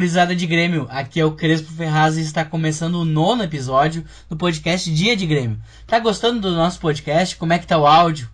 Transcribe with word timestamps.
Gurizada 0.00 0.34
de 0.34 0.46
Grêmio. 0.46 0.86
Aqui 0.88 1.20
é 1.20 1.24
o 1.26 1.32
Crespo 1.32 1.70
Ferraz 1.72 2.16
e 2.16 2.22
está 2.22 2.42
começando 2.42 2.94
o 2.94 3.04
nono 3.04 3.42
episódio 3.42 4.02
do 4.30 4.34
podcast 4.34 4.90
Dia 4.90 5.14
de 5.14 5.26
Grêmio. 5.26 5.60
Tá 5.86 5.98
gostando 5.98 6.40
do 6.40 6.56
nosso 6.56 6.80
podcast? 6.80 7.36
Como 7.36 7.52
é 7.52 7.58
que 7.58 7.66
tá 7.66 7.76
o 7.76 7.86
áudio? 7.86 8.26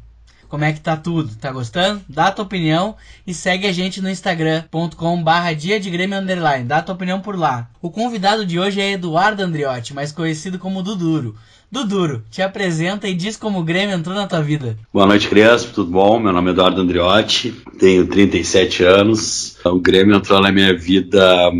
Como 0.57 0.65
é 0.65 0.73
que 0.73 0.81
tá 0.81 0.97
tudo? 0.97 1.37
Tá 1.39 1.53
gostando? 1.53 2.01
Dá 2.09 2.29
a 2.29 2.33
tua 2.33 2.47
opinião 2.47 2.97
e 3.27 3.35
segue 3.35 3.67
a 3.67 3.73
gente 3.73 4.01
no 4.01 4.09
instagram.com 4.09 5.23
barra 5.23 5.53
dia 5.53 5.79
de 5.79 5.91
Grêmio 5.91 6.19
underline. 6.19 6.65
Dá 6.65 6.79
a 6.79 6.83
tua 6.83 6.95
opinião 6.95 7.21
por 7.21 7.39
lá. 7.39 7.69
O 7.83 7.91
convidado 7.91 8.47
de 8.47 8.59
hoje 8.59 8.81
é 8.81 8.93
Eduardo 8.93 9.43
Andriotti, 9.43 9.93
mais 9.93 10.13
conhecido 10.13 10.59
como 10.59 10.83
Duduro. 10.83 11.37
Duduro, 11.71 12.25
te 12.31 12.41
apresenta 12.41 13.07
e 13.07 13.13
diz 13.13 13.37
como 13.37 13.59
o 13.59 13.63
Grêmio 13.63 13.95
entrou 13.95 14.17
na 14.17 14.27
tua 14.27 14.41
vida. 14.41 14.79
Boa 14.91 15.05
noite, 15.05 15.29
Crespo, 15.29 15.75
tudo 15.75 15.91
bom? 15.91 16.19
Meu 16.19 16.33
nome 16.33 16.49
é 16.49 16.53
Eduardo 16.55 16.81
Andriotti, 16.81 17.55
tenho 17.79 18.07
37 18.07 18.83
anos. 18.83 19.59
O 19.63 19.79
Grêmio 19.79 20.17
entrou 20.17 20.41
na 20.41 20.51
minha 20.51 20.75
vida 20.75 21.53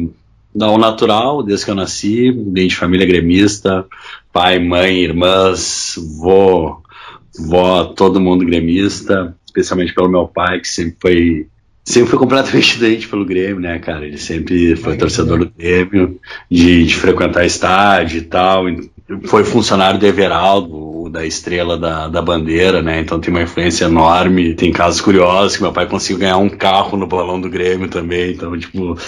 ao 0.59 0.79
natural, 0.79 1.43
desde 1.43 1.67
que 1.67 1.71
eu 1.71 1.75
nasci, 1.75 2.33
bem 2.33 2.67
de 2.67 2.75
família 2.77 3.07
gremista, 3.07 3.85
pai, 4.33 4.59
mãe, 4.59 5.01
irmãs, 5.01 5.97
vô, 6.19 6.81
vó, 7.39 7.85
todo 7.85 8.21
mundo 8.21 8.45
gremista, 8.45 9.35
especialmente 9.45 9.95
pelo 9.95 10.09
meu 10.09 10.27
pai, 10.27 10.61
que 10.61 10.69
sempre 10.69 10.97
foi 11.01 11.47
sempre 11.85 12.11
foi 12.11 12.19
completamente 12.19 12.79
doente 12.81 13.09
pelo 13.09 13.25
Grêmio, 13.25 13.61
né, 13.61 13.79
cara? 13.79 14.07
Ele 14.07 14.19
sempre 14.19 14.75
foi 14.77 14.97
torcedor 14.97 15.39
do 15.39 15.51
Grêmio, 15.51 16.19
de, 16.51 16.85
de 16.85 16.97
frequentar 16.97 17.45
estádio 17.45 18.19
e 18.19 18.23
tal 18.23 18.67
foi 19.25 19.45
funcionário 19.45 20.01
do 20.01 20.07
Everaldo, 20.07 21.09
da 21.09 21.25
estrela 21.25 21.79
da, 21.79 22.09
da 22.09 22.21
bandeira, 22.21 22.83
né? 22.83 23.01
Então 23.01 23.21
tem 23.21 23.33
uma 23.33 23.43
influência 23.43 23.85
enorme. 23.85 24.55
Tem 24.55 24.73
casos 24.73 25.01
curiosos 25.01 25.57
que 25.57 25.63
meu 25.63 25.73
pai 25.73 25.87
conseguiu 25.87 26.19
ganhar 26.19 26.39
um 26.39 26.49
carro 26.49 26.97
no 26.97 27.07
balão 27.07 27.41
do 27.41 27.49
Grêmio 27.49 27.89
também. 27.89 28.33
Então, 28.33 28.59
tipo, 28.59 28.99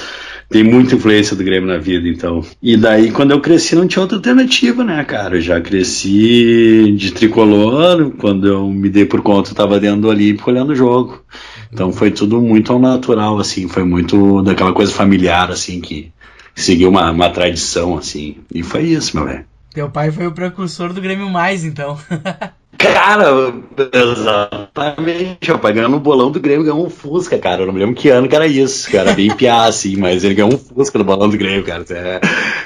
tem 0.49 0.65
muita 0.65 0.95
influência 0.95 1.37
do 1.37 1.45
Grêmio 1.45 1.69
na 1.69 1.77
vida, 1.77 2.09
então. 2.09 2.43
E 2.63 2.77
daí, 2.77 3.11
quando 3.11 3.33
eu 3.33 3.41
cresci, 3.41 3.77
não 3.77 3.87
tinha 3.87 4.01
outra 4.01 4.17
alternativa, 4.17 4.83
né, 4.83 5.05
cara? 5.05 5.37
Eu 5.37 5.41
já 5.43 5.61
cresci 5.61 6.95
de 6.97 7.13
tricolor. 7.13 8.13
Quando 8.17 8.49
eu 8.49 8.67
me 8.67 8.89
dei 8.89 9.05
por 9.05 9.21
conta, 9.21 9.51
eu 9.51 9.55
tava 9.55 9.79
dentro 9.79 10.01
do 10.01 10.09
Olímpico 10.09 10.51
olhando 10.51 10.71
o 10.71 10.77
jogo. 10.77 11.23
Então 11.71 11.93
foi 11.93 12.11
tudo 12.11 12.41
muito 12.41 12.73
ao 12.73 12.79
natural, 12.79 13.39
assim. 13.39 13.69
Foi 13.69 13.85
muito 13.85 14.43
daquela 14.43 14.73
coisa 14.73 14.91
familiar, 14.91 15.51
assim, 15.51 15.83
que 15.83 16.11
seguiu 16.55 16.89
uma, 16.89 17.11
uma 17.11 17.29
tradição, 17.29 17.99
assim. 17.99 18.39
E 18.53 18.63
foi 18.63 18.85
isso, 18.85 19.17
meu 19.17 19.27
velho. 19.27 19.45
Teu 19.75 19.91
pai 19.91 20.11
foi 20.11 20.27
o 20.27 20.33
precursor 20.33 20.95
do 20.95 21.01
Grêmio 21.01 21.29
Mais, 21.29 21.63
então. 21.63 21.99
Cara, 22.79 23.53
exatamente. 23.93 25.51
O 25.51 25.59
pai 25.59 25.73
ganhou 25.73 25.91
no 25.91 25.99
bolão 25.99 26.31
do 26.31 26.39
Grêmio, 26.39 26.65
ganhou 26.65 26.87
um 26.87 26.89
Fusca, 26.89 27.37
cara. 27.37 27.63
Eu 27.63 27.67
não 27.67 27.73
me 27.75 27.81
lembro 27.81 27.97
que 27.97 28.09
ano 28.09 28.29
que 28.29 28.37
era 28.37 28.47
isso, 28.47 28.89
cara. 28.89 29.13
Bem 29.15 29.35
piá, 29.35 29.65
assim, 29.65 29.97
mas 29.97 30.23
ele 30.23 30.35
ganhou 30.35 30.55
um 30.55 30.57
Fusca 30.57 30.97
no 30.97 31.05
bolão 31.05 31.29
do 31.29 31.37
Grêmio, 31.37 31.65
cara. 31.65 31.85
É, 31.91 32.21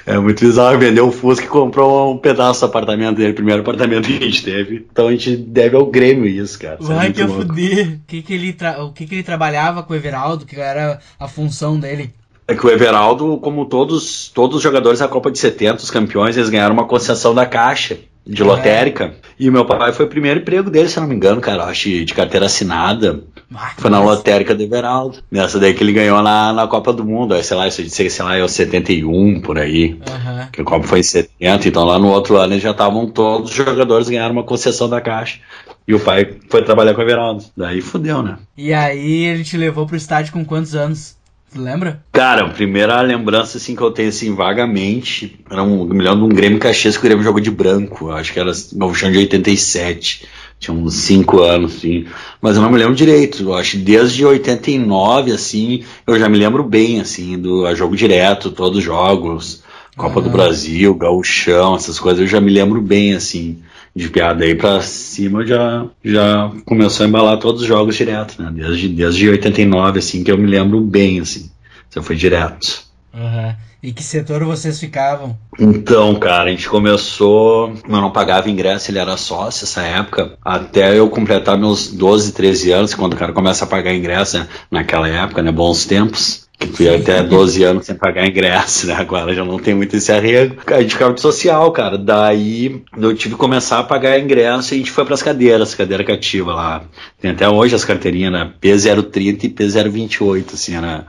é 0.05 0.19
muito 0.19 0.45
bizarro. 0.45 0.79
Vendeu 0.79 1.09
o 1.09 1.13
Fusca 1.13 1.47
e 1.47 1.49
comprou 1.49 2.13
um 2.13 2.19
pedaço 2.19 2.61
do 2.61 2.67
apartamento 2.67 3.17
dele, 3.17 3.33
primeiro 3.33 3.63
apartamento 3.63 4.07
que 4.07 4.19
a 4.19 4.27
gente 4.27 4.45
teve. 4.45 4.87
Então 4.93 5.09
a 5.09 5.13
gente 5.13 5.35
deve 5.35 5.77
ao 5.77 5.87
Grêmio 5.87 6.27
isso, 6.27 6.59
cara. 6.59 6.77
Isso 6.79 6.93
é 6.93 6.95
Vai 6.95 7.09
é 7.09 7.13
que 7.13 7.23
eu 7.23 7.29
fudi. 7.29 7.81
O 7.81 8.01
que 8.07 8.21
que 8.21 8.35
ele, 8.35 8.53
tra... 8.53 8.85
o 8.85 8.93
que 8.93 9.07
que 9.07 9.15
ele 9.15 9.23
trabalhava 9.23 9.83
com 9.83 9.95
o 9.95 9.97
Everaldo, 9.97 10.45
que 10.45 10.61
era 10.61 10.99
a 11.19 11.27
função 11.27 11.81
dele? 11.81 12.11
É 12.47 12.55
que 12.55 12.67
o 12.67 12.71
Everaldo, 12.71 13.39
como 13.39 13.65
todos, 13.65 14.29
todos 14.29 14.59
os 14.59 14.63
jogadores 14.63 14.99
da 14.99 15.09
Copa 15.09 15.31
de 15.31 15.39
70, 15.39 15.77
os 15.77 15.91
campeões, 15.91 16.37
eles 16.37 16.51
ganharam 16.51 16.75
uma 16.75 16.85
concessão 16.85 17.35
da 17.35 17.47
Caixa 17.47 17.99
de 18.27 18.43
lotérica. 18.43 19.15
E 19.39 19.49
o 19.49 19.53
meu 19.53 19.65
pai 19.65 19.93
foi 19.93 20.07
o 20.07 20.09
primeiro 20.09 20.41
emprego 20.41 20.71
dele, 20.71 20.89
se 20.89 21.01
não 21.01 21.09
me 21.09 21.15
engano, 21.15 21.41
cara. 21.41 21.65
Acho 21.65 21.89
de 21.89 22.15
carteira 22.15 22.47
assinada. 22.47 23.25
Ah, 23.55 23.73
foi 23.77 23.91
na 23.91 24.01
lotérica 24.01 24.55
do 24.55 24.63
Everaldo. 24.63 25.19
Nessa 25.31 25.59
daí 25.59 25.75
que 25.75 25.83
ele 25.83 25.93
ganhou 25.93 26.23
na, 26.23 26.53
na 26.53 26.67
Copa 26.67 26.93
do 26.93 27.05
Mundo. 27.05 27.35
Aí, 27.35 27.43
sei 27.43 27.57
lá, 27.57 27.71
sei, 27.71 27.89
sei 27.89 28.25
lá, 28.25 28.37
é 28.37 28.43
o 28.43 28.49
71 28.49 29.41
por 29.41 29.59
aí. 29.59 29.95
Uhum. 29.95 30.47
Que 30.53 30.61
a 30.61 30.65
Copa 30.65 30.87
foi 30.87 31.01
em 31.01 31.03
70. 31.03 31.69
Então 31.69 31.85
lá 31.85 31.99
no 31.99 32.09
outro 32.09 32.37
ano 32.37 32.59
já 32.59 32.71
estavam 32.71 33.07
todos 33.07 33.51
os 33.51 33.57
jogadores 33.57 34.09
ganharam 34.09 34.33
uma 34.33 34.45
concessão 34.45 34.89
da 34.89 35.01
Caixa. 35.01 35.41
E 35.87 35.95
o 35.95 36.01
pai 36.01 36.37
foi 36.49 36.63
trabalhar 36.63 36.95
com 36.95 37.01
o 37.01 37.05
Everaldo. 37.05 37.45
Daí 37.57 37.81
fudeu, 37.81 38.23
né? 38.23 38.39
E 38.57 38.73
aí 38.73 39.25
ele 39.25 39.43
te 39.43 39.57
levou 39.57 39.87
pro 39.87 39.97
estádio 39.97 40.33
com 40.33 40.45
quantos 40.45 40.75
anos? 40.75 41.17
Lembra? 41.55 42.03
Cara, 42.13 42.47
a 42.47 42.51
primeira 42.51 43.01
lembrança 43.01 43.59
assim, 43.59 43.75
que 43.75 43.83
eu 43.83 43.91
tenho 43.91 44.09
assim, 44.09 44.35
vagamente, 44.35 45.39
era 45.51 45.63
um, 45.63 45.85
me 45.85 46.03
lembro 46.03 46.21
de 46.21 46.25
um 46.25 46.29
Grêmio 46.29 46.59
Caxias 46.59 46.97
que 46.97 47.01
o 47.01 47.07
Grêmio 47.07 47.25
jogou 47.25 47.41
de 47.41 47.51
branco, 47.51 48.11
acho 48.11 48.33
que 48.33 48.41
era 48.41 48.53
chão 48.55 49.11
de 49.11 49.19
87, 49.19 50.27
tinha 50.59 50.75
uns 50.75 50.95
5 50.95 51.41
anos, 51.41 51.77
assim, 51.77 52.07
mas 52.41 52.57
eu 52.57 52.63
não 52.63 52.71
me 52.71 52.79
lembro 52.79 52.95
direito, 52.95 53.43
eu 53.43 53.55
acho 53.55 53.73
que 53.73 53.79
desde 53.79 54.25
89, 54.25 55.33
assim, 55.33 55.85
eu 56.07 56.19
já 56.19 56.29
me 56.29 56.39
lembro 56.39 56.63
bem, 56.63 57.01
assim, 57.01 57.39
do 57.39 57.75
jogo 57.75 57.97
direto, 57.97 58.51
todos 58.51 58.79
os 58.79 58.85
jogos, 58.85 59.63
Copa 59.97 60.21
do 60.23 60.31
Brasil, 60.31 60.95
Gauchão, 60.95 61.75
essas 61.75 61.99
coisas, 61.99 62.21
eu 62.21 62.27
já 62.27 62.41
me 62.41 62.51
lembro 62.51 62.81
bem, 62.81 63.15
assim, 63.15 63.59
de 63.95 64.09
piada 64.09 64.45
aí 64.45 64.55
pra 64.55 64.81
cima 64.81 65.47
já, 65.47 65.87
já 66.03 66.51
começou 66.65 67.05
a 67.05 67.09
embalar 67.09 67.39
todos 67.39 67.63
os 67.63 67.69
jogos 67.69 67.95
direto, 67.95 68.43
né? 68.43 68.51
Desde, 68.53 68.89
desde 68.89 69.29
89, 69.29 69.99
assim, 69.99 70.25
que 70.25 70.33
eu 70.33 70.39
me 70.39 70.47
lembro 70.47 70.81
bem, 70.81 71.21
assim. 71.21 71.51
Então 71.89 72.03
foi 72.03 72.17
direto. 72.17 72.83
Uhum. 73.13 73.55
E 73.83 73.93
que 73.93 74.03
setor 74.03 74.45
vocês 74.45 74.79
ficavam? 74.79 75.37
Então, 75.59 76.15
cara, 76.15 76.45
a 76.45 76.51
gente 76.51 76.69
começou. 76.69 77.75
Eu 77.85 78.01
não 78.01 78.13
pagava 78.13 78.49
ingresso, 78.49 78.91
ele 78.91 79.01
era 79.01 79.17
sócio 79.17 79.65
essa 79.65 79.83
época. 79.83 80.39
Até 80.45 80.97
eu 80.97 81.11
completar 81.11 81.59
meus 81.59 81.89
12, 81.89 82.33
13 82.33 82.71
anos, 82.71 82.95
quando 82.95 83.15
o 83.15 83.17
cara 83.17 83.33
começa 83.33 83.65
a 83.65 83.69
pagar 83.69 83.93
ingresso, 83.93 84.39
né? 84.39 84.49
naquela 84.71 85.09
época, 85.09 85.43
né? 85.43 85.51
Bons 85.51 85.85
tempos. 85.85 86.47
Fui 86.69 86.89
até 86.89 87.23
12 87.23 87.63
anos 87.65 87.87
sem 87.87 87.95
pagar 87.95 88.27
ingresso, 88.27 88.87
né? 88.87 88.95
Agora 88.95 89.35
já 89.35 89.45
não 89.45 89.59
tem 89.59 89.75
muito 89.75 89.97
esse 89.97 90.13
arrego. 90.13 90.57
A 90.67 90.81
gente 90.81 90.95
ficava 90.95 91.15
de 91.15 91.21
social, 91.21 91.71
cara. 91.73 91.99
Daí 91.99 92.83
eu 92.97 93.15
tive 93.15 93.35
que 93.35 93.41
começar 93.41 93.79
a 93.79 93.85
pagar 93.85 94.19
ingresso 94.19 94.73
e 94.73 94.77
a 94.77 94.79
gente 94.79 94.91
foi 94.91 95.05
pras 95.05 95.23
cadeiras, 95.23 95.75
cadeira 95.75 96.05
cativa 96.05 96.55
lá. 96.55 96.83
Tem 97.21 97.31
até 97.31 97.49
hoje 97.49 97.75
as 97.75 97.85
carteirinhas, 97.85 98.33
né? 98.33 98.53
P030 98.61 99.45
e 99.45 99.49
P028, 99.49 100.55
assim, 100.55 100.77
era 100.77 101.07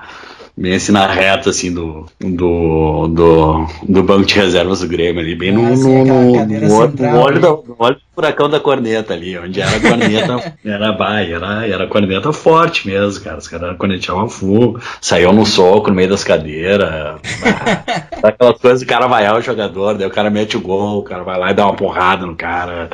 bem 0.56 0.76
assim 0.76 0.92
na 0.92 1.08
reta 1.08 1.50
assim 1.50 1.74
do, 1.74 2.06
do, 2.20 3.08
do, 3.08 3.68
do 3.88 4.04
banco 4.04 4.26
de 4.26 4.36
reservas 4.36 4.82
do 4.82 4.88
Grêmio 4.88 5.22
ali, 5.22 5.36
bem 5.36 5.50
ah, 5.50 5.54
no, 5.54 5.76
no, 5.76 6.06
no, 6.06 6.46
no, 6.46 6.76
olho 6.76 7.40
da, 7.40 7.50
no 7.50 7.76
olho 7.80 7.96
do 7.96 8.02
furacão 8.14 8.50
da 8.50 8.60
corneta 8.60 9.14
ali, 9.14 9.38
onde 9.38 9.60
era 9.60 9.76
a 9.76 9.80
corneta, 9.80 10.58
era 10.64 10.94
baia, 10.94 11.36
era, 11.36 11.68
era 11.68 11.84
a 11.86 11.88
corneta 11.88 12.32
forte 12.32 12.88
mesmo, 12.88 13.24
cara. 13.24 13.38
Os 13.38 13.48
caras 13.48 13.78
corneteavam 13.78 14.30
full, 14.30 14.80
saiu 15.02 15.34
no 15.34 15.46
soco 15.46 15.90
no 15.90 15.96
meio 15.96 16.10
das 16.10 16.24
cadeiras. 16.24 17.20
aquelas 18.22 18.60
coisas, 18.60 18.82
o 18.84 18.86
cara 18.86 19.08
vai 19.08 19.26
ao 19.26 19.42
jogador, 19.42 19.98
daí 19.98 20.08
o 20.08 20.12
cara 20.12 20.30
mete 20.30 20.56
o 20.56 20.62
gol, 20.62 21.00
o 21.00 21.04
cara 21.04 21.24
vai 21.24 21.40
lá 21.40 21.52
e 21.52 21.56
dá 21.56 21.66
uma 21.66 21.76
porrada 21.76 22.26
no 22.26 22.36
cara. 22.36 22.90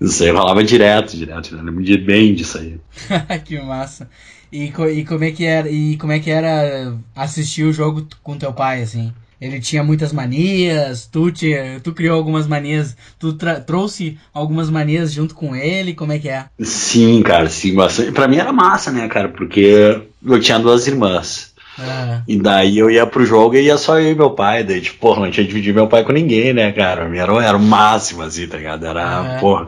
Isso 0.00 0.22
aí 0.24 0.30
rolava 0.30 0.64
direto, 0.64 1.16
direto. 1.16 1.54
Eu 1.54 1.62
lembro 1.62 1.82
bem 2.04 2.34
disso 2.34 2.58
aí. 2.58 2.80
que 3.44 3.60
massa. 3.60 4.08
E, 4.52 4.64
e 4.64 5.04
como 5.04 5.24
é 5.24 5.30
que 5.30 5.44
era 5.44 5.68
e 5.68 5.96
como 5.96 6.12
é 6.12 6.18
que 6.18 6.30
era 6.30 6.94
assistir 7.16 7.64
o 7.64 7.72
jogo 7.72 8.06
com 8.22 8.36
teu 8.36 8.52
pai 8.52 8.82
assim? 8.82 9.12
Ele 9.40 9.58
tinha 9.58 9.82
muitas 9.82 10.12
manias, 10.12 11.08
tu, 11.10 11.32
tinha, 11.32 11.80
tu 11.80 11.92
criou 11.92 12.16
algumas 12.16 12.46
manias, 12.46 12.96
tu 13.18 13.32
trouxe 13.66 14.16
algumas 14.32 14.70
manias 14.70 15.12
junto 15.12 15.34
com 15.34 15.56
ele, 15.56 15.94
como 15.94 16.12
é 16.12 16.18
que 16.20 16.28
é? 16.28 16.44
Sim, 16.60 17.20
cara, 17.22 17.48
sim, 17.48 17.74
bastante. 17.74 18.12
Pra 18.12 18.28
mim 18.28 18.36
era 18.36 18.52
massa, 18.52 18.92
né, 18.92 19.08
cara, 19.08 19.28
porque 19.30 20.00
eu 20.24 20.40
tinha 20.40 20.60
duas 20.60 20.86
irmãs. 20.86 21.52
Ah. 21.76 22.22
E 22.28 22.36
daí 22.38 22.78
eu 22.78 22.88
ia 22.88 23.04
pro 23.04 23.26
jogo 23.26 23.56
e 23.56 23.62
ia 23.62 23.76
só 23.76 23.98
eu 23.98 24.12
e 24.12 24.14
meu 24.14 24.30
pai. 24.30 24.62
Daí, 24.62 24.80
tipo, 24.80 24.98
porra, 24.98 25.22
não 25.22 25.30
tinha 25.32 25.44
dividido 25.44 25.74
meu 25.74 25.88
pai 25.88 26.04
com 26.04 26.12
ninguém, 26.12 26.52
né, 26.52 26.70
cara? 26.70 27.10
Era, 27.16 27.44
era 27.44 27.56
o 27.56 27.60
máximo, 27.60 28.22
assim, 28.22 28.46
tá 28.46 28.58
ligado? 28.58 28.86
Era, 28.86 29.36
ah. 29.36 29.38
porra, 29.40 29.66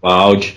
áudio. 0.00 0.54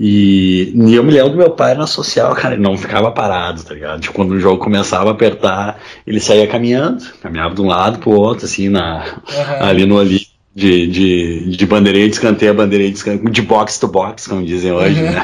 E, 0.00 0.72
e, 0.76 0.94
eu 0.94 1.02
me 1.02 1.10
lembro 1.10 1.30
do 1.30 1.36
meu 1.36 1.50
pai 1.50 1.74
na 1.74 1.84
social, 1.84 2.32
cara, 2.32 2.54
ele 2.54 2.62
não 2.62 2.78
ficava 2.78 3.10
parado, 3.10 3.64
tá 3.64 3.74
ligado? 3.74 4.00
Tipo, 4.00 4.14
quando 4.14 4.30
o 4.30 4.38
jogo 4.38 4.62
começava 4.62 5.10
a 5.10 5.12
apertar, 5.12 5.80
ele 6.06 6.20
saía 6.20 6.46
caminhando, 6.46 7.04
caminhava 7.20 7.52
de 7.52 7.60
um 7.60 7.66
lado 7.66 7.98
pro 7.98 8.12
outro, 8.12 8.44
assim, 8.44 8.68
na, 8.68 9.04
uhum. 9.28 9.66
ali 9.66 9.86
no 9.86 9.98
ali 9.98 10.17
de, 10.58 10.88
de, 10.88 11.56
de 11.56 11.66
bandeirinha 11.66 12.08
de 12.08 12.14
escanteio 12.14 12.50
a 12.50 12.54
bandeirinha 12.54 12.90
de 12.90 12.96
escanteio, 12.96 13.30
de 13.30 13.42
box 13.42 13.78
to 13.78 13.86
box, 13.86 14.26
como 14.26 14.44
dizem 14.44 14.72
hoje, 14.72 15.00
né? 15.00 15.22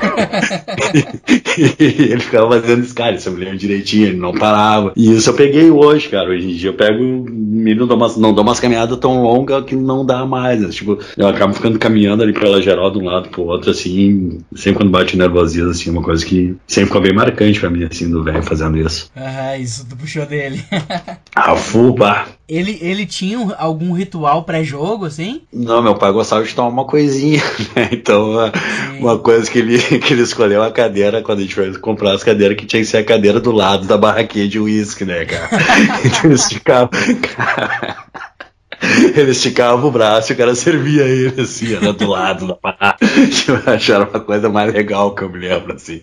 ele 1.77 2.21
ficava 2.21 2.61
fazendo 2.61 2.85
isso, 2.85 2.95
cara, 2.95 3.17
isso 3.17 3.29
eu 3.29 3.33
me 3.33 3.41
lembro 3.41 3.59
direitinho, 3.59 4.07
ele 4.07 4.17
não 4.17 4.33
parava. 4.33 4.93
E 4.95 5.13
isso 5.13 5.31
eu 5.31 5.35
peguei 5.35 5.69
hoje, 5.73 6.09
cara. 6.09 6.31
Hoje 6.31 6.49
em 6.49 6.55
dia 6.55 6.71
eu 6.71 6.75
pego, 6.75 7.03
não 7.03 7.87
dou 7.87 7.97
umas, 7.97 8.17
não 8.17 8.33
dou 8.33 8.45
umas 8.45 8.61
caminhadas 8.61 8.97
tão 8.99 9.23
longas 9.23 9.65
que 9.65 9.75
não 9.75 10.07
dá 10.07 10.25
mais. 10.25 10.61
Né? 10.61 10.69
Tipo, 10.69 11.01
eu 11.17 11.27
acabo 11.27 11.53
ficando 11.53 11.81
caminhando 11.81 12.23
ali 12.23 12.33
pela 12.33 12.63
geral 12.63 12.93
de 12.93 12.99
um 12.99 13.05
lado 13.05 13.29
pro 13.29 13.43
outro, 13.43 13.73
assim, 13.73 14.39
sempre 14.55 14.79
quando 14.83 14.93
bate 14.93 15.17
nervosismo, 15.17 15.71
assim, 15.71 15.91
uma 15.91 16.03
coisa 16.03 16.25
que 16.25 16.55
sempre 16.65 16.87
ficou 16.87 17.03
bem 17.03 17.13
marcante 17.13 17.59
pra 17.59 17.71
mim, 17.71 17.83
assim, 17.83 18.09
do 18.09 18.23
velho 18.23 18.43
fazendo 18.45 18.79
isso. 18.79 19.11
Ah, 19.17 19.59
isso 19.59 19.85
tu 19.89 19.97
puxou 19.97 20.25
dele. 20.27 20.63
ah, 21.35 21.57
fuba. 21.57 22.25
Ele, 22.47 22.79
ele 22.83 23.07
tinha 23.07 23.39
algum 23.57 23.93
ritual 23.93 24.45
pré-jogo, 24.45 25.07
assim? 25.07 25.43
Não, 25.51 25.83
meu 25.83 25.95
pai 25.95 26.13
gostava 26.13 26.45
de 26.45 26.55
tomar 26.55 26.69
uma 26.69 26.85
coisinha, 26.85 27.43
né? 27.75 27.89
Então, 27.91 28.35
Sim. 28.53 28.99
uma 29.01 29.19
coisa 29.19 29.51
que 29.51 29.59
ele, 29.59 29.79
que 30.01 30.13
ele 30.13 30.23
escolheu 30.23 30.63
a 30.63 30.71
cadeira, 30.71 31.23
quando 31.23 31.39
a 31.39 31.43
gente 31.43 31.55
foi 31.55 31.73
comprar 31.79 32.13
as 32.13 32.23
cadeiras, 32.23 32.57
que 32.57 32.67
tinha 32.67 32.83
que 32.83 32.89
ser 32.89 32.99
a 32.99 33.05
cadeira 33.05 33.41
do 33.41 33.51
lado 33.51 33.87
da 33.87 33.97
barraquinha 33.97 34.47
de 34.47 34.61
uísque, 34.61 35.07
né, 35.07 35.25
cara? 35.25 35.49
então 36.05 36.31
eles 36.31 36.47
ficavam. 36.47 36.91
Ele 39.17 39.31
esticava 39.31 39.87
o 39.87 39.91
braço 39.91 40.33
e 40.33 40.35
o 40.35 40.37
cara 40.37 40.55
servia 40.55 41.05
ele, 41.05 41.41
assim, 41.41 41.75
era 41.75 41.93
do 41.93 42.07
lado 42.07 42.47
da 42.47 42.55
parada. 42.55 42.99
Eu 43.49 43.73
achava 43.73 44.11
uma 44.11 44.21
coisa 44.21 44.49
mais 44.49 44.73
legal 44.73 45.15
que 45.15 45.23
eu 45.23 45.31
me 45.31 45.39
lembro, 45.39 45.75
assim. 45.75 46.01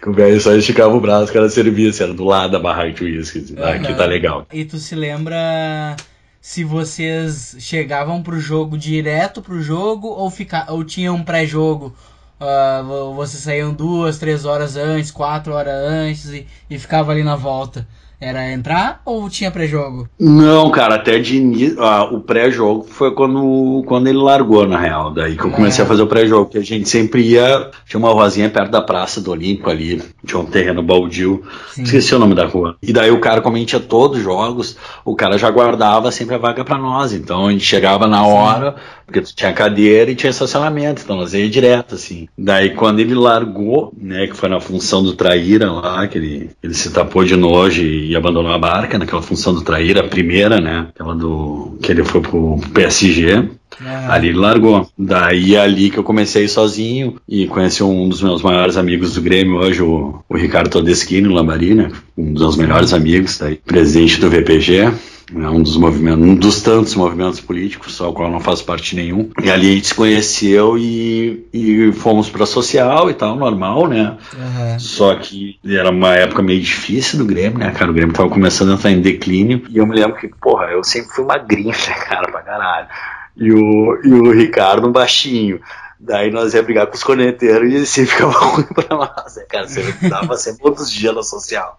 Que 0.00 0.08
o 0.08 0.12
velho 0.12 0.40
só 0.40 0.52
esticava 0.54 0.94
o 0.94 1.00
braço, 1.00 1.30
o 1.30 1.34
cara 1.34 1.48
servia, 1.48 1.90
assim, 1.90 2.04
era 2.04 2.14
do 2.14 2.24
lado 2.24 2.52
da 2.52 2.58
barraca 2.58 2.92
de 2.92 3.04
uísque. 3.04 3.38
Assim, 3.38 3.54
ah, 3.58 3.70
aqui 3.70 3.94
tá 3.94 4.04
legal. 4.04 4.46
E 4.52 4.64
tu 4.64 4.78
se 4.78 4.94
lembra 4.94 5.96
se 6.40 6.64
vocês 6.64 7.56
chegavam 7.60 8.22
pro 8.22 8.38
jogo 8.38 8.76
direto 8.76 9.40
pro 9.40 9.62
jogo 9.62 10.08
ou, 10.08 10.30
fica, 10.30 10.66
ou 10.68 10.84
tinham 10.84 11.14
um 11.14 11.22
pré-jogo? 11.22 11.94
Uh, 12.40 13.14
vocês 13.14 13.44
saíam 13.44 13.72
duas, 13.72 14.18
três 14.18 14.44
horas 14.44 14.76
antes, 14.76 15.12
quatro 15.12 15.52
horas 15.52 15.74
antes 15.74 16.28
e, 16.30 16.46
e 16.68 16.78
ficava 16.78 17.12
ali 17.12 17.22
na 17.22 17.36
volta. 17.36 17.86
Era 18.22 18.52
entrar 18.52 19.02
ou 19.04 19.28
tinha 19.28 19.50
pré-jogo? 19.50 20.08
Não, 20.16 20.70
cara, 20.70 20.94
até 20.94 21.18
de 21.18 21.38
início. 21.38 21.82
Ah, 21.82 22.04
o 22.04 22.20
pré-jogo 22.20 22.86
foi 22.88 23.12
quando, 23.12 23.82
quando 23.84 24.06
ele 24.06 24.18
largou, 24.18 24.64
na 24.64 24.78
real. 24.78 25.12
Daí 25.12 25.36
que 25.36 25.44
eu 25.44 25.50
comecei 25.50 25.82
é. 25.82 25.84
a 25.84 25.88
fazer 25.88 26.02
o 26.02 26.06
pré-jogo. 26.06 26.48
Que 26.48 26.58
a 26.58 26.62
gente 26.62 26.88
sempre 26.88 27.22
ia. 27.22 27.68
Tinha 27.84 27.98
uma 27.98 28.12
rosinha 28.12 28.48
perto 28.48 28.70
da 28.70 28.80
Praça 28.80 29.20
do 29.20 29.32
Olímpico 29.32 29.68
ali. 29.68 30.00
Tinha 30.24 30.38
um 30.38 30.46
terreno 30.46 30.84
baldio. 30.84 31.42
Sim. 31.72 31.82
Esqueci 31.82 32.14
o 32.14 32.18
nome 32.20 32.36
da 32.36 32.46
rua. 32.46 32.76
E 32.80 32.92
daí 32.92 33.10
o 33.10 33.18
cara, 33.18 33.40
como 33.40 33.56
a 33.56 33.58
gente 33.58 33.70
tinha 33.70 33.80
todos 33.80 34.18
os 34.18 34.22
jogos, 34.22 34.76
o 35.04 35.16
cara 35.16 35.36
já 35.36 35.50
guardava 35.50 36.12
sempre 36.12 36.36
a 36.36 36.38
vaga 36.38 36.64
para 36.64 36.78
nós. 36.78 37.12
Então 37.12 37.48
a 37.48 37.50
gente 37.50 37.64
chegava 37.64 38.06
na 38.06 38.24
hora, 38.24 38.76
porque 39.04 39.20
tinha 39.22 39.52
cadeira 39.52 40.12
e 40.12 40.14
tinha 40.14 40.30
estacionamento. 40.30 41.02
Então 41.02 41.16
nós 41.16 41.34
ia 41.34 41.50
direto, 41.50 41.96
assim. 41.96 42.28
Daí 42.38 42.70
quando 42.70 43.00
ele 43.00 43.16
largou, 43.16 43.92
né, 44.00 44.28
que 44.28 44.36
foi 44.36 44.48
na 44.48 44.60
função 44.60 45.02
do 45.02 45.14
Traíra 45.14 45.72
lá, 45.72 46.06
que 46.06 46.18
ele, 46.18 46.50
ele 46.62 46.74
se 46.74 46.92
tapou 46.92 47.24
de 47.24 47.34
nojo 47.34 47.82
e 47.82 48.11
e 48.12 48.16
abandonou 48.16 48.52
a 48.52 48.58
barca 48.58 48.98
naquela 48.98 49.22
função 49.22 49.54
do 49.54 49.62
trair, 49.62 49.98
a 49.98 50.06
primeira, 50.06 50.60
né? 50.60 50.88
Aquela 50.90 51.14
do. 51.14 51.78
que 51.82 51.90
ele 51.90 52.04
foi 52.04 52.20
pro 52.20 52.60
PSG. 52.74 53.48
Ah. 53.84 54.14
Ali 54.14 54.28
ele 54.28 54.38
largou. 54.38 54.88
Daí 54.98 55.54
é 55.54 55.60
ali 55.60 55.90
que 55.90 55.98
eu 55.98 56.04
comecei 56.04 56.48
sozinho 56.48 57.16
e 57.28 57.46
conheci 57.46 57.82
um 57.82 58.08
dos 58.08 58.22
meus 58.22 58.42
maiores 58.42 58.76
amigos 58.76 59.14
do 59.14 59.22
Grêmio 59.22 59.56
hoje, 59.56 59.82
o, 59.82 60.22
o 60.28 60.36
Ricardo 60.36 60.70
Todeschini, 60.70 61.28
no 61.28 61.34
Lambari, 61.34 61.74
né? 61.74 61.90
Um 62.16 62.32
dos 62.32 62.42
meus 62.42 62.56
melhores 62.56 62.92
amigos, 62.92 63.38
daí, 63.38 63.56
presidente 63.56 64.20
do 64.20 64.30
VPG 64.30 64.92
é 65.34 65.48
um 65.48 65.62
dos 65.62 65.76
movimentos, 65.76 66.22
um 66.22 66.34
dos 66.34 66.60
tantos 66.60 66.94
movimentos 66.94 67.40
políticos, 67.40 68.00
ao 68.00 68.12
qual 68.12 68.30
não 68.30 68.40
faço 68.40 68.64
parte 68.64 68.94
nenhum. 68.94 69.30
E 69.42 69.50
ali 69.50 69.70
a 69.70 69.74
gente 69.74 69.86
se 69.86 69.94
conheceu 69.94 70.76
e, 70.76 71.46
e 71.52 71.92
fomos 71.92 72.28
para 72.28 72.44
social 72.44 73.08
e 73.10 73.14
tal, 73.14 73.36
normal, 73.36 73.88
né? 73.88 74.16
Uhum. 74.34 74.78
Só 74.78 75.14
que 75.14 75.58
era 75.64 75.90
uma 75.90 76.14
época 76.14 76.42
meio 76.42 76.60
difícil 76.60 77.18
do 77.18 77.24
Grêmio, 77.24 77.58
né, 77.58 77.70
cara? 77.70 77.90
O 77.90 77.94
Grêmio 77.94 78.14
tava 78.14 78.28
começando 78.28 78.72
a 78.72 78.74
entrar 78.74 78.90
em 78.90 79.00
declínio. 79.00 79.62
E 79.70 79.78
eu 79.78 79.86
me 79.86 79.96
lembro 79.96 80.16
que, 80.16 80.28
porra, 80.28 80.66
eu 80.66 80.84
sempre 80.84 81.10
fui 81.14 81.24
magrinho, 81.24 81.70
né, 81.88 81.94
cara, 82.06 82.30
pra 82.30 82.42
caralho. 82.42 82.88
E 83.36 83.52
o, 83.52 84.00
e 84.04 84.12
o 84.12 84.32
Ricardo 84.32 84.86
um 84.86 84.92
baixinho. 84.92 85.60
Daí 85.98 86.30
nós 86.30 86.52
ia 86.52 86.62
brigar 86.62 86.86
com 86.88 86.94
os 86.94 87.04
corneteiros 87.04 87.72
e 87.72 87.76
assim 87.76 88.04
ficava 88.06 88.32
ruim 88.32 88.64
pra 88.64 88.96
nós, 88.96 89.36
né, 89.36 89.44
cara? 89.48 89.68
Você 89.68 89.92
dava 90.08 90.36
sempre 90.36 90.62
todos 90.62 90.82
os 90.82 90.90
dias 90.90 91.14
na 91.14 91.22
social. 91.22 91.76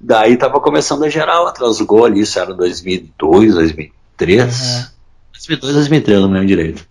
Daí 0.00 0.36
tava 0.36 0.60
começando 0.60 1.04
a 1.04 1.08
geral 1.08 1.46
atrás 1.46 1.78
do 1.78 1.86
gol 1.86 2.04
ali, 2.04 2.20
isso 2.20 2.38
era 2.38 2.54
2002, 2.54 3.54
2003. 3.54 4.60
Uhum. 4.60 4.84
2002, 5.32 5.74
2003, 5.74 6.20
não 6.20 6.30
lembro 6.30 6.46
direito. 6.46 6.86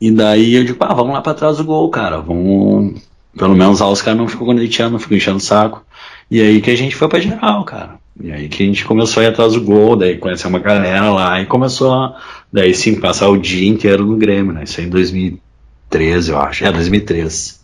E 0.00 0.10
daí 0.10 0.54
eu 0.54 0.64
digo, 0.64 0.78
ah, 0.84 0.94
vamos 0.94 1.14
lá 1.14 1.20
pra 1.20 1.34
trás 1.34 1.56
do 1.56 1.64
gol, 1.64 1.90
cara. 1.90 2.20
Vamos. 2.20 3.02
Pelo 3.36 3.56
menos 3.56 3.80
lá 3.80 3.90
os 3.90 4.02
caras 4.02 4.18
não 4.18 4.28
ficam 4.28 4.46
conectando, 4.46 4.92
não 4.92 4.98
ficam 4.98 5.16
enchendo 5.16 5.38
o 5.38 5.40
saco. 5.40 5.84
E 6.30 6.40
aí 6.40 6.60
que 6.60 6.70
a 6.70 6.76
gente 6.76 6.94
foi 6.94 7.08
pra 7.08 7.18
geral, 7.18 7.64
cara. 7.64 7.98
E 8.20 8.32
aí 8.32 8.48
que 8.48 8.62
a 8.62 8.66
gente 8.66 8.84
começou 8.84 9.20
a 9.20 9.24
ir 9.24 9.28
atrás 9.28 9.52
do 9.52 9.60
gol, 9.60 9.96
daí 9.96 10.18
conheceu 10.18 10.50
uma 10.50 10.58
galera 10.58 11.10
lá 11.10 11.40
e 11.40 11.46
começou 11.46 11.92
a, 11.92 12.20
daí 12.52 12.74
sim, 12.74 13.00
passar 13.00 13.28
o 13.28 13.36
dia 13.36 13.68
inteiro 13.68 14.04
no 14.04 14.16
Grêmio, 14.16 14.52
né? 14.52 14.64
Isso 14.64 14.80
aí 14.80 14.86
em 14.86 14.90
2013, 14.90 16.30
eu 16.30 16.38
acho. 16.38 16.64
É, 16.64 16.72
2013. 16.72 17.58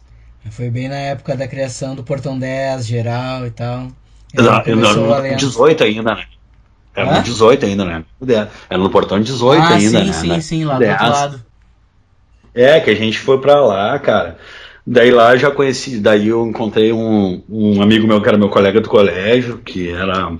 Foi 0.51 0.71
bem 0.71 0.89
na 0.89 0.97
época 0.97 1.37
da 1.37 1.49
criação 1.49 1.95
do 1.95 2.05
Portão 2.05 2.39
10, 2.39 2.87
geral 2.87 3.47
e 3.47 3.51
tal. 3.51 3.89
Era 4.37 4.63
no 4.75 5.37
18 5.37 5.85
ainda, 5.85 6.15
né? 6.15 6.25
Era 6.95 7.17
no 7.17 7.23
18 7.23 7.67
ainda, 7.67 7.85
né? 7.85 8.05
Era 8.71 8.79
no 8.79 8.91
portão 8.91 9.21
18 9.21 9.61
ah, 9.61 9.69
ainda, 9.69 9.99
sim, 10.01 10.07
né? 10.07 10.13
Sim, 10.13 10.35
sim, 10.35 10.41
sim, 10.41 10.65
lá 10.65 10.79
do 10.79 10.85
outro 10.85 11.09
lado. 11.09 11.45
É, 12.55 12.79
que 12.79 12.91
a 12.91 12.95
gente 12.95 13.19
foi 13.19 13.41
pra 13.41 13.61
lá, 13.61 13.99
cara. 13.99 14.39
Daí 14.87 15.11
lá 15.11 15.35
já 15.37 15.51
conheci, 15.51 15.99
daí 15.99 16.29
eu 16.29 16.47
encontrei 16.47 16.93
um, 16.93 17.43
um 17.49 17.81
amigo 17.81 18.07
meu 18.07 18.21
que 18.21 18.29
era 18.29 18.37
meu 18.37 18.51
colega 18.51 18.81
do 18.81 18.89
colégio, 18.89 19.59
que 19.65 19.89
era 19.89 20.31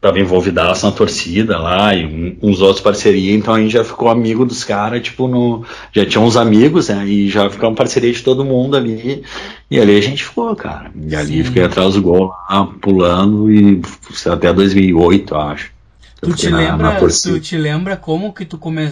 tava 0.00 0.20
envolvidaço 0.20 0.86
na 0.86 0.92
torcida 0.92 1.58
lá 1.58 1.94
e 1.94 2.06
um, 2.06 2.48
uns 2.48 2.60
outros 2.60 2.80
parceria, 2.80 3.34
então 3.34 3.54
a 3.54 3.60
gente 3.60 3.72
já 3.72 3.82
ficou 3.82 4.08
amigo 4.08 4.44
dos 4.44 4.62
caras, 4.62 5.02
tipo, 5.02 5.26
no, 5.26 5.64
já 5.92 6.06
tinha 6.06 6.22
uns 6.22 6.36
amigos, 6.36 6.88
né, 6.88 7.04
e 7.06 7.28
já 7.28 7.50
ficou 7.50 7.68
uma 7.68 7.74
parceria 7.74 8.12
de 8.12 8.22
todo 8.22 8.44
mundo 8.44 8.76
ali, 8.76 9.24
e 9.70 9.80
ali 9.80 9.96
a 9.96 10.00
gente 10.00 10.24
ficou, 10.24 10.54
cara, 10.54 10.92
e 10.94 11.16
ali 11.16 11.38
Sim. 11.38 11.44
fiquei 11.44 11.64
atrás 11.64 11.94
do 11.94 12.02
gol 12.02 12.28
lá, 12.28 12.68
pulando, 12.80 13.50
e 13.50 13.80
até 14.26 14.52
2008, 14.52 15.34
acho. 15.34 15.75
Tu 16.20 16.32
te, 16.34 16.50
na, 16.50 16.56
lembra, 16.56 16.92
na 16.92 16.98
tu 16.98 17.40
te 17.40 17.58
lembra 17.58 17.96
como 17.96 18.32
que 18.32 18.46
tu 18.46 18.56
come, 18.56 18.90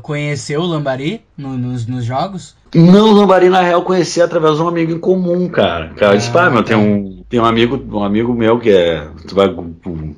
conheceu 0.00 0.60
o 0.60 0.66
Lambari 0.66 1.22
no, 1.36 1.58
nos, 1.58 1.86
nos 1.86 2.04
jogos? 2.04 2.54
Não, 2.72 3.10
o 3.10 3.12
Lambari 3.12 3.48
na 3.48 3.60
real 3.60 3.82
conheci 3.82 4.22
através 4.22 4.56
de 4.56 4.62
um 4.62 4.68
amigo 4.68 4.92
em 4.92 4.98
comum, 4.98 5.48
cara. 5.48 5.88
Cara 5.96 6.12
ah, 6.12 6.16
disse, 6.16 6.30
pá, 6.30 6.48
meu, 6.48 6.62
tem 6.62 6.76
um, 6.76 7.24
tem 7.28 7.40
um 7.40 7.44
amigo, 7.44 7.82
um 7.90 8.04
amigo 8.04 8.32
meu 8.32 8.60
que 8.60 8.70
é. 8.70 9.08
Tu 9.26 9.34
vai, 9.34 9.52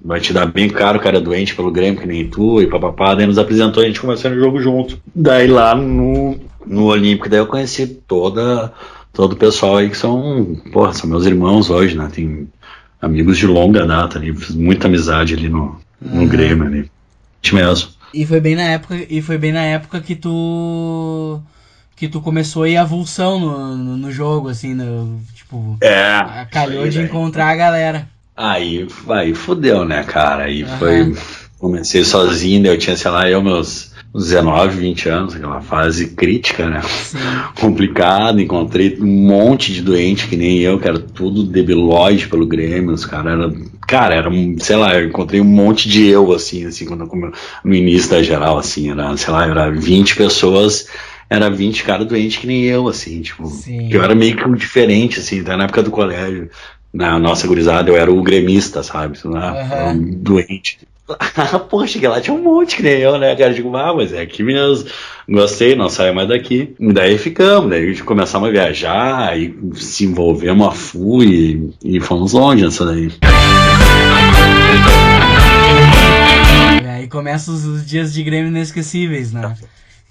vai 0.05 0.21
te 0.21 0.35
dar 0.35 0.45
bem 0.45 0.69
caro, 0.69 0.99
o 0.99 1.01
cara 1.01 1.17
é 1.17 1.21
doente 1.21 1.57
pelo 1.57 1.71
Grêmio, 1.71 1.99
que 1.99 2.07
nem 2.07 2.29
tu, 2.29 2.61
e 2.61 2.67
papapá, 2.67 3.15
daí 3.15 3.27
nos 3.27 3.39
apresentou 3.39 3.83
e 3.83 3.87
a 3.87 3.89
gente 3.89 4.01
começou 4.01 4.31
no 4.31 4.39
jogo 4.39 4.61
junto. 4.61 4.99
Daí 5.15 5.47
lá 5.47 5.75
no, 5.75 6.37
no 6.67 6.85
Olímpico, 6.85 7.29
daí 7.29 7.41
eu 7.41 7.47
conheci 7.47 7.87
toda, 7.87 8.71
todo 9.15 9.33
o 9.33 9.37
pessoal 9.37 9.79
aí 9.79 9.89
que 9.89 9.97
são, 9.97 10.57
porra, 10.73 10.93
são 10.93 11.09
meus 11.09 11.25
irmãos 11.25 11.71
hoje, 11.71 11.97
né? 11.97 12.11
Tem 12.15 12.47
amigos 13.01 13.39
de 13.39 13.47
longa 13.47 13.87
data 13.87 14.19
ali, 14.19 14.35
fiz 14.35 14.55
muita 14.55 14.87
amizade 14.87 15.35
ali 15.35 15.49
no, 15.49 15.77
no 16.05 16.21
uhum. 16.21 16.29
Grêmio 16.29 16.67
ali. 16.67 16.91
Mesmo. 17.53 17.91
E 18.13 18.25
foi 18.25 18.41
bem 18.41 18.55
na 18.55 18.63
época, 18.63 18.95
e 19.09 19.21
foi 19.21 19.37
bem 19.37 19.53
na 19.53 19.63
época 19.63 20.01
que 20.01 20.15
tu 20.15 21.41
que 21.97 22.09
tu 22.09 22.21
começou 22.21 22.65
a 22.65 22.69
ir 22.69 22.77
avulsão 22.77 23.39
no, 23.39 23.77
no, 23.77 23.97
no 23.97 24.11
jogo, 24.11 24.49
assim, 24.49 24.75
no, 24.75 25.21
tipo, 25.33 25.79
é, 25.81 26.47
calhou 26.51 26.89
de 26.89 27.01
encontrar 27.01 27.51
a 27.51 27.57
galera. 27.57 28.09
Aí, 28.37 28.87
aí 29.09 29.35
fudeu, 29.35 29.85
né, 29.85 30.03
cara? 30.03 30.45
Aí 30.45 30.65
uhum. 30.65 30.77
foi. 30.79 31.17
Comecei 31.59 32.05
sozinho, 32.05 32.63
né? 32.63 32.69
eu 32.69 32.79
tinha, 32.79 32.97
sei 32.97 33.11
lá, 33.11 33.29
eu 33.29 33.41
meus 33.41 33.94
19, 34.15 34.79
20 34.79 35.09
anos, 35.09 35.35
aquela 35.35 35.61
fase 35.61 36.11
crítica, 36.11 36.71
né? 36.71 36.81
Complicado, 37.59 38.41
encontrei 38.41 38.97
um 39.01 39.07
monte 39.07 39.73
de 39.73 39.83
doente 39.83 40.29
que 40.29 40.37
nem 40.37 40.61
eu, 40.61 40.79
que 40.79 40.87
era 40.87 41.01
tudo 41.01 41.43
debilóide 41.43 42.29
pelo 42.29 42.47
Grêmio, 42.47 42.93
os 42.93 43.05
caras 43.05 43.33
eram. 43.33 43.75
Cara, 43.89 44.15
era, 44.15 44.31
sei 44.59 44.77
lá, 44.77 44.95
eu 44.95 45.09
encontrei 45.09 45.41
um 45.41 45.45
monte 45.45 45.89
de 45.89 46.07
eu, 46.07 46.33
assim, 46.33 46.65
assim, 46.65 46.87
quando 46.87 47.03
eu, 47.03 47.33
no 47.65 47.75
início 47.75 48.09
da 48.11 48.23
geral, 48.23 48.57
assim, 48.57 48.91
era, 48.91 49.17
sei 49.17 49.33
lá, 49.33 49.47
era 49.47 49.71
20 49.71 50.15
pessoas, 50.15 50.87
era 51.29 51.51
20 51.51 51.83
caras 51.83 52.07
doentes 52.07 52.39
que 52.39 52.47
nem 52.47 52.63
eu, 52.63 52.87
assim, 52.87 53.21
tipo, 53.21 53.47
Sim. 53.49 53.93
eu 53.93 54.03
era 54.03 54.15
meio 54.15 54.37
que 54.37 54.49
um 54.49 54.55
diferente, 54.55 55.19
assim, 55.19 55.41
até 55.41 55.57
na 55.57 55.65
época 55.65 55.83
do 55.83 55.91
colégio, 55.91 56.49
na 56.93 57.19
nossa 57.19 57.49
gurizada, 57.49 57.91
eu 57.91 57.97
era 57.97 58.13
o 58.13 58.23
gremista, 58.23 58.83
sabe? 58.85 59.19
Uhum. 59.25 59.91
Um 59.91 60.11
doente. 60.13 60.79
Poxa, 61.69 61.99
que 61.99 62.09
lá 62.09 62.21
tinha 62.21 62.35
um 62.35 62.43
monte 62.43 62.77
que 62.77 62.83
nem 62.83 63.01
eu, 63.01 63.19
né, 63.19 63.37
cara? 63.37 63.53
Digo, 63.53 63.75
ah, 63.77 63.95
mas 63.95 64.13
é 64.13 64.23
aqui 64.23 64.43
mesmo. 64.43 64.89
Gostei, 65.29 65.75
não 65.75 65.89
saia 65.89 66.13
mais 66.13 66.29
daqui. 66.29 66.75
Daí 66.81 67.19
ficamos, 67.19 67.71
daí 67.71 67.85
a 67.85 67.87
gente 67.87 68.05
começamos 68.05 68.49
a 68.49 68.53
viajar 68.53 69.39
e 69.39 69.55
se 69.75 70.05
envolvemos 70.05 70.67
a 70.67 70.71
full 70.71 71.23
e, 71.23 71.75
e 71.85 72.01
fomos 72.01 72.33
longe 72.33 72.65
nessa 72.65 72.87
daí. 72.87 73.13
E 76.83 76.87
aí 76.87 77.09
começam 77.09 77.55
os 77.55 77.87
dias 77.87 78.13
de 78.13 78.23
Grêmio 78.23 78.49
inesquecíveis, 78.49 79.33
né? 79.33 79.55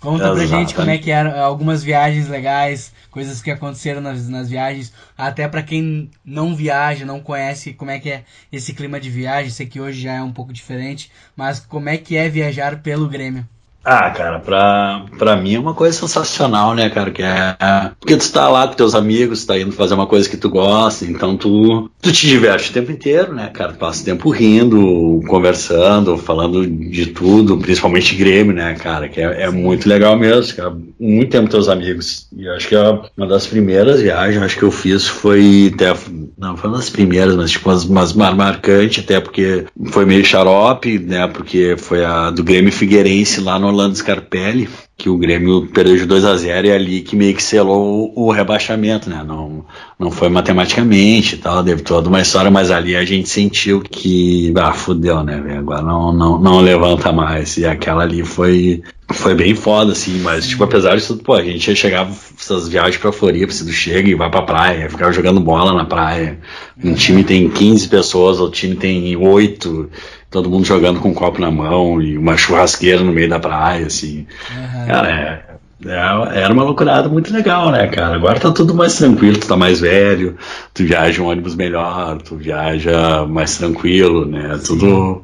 Conta 0.04 0.34
pra 0.34 0.46
gente 0.46 0.76
como 0.76 0.90
é 0.90 0.98
que 0.98 1.10
eram 1.10 1.42
algumas 1.42 1.82
viagens 1.82 2.28
legais, 2.28 2.92
coisas 3.10 3.42
que 3.42 3.50
aconteceram 3.50 4.02
nas, 4.02 4.28
nas 4.28 4.50
viagens, 4.50 4.92
até 5.18 5.48
para 5.48 5.64
quem 5.64 6.12
não 6.26 6.54
viaja, 6.54 7.06
não 7.06 7.22
conhece 7.22 7.74
como 7.74 7.90
é 7.90 7.98
que 7.98 8.10
é 8.10 8.26
esse 8.52 8.74
clima 8.74 9.00
de 9.00 9.10
viagem, 9.10 9.50
sei 9.50 9.66
que 9.66 9.80
hoje 9.80 10.02
já 10.02 10.16
é 10.16 10.22
um 10.22 10.34
pouco 10.34 10.52
diferente, 10.52 11.10
mas 11.38 11.62
como 11.62 11.88
é 11.88 11.98
que 11.98 12.18
é 12.18 12.28
viajar 12.28 12.82
pelo 12.82 13.08
Grêmio? 13.08 13.48
Ah, 13.84 14.10
cara, 14.12 14.40
pra, 14.40 15.06
pra 15.18 15.36
mim 15.36 15.56
é 15.56 15.60
uma 15.60 15.74
coisa 15.74 15.98
sensacional, 15.98 16.74
né, 16.74 16.90
cara? 16.90 17.12
Que 17.12 17.22
é. 17.22 17.58
Porque 18.00 18.16
tu 18.16 18.32
tá 18.32 18.48
lá 18.48 18.66
com 18.66 18.76
teus 18.76 18.96
amigos, 18.96 19.46
tá 19.46 19.60
indo 19.60 19.74
fazer 19.74 19.94
uma 19.94 20.08
coisa 20.08 20.30
que 20.30 20.38
tu 20.38 20.50
gosta, 20.50 21.04
então 21.04 21.36
tu, 21.36 21.92
tu 22.02 22.12
te 22.12 22.28
diverte 22.28 22.70
o 22.70 22.74
tempo 22.74 22.92
inteiro, 22.92 23.34
né, 23.34 23.50
cara? 23.54 23.74
Passa 23.74 24.02
o 24.02 24.06
tempo 24.06 24.30
rindo, 24.30 25.22
conversando, 25.28 26.18
falando 26.18 26.66
de 26.66 27.08
tudo, 27.08 27.58
principalmente 27.58 28.16
Grêmio, 28.16 28.54
né, 28.54 28.74
cara? 28.76 29.10
Que 29.10 29.20
é, 29.20 29.44
é 29.44 29.50
muito 29.50 29.90
legal 29.90 30.18
mesmo, 30.18 30.56
cara. 30.56 30.74
Muito 30.98 31.32
tempo 31.32 31.46
com 31.46 31.52
teus 31.52 31.68
amigos. 31.68 32.28
E 32.38 32.48
acho 32.48 32.70
que 32.70 32.76
é 32.76 33.00
uma 33.18 33.28
das 33.28 33.46
primeiras 33.48 34.00
viagens 34.00 34.42
acho 34.42 34.58
que 34.58 34.64
eu 34.64 34.72
fiz 34.72 35.06
foi 35.08 35.72
até. 35.74 35.94
Não, 36.38 36.56
foi 36.56 36.70
uma 36.70 36.78
das 36.78 36.90
primeiras, 36.90 37.36
mas 37.36 37.52
tipo, 37.52 37.70
umas, 37.70 37.84
umas 37.84 38.14
marcantes, 38.14 39.04
até 39.04 39.20
porque 39.20 39.66
foi 39.88 40.06
meio 40.06 40.24
xarope, 40.24 41.00
né? 41.00 41.28
Porque 41.28 41.76
foi 41.78 42.06
a 42.06 42.30
do 42.30 42.44
Grêmio 42.44 42.72
Figueirense 42.72 43.42
lá 43.42 43.60
no 43.60 43.73
Orlando 43.74 43.96
Scarpelli, 43.96 44.70
que 44.96 45.10
o 45.10 45.18
Grêmio 45.18 45.68
perdeu 45.68 45.98
de 45.98 46.06
2 46.06 46.24
a 46.24 46.38
0 46.38 46.68
e 46.68 46.70
é 46.70 46.76
ali 46.76 47.02
que 47.02 47.16
meio 47.16 47.36
que 47.36 47.44
selou 47.44 48.14
o, 48.16 48.28
o 48.28 48.32
rebaixamento, 48.32 49.10
né? 49.10 49.24
Não, 49.26 49.66
não 50.00 50.12
foi 50.12 50.30
matematicamente 50.30 51.36
e 51.36 51.38
tal, 51.40 51.64
teve 51.64 51.82
toda 51.82 52.08
uma 52.08 52.22
história, 52.22 52.52
mas 52.52 52.72
ali 52.72 52.96
a 52.96 53.04
gente 53.04 53.28
sentiu 53.28 53.82
que, 53.82 54.54
ah, 54.56 54.72
fudeu, 54.72 55.24
né? 55.24 55.58
Agora 55.58 55.82
não, 55.82 56.14
não, 56.14 56.40
não 56.40 56.62
levanta 56.62 57.12
mais. 57.12 57.58
E 57.58 57.66
aquela 57.66 58.04
ali 58.04 58.24
foi, 58.24 58.84
foi 59.12 59.34
bem 59.34 59.56
foda, 59.56 59.92
assim, 59.92 60.20
mas, 60.20 60.48
tipo, 60.48 60.64
apesar 60.64 60.96
disso 60.96 61.18
pô, 61.18 61.34
a 61.34 61.44
gente 61.44 61.76
chegava 61.76 62.12
essas 62.40 62.68
viagens 62.68 62.98
pra 62.98 63.12
Floripa, 63.12 63.52
se 63.52 63.66
tu 63.66 63.72
chega 63.72 64.08
e 64.08 64.16
vai 64.16 64.30
pra 64.30 64.44
praia, 64.44 64.90
ficava 64.90 65.12
jogando 65.12 65.40
bola 65.40 65.74
na 65.74 65.86
praia. 65.86 66.40
Um 66.82 66.94
time 66.94 67.24
tem 67.24 67.50
15 67.50 67.88
pessoas, 67.90 68.40
o 68.40 68.50
time 68.50 68.76
tem 68.76 69.18
8 69.18 69.90
todo 70.34 70.50
mundo 70.50 70.66
jogando 70.66 71.00
com 71.00 71.10
um 71.10 71.14
copo 71.14 71.40
na 71.40 71.52
mão 71.52 72.02
e 72.02 72.18
uma 72.18 72.36
churrasqueira 72.36 73.04
no 73.04 73.14
meio 73.14 73.30
da 73.30 73.40
praia, 73.40 73.86
assim. 73.86 74.26
Uhum. 74.50 74.88
Cara, 74.88 75.10
é, 75.12 75.46
é, 75.86 76.42
era 76.42 76.52
uma 76.52 76.64
loucurada 76.64 77.08
muito 77.08 77.32
legal, 77.32 77.70
né, 77.72 77.86
cara? 77.88 78.16
Agora 78.16 78.40
tá 78.40 78.52
tudo 78.52 78.74
mais 78.74 78.96
tranquilo, 78.96 79.38
tu 79.38 79.48
tá 79.48 79.56
mais 79.56 79.80
velho, 79.80 80.36
tu 80.74 80.84
viaja 80.84 81.22
um 81.22 81.28
ônibus 81.28 81.56
melhor, 81.56 82.20
tu 82.20 82.36
viaja 82.36 83.28
mais 83.28 83.58
tranquilo, 83.60 84.26
né? 84.26 84.60
Tudo, 84.66 85.24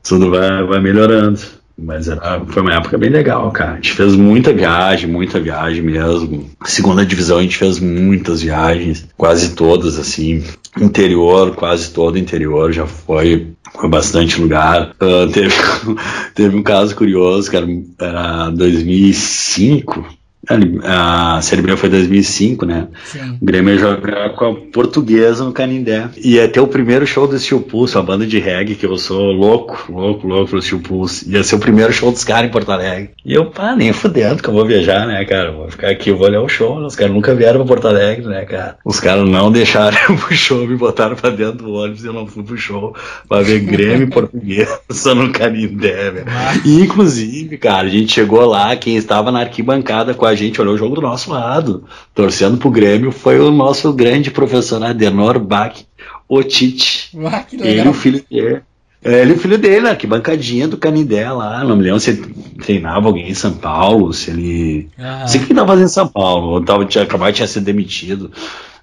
tudo 0.00 0.30
vai, 0.30 0.62
vai 0.62 0.80
melhorando. 0.80 1.40
Mas 1.82 2.08
era, 2.08 2.40
foi 2.46 2.62
uma 2.62 2.74
época 2.74 2.98
bem 2.98 3.10
legal, 3.10 3.50
cara. 3.50 3.72
A 3.72 3.76
gente 3.76 3.92
fez 3.92 4.14
muita 4.14 4.52
viagem, 4.52 5.08
muita 5.08 5.40
viagem 5.40 5.82
mesmo. 5.82 6.50
Segunda 6.64 7.06
divisão 7.06 7.38
a 7.38 7.42
gente 7.42 7.56
fez 7.56 7.80
muitas 7.80 8.42
viagens, 8.42 9.08
quase 9.16 9.54
todas, 9.54 9.98
assim. 9.98 10.44
Interior, 10.78 11.54
quase 11.54 11.90
todo 11.92 12.18
interior 12.18 12.72
já 12.72 12.86
foi, 12.86 13.48
foi 13.72 13.88
bastante 13.88 14.40
lugar. 14.40 14.92
Uh, 15.00 15.30
teve, 15.32 15.54
teve 16.34 16.56
um 16.56 16.62
caso 16.62 16.94
curioso, 16.94 17.50
que 17.50 17.56
era, 17.56 17.66
era 17.98 18.50
2005 18.50 20.19
a 20.84 21.40
Série 21.42 21.62
B 21.62 21.76
foi 21.76 21.88
2005, 21.88 22.66
né? 22.66 22.88
Sim. 23.04 23.38
O 23.40 23.44
Grêmio 23.44 23.78
jogar 23.78 24.30
com 24.30 24.44
a 24.44 24.54
Portuguesa 24.54 25.44
no 25.44 25.52
Canindé. 25.52 26.08
E 26.16 26.34
ia 26.34 26.48
ter 26.48 26.60
o 26.60 26.66
primeiro 26.66 27.06
show 27.06 27.26
do 27.26 27.38
Steel 27.38 27.60
Pulse, 27.60 27.96
uma 27.96 28.02
banda 28.02 28.26
de 28.26 28.38
reggae 28.38 28.74
que 28.74 28.86
eu 28.86 28.96
sou 28.98 29.32
louco, 29.32 29.92
louco, 29.92 30.26
louco 30.26 30.50
pro 30.50 30.62
Steel 30.62 30.80
Pulse. 30.80 31.30
Ia 31.30 31.42
ser 31.42 31.56
o 31.56 31.58
primeiro 31.58 31.92
show 31.92 32.10
dos 32.10 32.24
caras 32.24 32.48
em 32.48 32.52
Porto 32.52 32.70
Alegre. 32.70 33.10
E 33.24 33.34
eu, 33.34 33.46
pá, 33.46 33.74
nem 33.74 33.92
fudendo 33.92 34.42
que 34.42 34.48
eu 34.48 34.54
vou 34.54 34.66
viajar, 34.66 35.06
né, 35.06 35.24
cara? 35.24 35.52
Vou 35.52 35.70
ficar 35.70 35.90
aqui, 35.90 36.10
vou 36.12 36.26
olhar 36.26 36.40
o 36.40 36.48
show. 36.48 36.78
Os 36.84 36.96
caras 36.96 37.14
nunca 37.14 37.34
vieram 37.34 37.60
pra 37.60 37.68
Porto 37.68 37.88
Alegre, 37.88 38.26
né, 38.26 38.44
cara? 38.44 38.76
Os 38.84 39.00
caras 39.00 39.28
não 39.28 39.52
deixaram 39.52 39.96
pro 40.16 40.34
show, 40.34 40.66
me 40.66 40.76
botaram 40.76 41.16
pra 41.16 41.30
dentro 41.30 41.58
do 41.58 41.72
ônibus 41.72 42.04
e 42.04 42.06
eu 42.06 42.12
não 42.12 42.26
fui 42.26 42.42
pro 42.42 42.56
show 42.56 42.94
pra 43.28 43.42
ver 43.42 43.60
Grêmio 43.60 44.08
e 44.08 44.10
Portuguesa 44.10 44.80
no 45.14 45.32
Canindé, 45.32 46.10
velho. 46.10 46.26
E, 46.64 46.80
inclusive, 46.80 47.56
cara, 47.58 47.86
a 47.86 47.90
gente 47.90 48.12
chegou 48.12 48.44
lá, 48.44 48.74
quem 48.76 48.96
estava 48.96 49.30
na 49.30 49.40
arquibancada 49.40 50.14
com 50.14 50.26
a 50.26 50.34
gente 50.46 50.60
olhou 50.60 50.74
o 50.74 50.78
jogo 50.78 50.94
do 50.94 51.00
nosso 51.00 51.30
lado, 51.30 51.84
torcendo 52.14 52.56
pro 52.56 52.70
Grêmio, 52.70 53.12
foi 53.12 53.38
o 53.38 53.50
nosso 53.50 53.92
grande 53.92 54.30
professor 54.30 54.82
Adenor 54.82 55.38
Bach 55.38 55.84
Otite. 56.28 57.16
Ah, 57.26 57.44
ele 57.52 57.88
o 57.88 57.94
filho 57.94 58.24
dele. 58.30 58.62
É, 59.02 59.22
ele 59.22 59.32
e 59.32 59.34
o 59.34 59.38
filho 59.38 59.56
dele, 59.56 59.80
né? 59.80 59.94
Que 59.96 60.06
bancadinha 60.06 60.68
do 60.68 60.76
Canindé 60.76 61.30
lá. 61.30 61.64
Não 61.64 61.74
me 61.74 61.82
lembro 61.82 61.98
se 62.00 62.10
ele 62.10 62.34
treinava 62.62 63.06
alguém 63.06 63.30
em 63.30 63.34
São 63.34 63.52
Paulo, 63.52 64.12
se 64.12 64.30
ele. 64.30 64.88
Ah. 64.98 65.20
Não 65.20 65.28
sei 65.28 65.40
o 65.40 65.44
que 65.44 65.52
ele 65.52 65.58
tava 65.58 65.72
fazendo 65.72 65.86
em 65.86 65.90
São 65.90 66.08
Paulo. 66.08 66.48
Ou 66.48 66.60
tava, 66.60 66.84
tinha, 66.84 67.04
acabado 67.04 67.32
de 67.32 67.48
ser 67.48 67.60
demitido. 67.60 68.30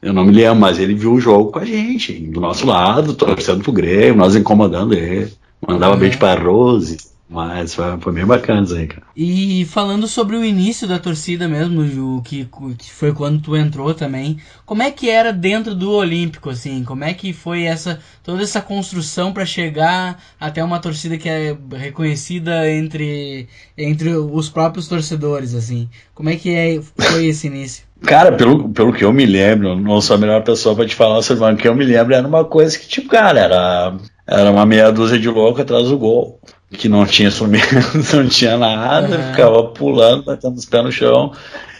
Eu 0.01 0.13
não 0.13 0.25
me 0.25 0.31
lembro, 0.31 0.59
mas 0.59 0.79
ele 0.79 0.95
viu 0.95 1.13
o 1.13 1.19
jogo 1.19 1.51
com 1.51 1.59
a 1.59 1.65
gente, 1.65 2.13
do 2.13 2.39
nosso 2.39 2.65
lado, 2.65 3.13
torcendo 3.13 3.63
pro 3.63 3.71
Grêmio, 3.71 4.15
nós 4.15 4.35
incomodando 4.35 4.93
ele. 4.93 5.31
Mandava 5.65 5.95
é. 5.95 5.97
beijo 5.97 6.17
pra 6.17 6.35
Rose. 6.35 6.97
Mas 7.29 7.75
foi, 7.75 7.98
foi 8.00 8.13
bem 8.13 8.25
bacana 8.25 8.63
isso 8.63 8.74
aí, 8.74 8.88
cara. 8.88 9.05
E 9.15 9.65
falando 9.65 10.07
sobre 10.07 10.38
o 10.38 10.46
início 10.46 10.88
da 10.88 10.98
torcida 10.98 11.46
mesmo, 11.46 11.86
Ju, 11.86 12.22
que, 12.24 12.48
que 12.77 12.91
foi 12.91 13.12
quando 13.12 13.41
tu 13.41 13.57
entrou 13.57 13.93
também, 13.93 14.38
como 14.65 14.81
é 14.81 14.89
que 14.91 15.10
era 15.10 15.34
dentro 15.34 15.75
do 15.75 15.91
Olímpico, 15.91 16.50
assim? 16.50 16.86
Como 16.86 17.03
é 17.03 17.13
que 17.13 17.34
foi 17.34 17.63
essa 17.63 18.00
toda 18.24 18.43
essa 18.43 18.62
construção 18.62 19.34
para 19.34 19.46
chegar 19.46 20.17
até 20.39 20.63
uma 20.63 20.79
torcida 20.79 21.17
que 21.17 21.27
é 21.27 21.57
reconhecida 21.75 22.69
entre, 22.72 23.50
entre 23.77 24.15
os 24.15 24.50
próprios 24.50 24.88
torcedores, 24.88 25.53
assim? 25.53 25.89
Como 26.15 26.29
é 26.29 26.38
que 26.38 26.50
é, 26.50 26.79
foi 26.98 27.25
esse 27.25 27.48
início? 27.48 27.86
Cara, 28.03 28.31
pelo, 28.31 28.69
pelo 28.69 28.93
que 28.93 29.03
eu 29.03 29.12
me 29.12 29.25
lembro, 29.25 29.75
não 29.75 30.00
sou 30.00 30.15
a 30.15 30.19
melhor 30.19 30.43
pessoa 30.43 30.75
para 30.75 30.86
te 30.86 30.96
falar 30.96 31.22
sobre 31.24 31.43
o 31.43 31.57
que 31.57 31.67
eu 31.67 31.75
me 31.75 31.84
lembro, 31.84 32.13
era 32.13 32.27
uma 32.27 32.46
coisa 32.46 32.77
que, 32.77 32.88
tipo, 32.88 33.10
cara, 33.10 33.39
era, 33.39 33.98
era 34.25 34.51
uma 34.51 34.65
meia 34.65 34.91
dúzia 34.91 35.19
de 35.19 35.27
louco 35.27 35.60
atrás 35.60 35.89
do 35.89 35.98
gol 35.98 36.39
que 36.71 36.89
não 36.89 37.05
tinha 37.05 37.29
instrumento, 37.29 37.75
não 38.15 38.27
tinha 38.27 38.57
nada, 38.57 39.17
uhum. 39.17 39.31
ficava 39.31 39.63
pulando, 39.63 40.24
batendo 40.24 40.55
os 40.55 40.65
pés 40.65 40.83
no 40.83 40.91
chão 40.91 41.33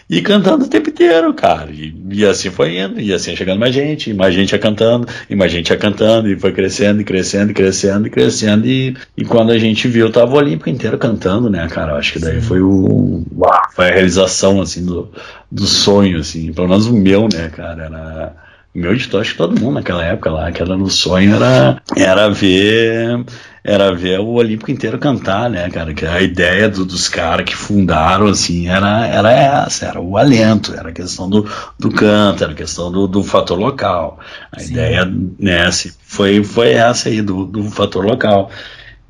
e 0.08 0.22
cantando 0.22 0.64
o 0.64 0.68
tempo 0.68 0.88
inteiro, 0.88 1.34
cara. 1.34 1.70
E, 1.70 1.94
e, 2.10 2.24
assim 2.24 2.50
foi 2.50 2.78
indo, 2.78 2.98
e 2.98 3.12
assim 3.12 3.36
chegando 3.36 3.58
mais 3.58 3.74
gente, 3.74 4.10
e 4.10 4.14
mais 4.14 4.34
gente 4.34 4.52
ia 4.52 4.58
cantando, 4.58 5.06
e 5.28 5.36
mais 5.36 5.52
gente 5.52 5.68
ia 5.68 5.76
cantando, 5.76 6.30
e 6.30 6.38
foi 6.38 6.52
crescendo, 6.52 7.02
e 7.02 7.04
crescendo, 7.04 7.50
e 7.50 7.54
crescendo, 7.54 8.06
e 8.06 8.10
crescendo, 8.10 8.66
e, 8.66 8.96
e 9.16 9.24
quando 9.24 9.52
a 9.52 9.58
gente 9.58 9.86
viu, 9.86 10.10
tava 10.10 10.34
o 10.34 10.38
Olímpico 10.38 10.70
inteiro 10.70 10.96
cantando, 10.96 11.50
né, 11.50 11.68
cara? 11.68 11.94
Acho 11.96 12.14
que 12.14 12.18
daí 12.18 12.40
foi 12.40 12.62
o. 12.62 13.22
Uau, 13.36 13.62
foi 13.74 13.88
a 13.88 13.92
realização, 13.92 14.62
assim, 14.62 14.84
do, 14.84 15.10
do 15.52 15.66
sonho, 15.66 16.20
assim, 16.20 16.52
pelo 16.54 16.68
menos 16.68 16.86
o 16.86 16.94
meu, 16.94 17.28
né, 17.30 17.50
cara? 17.54 17.84
Era 17.84 18.47
meu 18.78 18.92
editor, 18.92 19.20
acho 19.20 19.32
que 19.32 19.38
todo 19.38 19.60
mundo 19.60 19.74
naquela 19.74 20.04
época 20.04 20.30
lá, 20.30 20.50
que 20.52 20.62
era 20.62 20.76
no 20.76 20.88
sonho, 20.88 21.34
era, 21.34 21.82
era 21.96 22.30
ver 22.30 23.24
era 23.68 23.94
ver 23.94 24.18
o 24.18 24.28
Olímpico 24.28 24.70
inteiro 24.70 24.98
cantar, 24.98 25.50
né, 25.50 25.68
cara? 25.68 25.92
Que 25.92 26.06
a 26.06 26.22
ideia 26.22 26.70
do, 26.70 26.86
dos 26.86 27.06
caras 27.06 27.44
que 27.44 27.54
fundaram, 27.54 28.26
assim, 28.26 28.66
era, 28.66 29.06
era 29.06 29.30
essa, 29.30 29.86
era 29.86 30.00
o 30.00 30.16
alento, 30.16 30.72
era 30.72 30.88
a 30.88 30.92
questão 30.92 31.28
do, 31.28 31.46
do 31.78 31.90
canto, 31.90 32.42
era 32.42 32.52
a 32.52 32.56
questão 32.56 32.90
do, 32.90 33.06
do 33.06 33.22
fator 33.22 33.58
local. 33.58 34.18
A 34.50 34.60
Sim. 34.60 34.72
ideia, 34.72 35.12
né, 35.38 35.68
foi, 36.00 36.42
foi 36.42 36.70
essa 36.70 37.10
aí, 37.10 37.20
do, 37.20 37.44
do 37.44 37.64
fator 37.64 38.04
local. 38.06 38.50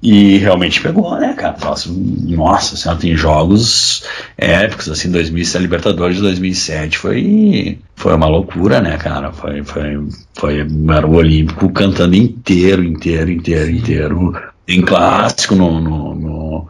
E 0.01 0.39
realmente 0.39 0.81
pegou, 0.81 1.19
né, 1.19 1.33
cara? 1.35 1.57
Nossa, 1.61 1.91
nossa 1.91 2.77
senhora, 2.77 3.01
tem 3.01 3.17
jogos 3.17 4.05
épicos, 4.37 4.89
assim, 4.89 5.11
2007, 5.11 5.61
Libertadores 5.61 6.17
de 6.17 6.23
2007 6.23 6.99
foi, 6.99 7.79
foi 7.97 8.15
uma 8.15 8.29
loucura, 8.29 8.81
né, 8.81 8.97
cara? 8.97 9.33
Foi, 9.33 9.65
foi, 9.65 10.09
foi, 10.35 10.67
era 10.97 11.07
o 11.07 11.17
Olímpico 11.17 11.69
cantando 11.71 12.15
inteiro, 12.15 12.85
inteiro, 12.85 13.31
inteiro, 13.31 13.71
inteiro. 13.71 14.43
Em 14.69 14.83
clássico 14.83 15.57
no, 15.57 15.81
no, 15.81 16.15
no, 16.15 16.69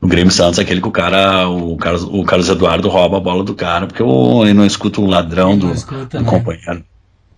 no 0.00 0.08
Grêmio 0.08 0.32
Santos, 0.32 0.58
aquele 0.58 0.80
que 0.80 0.88
o 0.88 0.92
cara, 0.92 1.48
o 1.48 1.76
Carlos, 1.76 2.04
o 2.04 2.24
Carlos 2.24 2.48
Eduardo 2.48 2.88
rouba 2.88 3.18
a 3.18 3.20
bola 3.20 3.44
do 3.44 3.54
cara, 3.54 3.86
porque 3.86 4.00
eu, 4.00 4.44
eu 4.46 4.54
não 4.54 4.64
escuto 4.64 5.02
o 5.02 5.06
ladrão 5.06 5.58
do, 5.58 5.70
escuta, 5.72 6.16
do 6.18 6.24
né? 6.24 6.30
companheiro. 6.30 6.82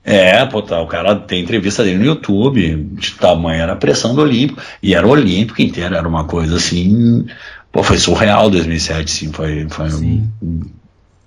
É, 0.04 0.44
pô, 0.46 0.60
tá, 0.60 0.80
o 0.80 0.86
cara 0.86 1.14
tem 1.14 1.42
entrevista 1.42 1.84
dele 1.84 1.98
no 1.98 2.04
YouTube, 2.04 2.88
de 2.92 3.12
tamanho 3.12 3.62
era 3.62 3.72
a 3.74 3.76
pressão 3.76 4.14
do 4.14 4.22
Olímpico, 4.22 4.60
e 4.82 4.94
era 4.94 5.06
o 5.06 5.10
Olímpico 5.10 5.62
inteiro, 5.62 5.94
era 5.94 6.08
uma 6.08 6.24
coisa 6.24 6.56
assim, 6.56 7.24
pô, 7.70 7.84
foi 7.84 7.98
surreal 7.98 8.50
2007, 8.50 9.10
sim, 9.10 9.32
foi, 9.32 9.66
foi, 9.70 9.90
sim. 9.90 10.28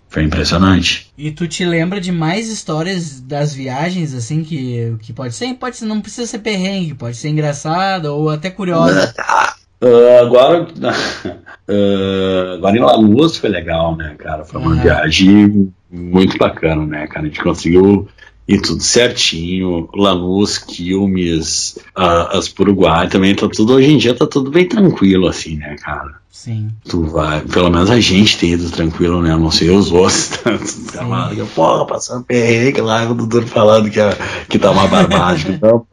foi 0.09 0.23
impressionante. 0.23 1.09
E 1.17 1.31
tu 1.31 1.47
te 1.47 1.63
lembra 1.63 2.01
de 2.01 2.11
mais 2.11 2.49
histórias 2.49 3.21
das 3.21 3.53
viagens, 3.53 4.13
assim, 4.13 4.43
que, 4.43 4.97
que 5.01 5.13
pode 5.13 5.35
ser, 5.35 5.53
pode 5.53 5.77
ser, 5.77 5.85
não 5.85 6.01
precisa 6.01 6.27
ser 6.27 6.39
perrengue, 6.39 6.95
pode 6.95 7.15
ser 7.15 7.29
engraçada 7.29 8.11
ou 8.11 8.29
até 8.29 8.49
curiosa. 8.49 9.13
Uh, 9.81 10.21
agora, 10.21 10.63
uh, 11.69 12.53
agora 12.55 12.77
em 12.77 12.81
La 12.81 12.95
Luz 12.97 13.37
foi 13.37 13.49
legal, 13.49 13.95
né, 13.95 14.15
cara? 14.17 14.43
Foi 14.43 14.59
uma 14.59 14.71
uhum. 14.71 14.81
viagem 14.81 15.73
muito 15.89 16.37
bacana, 16.37 16.85
né, 16.85 17.07
cara? 17.07 17.25
A 17.25 17.29
gente 17.29 17.41
conseguiu 17.41 18.09
e 18.47 18.59
tudo 18.59 18.81
certinho. 18.81 19.89
Lanús, 19.93 20.57
Quilmes, 20.57 21.77
uh, 21.97 22.29
as 22.31 22.53
Uruguai 22.57 23.07
também 23.07 23.35
tá 23.35 23.47
tudo. 23.49 23.73
Hoje 23.73 23.91
em 23.91 23.97
dia 23.97 24.13
tá 24.13 24.27
tudo 24.27 24.51
bem 24.51 24.67
tranquilo, 24.67 25.27
assim, 25.27 25.57
né, 25.57 25.75
cara? 25.81 26.24
Sim. 26.35 26.67
Tu 26.83 27.01
vai, 27.01 27.39
pelo 27.39 27.71
menos 27.71 27.89
a 27.89 27.97
gente 27.97 28.37
tem 28.37 28.51
ido 28.51 28.69
tranquilo, 28.69 29.21
né? 29.21 29.29
Não 29.37 29.49
sei 29.49 29.69
os 29.69 29.89
outros, 29.89 30.27
tá? 30.91 31.05
Porra, 31.55 31.87
passando 31.87 32.25
perrengue 32.25 32.81
lá, 32.81 33.09
o 33.09 33.15
Dudu 33.15 33.41
falando 33.47 33.89
que, 33.89 34.01
é, 34.01 34.17
que 34.49 34.59
tá 34.59 34.69
uma 34.69 34.85
barbagem. 34.85 35.57
Não, 35.63 35.87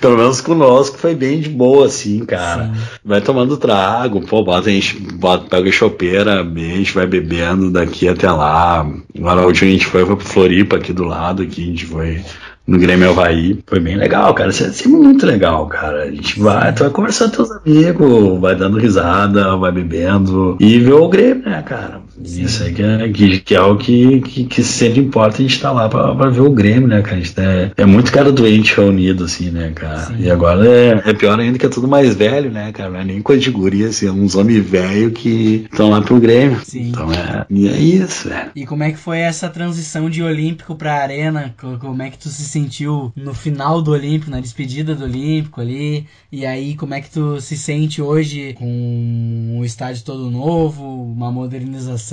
pelo 0.00 0.16
menos 0.16 0.40
conosco 0.40 0.96
foi 0.96 1.14
bem 1.14 1.38
de 1.38 1.50
boa, 1.50 1.86
assim, 1.86 2.24
cara. 2.24 2.72
Sim. 2.74 2.80
Vai 3.04 3.20
tomando 3.20 3.58
trago, 3.58 4.26
pô, 4.26 4.42
bota, 4.42 4.70
a 4.70 4.72
gente 4.72 4.98
bota, 4.98 5.50
pega 5.50 5.68
a 5.68 5.72
chopeira, 5.72 6.40
a 6.40 6.44
gente 6.44 6.94
vai 6.94 7.06
bebendo 7.06 7.70
daqui 7.70 8.08
até 8.08 8.32
lá. 8.32 8.90
Agora 9.14 9.42
a 9.42 9.46
última 9.46 9.68
a 9.68 9.72
gente 9.72 9.86
foi, 9.86 10.06
foi 10.06 10.16
pro 10.16 10.24
Floripa 10.24 10.76
aqui 10.76 10.94
do 10.94 11.04
lado, 11.04 11.42
aqui 11.42 11.62
a 11.62 11.66
gente 11.66 11.84
foi 11.84 12.24
no 12.66 12.78
Grêmio 12.78 13.10
Havaí. 13.10 13.58
Foi 13.66 13.80
bem 13.80 13.96
legal, 13.96 14.34
cara. 14.34 14.50
Isso 14.50 14.64
é 14.64 14.88
muito 14.88 15.26
legal, 15.26 15.66
cara. 15.66 16.04
A 16.04 16.10
gente 16.10 16.40
vai, 16.40 16.72
tu 16.72 16.84
vai 16.84 16.90
conversando 16.90 17.30
com 17.30 17.36
teus 17.36 17.50
amigos, 17.50 18.40
vai 18.40 18.56
dando 18.56 18.78
risada, 18.78 19.56
vai 19.56 19.72
bebendo 19.72 20.56
e 20.60 20.78
vê 20.78 20.92
o 20.92 21.08
Grêmio, 21.08 21.44
né, 21.44 21.62
cara? 21.62 22.00
Isso 22.22 22.62
aí 22.62 22.72
que 22.72 22.82
é, 22.82 23.08
que, 23.08 23.40
que 23.40 23.54
é 23.54 23.60
o 23.60 23.76
que, 23.76 24.20
que, 24.20 24.44
que, 24.44 24.62
sempre 24.62 25.00
importa 25.00 25.38
a 25.38 25.40
gente 25.40 25.56
estar 25.56 25.68
tá 25.68 25.74
lá 25.74 25.88
pra, 25.88 26.14
pra 26.14 26.30
ver 26.30 26.40
o 26.40 26.50
Grêmio, 26.50 26.86
né, 26.86 27.02
cara? 27.02 27.16
A 27.16 27.20
gente 27.20 27.40
é, 27.40 27.72
é 27.76 27.84
muito 27.84 28.12
cara 28.12 28.30
doente 28.30 28.76
reunido, 28.76 29.24
assim, 29.24 29.50
né, 29.50 29.72
cara? 29.74 30.06
Sim. 30.06 30.16
E 30.20 30.30
agora 30.30 30.66
é, 30.66 31.10
é 31.10 31.12
pior 31.12 31.38
ainda 31.38 31.58
que 31.58 31.66
é 31.66 31.68
tudo 31.68 31.88
mais 31.88 32.14
velho, 32.14 32.50
né, 32.50 32.72
cara? 32.72 32.90
Não 32.90 33.00
é 33.00 33.04
nem 33.04 33.22
coisa 33.22 33.42
de 33.42 33.50
guria, 33.50 33.88
assim, 33.88 34.06
é 34.06 34.12
uns 34.12 34.34
homens 34.34 34.64
velhos 34.64 35.12
que 35.14 35.66
estão 35.70 35.90
lá 35.90 36.00
pro 36.00 36.20
Grêmio. 36.20 36.60
Sim. 36.64 36.90
Então 36.90 37.12
é, 37.12 37.46
e 37.50 37.68
é 37.68 37.78
isso, 37.78 38.28
velho. 38.28 38.50
E 38.54 38.64
como 38.64 38.82
é 38.82 38.92
que 38.92 38.98
foi 38.98 39.18
essa 39.18 39.48
transição 39.48 40.08
de 40.08 40.22
Olímpico 40.22 40.76
pra 40.76 41.02
Arena? 41.02 41.54
Como 41.80 42.02
é 42.02 42.10
que 42.10 42.18
tu 42.18 42.28
se 42.28 42.44
sentiu 42.44 43.12
no 43.16 43.34
final 43.34 43.82
do 43.82 43.90
Olímpico, 43.90 44.30
na 44.30 44.40
despedida 44.40 44.94
do 44.94 45.04
Olímpico 45.04 45.60
ali? 45.60 46.06
E 46.30 46.46
aí, 46.46 46.74
como 46.76 46.94
é 46.94 47.00
que 47.00 47.10
tu 47.10 47.40
se 47.40 47.56
sente 47.56 48.00
hoje 48.00 48.54
com 48.58 49.58
o 49.58 49.64
estádio 49.64 50.04
todo 50.04 50.30
novo, 50.30 50.84
uma 50.84 51.30
modernização 51.32 52.03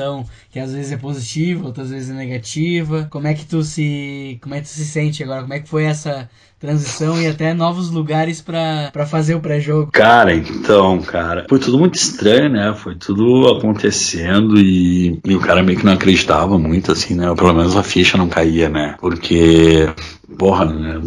que 0.52 0.60
às 0.60 0.74
vezes 0.74 0.92
é 0.92 0.98
positiva, 0.98 1.66
outras 1.66 1.90
vezes 1.90 2.10
é 2.10 2.14
negativa? 2.14 3.08
Como 3.10 3.28
é 3.28 3.34
que 3.34 3.46
tu 3.46 3.64
se, 3.64 4.40
como 4.42 4.56
é 4.56 4.60
que 4.60 4.68
tu 4.68 4.72
se 4.72 4.86
sente 4.86 5.24
agora? 5.24 5.42
Como 5.42 5.54
é 5.54 5.60
que 5.60 5.70
foi 5.70 5.84
essa 5.84 6.30
transição 6.60 7.20
e 7.20 7.28
até 7.28 7.54
novos 7.54 7.90
lugares 7.90 8.40
para 8.40 9.06
fazer 9.08 9.34
o 9.34 9.40
pré-jogo? 9.40 9.92
Cara, 9.92 10.34
então, 10.36 11.02
cara, 11.02 11.46
foi 11.50 11.58
tudo 11.58 11.80
muito 11.80 11.96
estranho, 11.96 12.50
né? 12.50 12.74
Foi 12.76 12.96
tudo 12.96 13.48
acontecendo 13.48 14.60
e, 14.60 15.20
e, 15.26 15.36
o 15.36 15.40
cara 15.40 15.64
meio 15.64 15.80
que 15.80 15.86
não 15.86 15.94
acreditava 15.94 16.60
muito, 16.60 16.92
assim, 16.92 17.16
né? 17.16 17.34
Pelo 17.36 17.54
menos 17.54 17.76
a 17.76 17.84
ficha 17.84 18.18
não 18.18 18.30
caía, 18.30 18.70
né? 18.70 18.96
Porque, 19.00 19.90
porra, 20.38 20.66
né? 20.66 21.02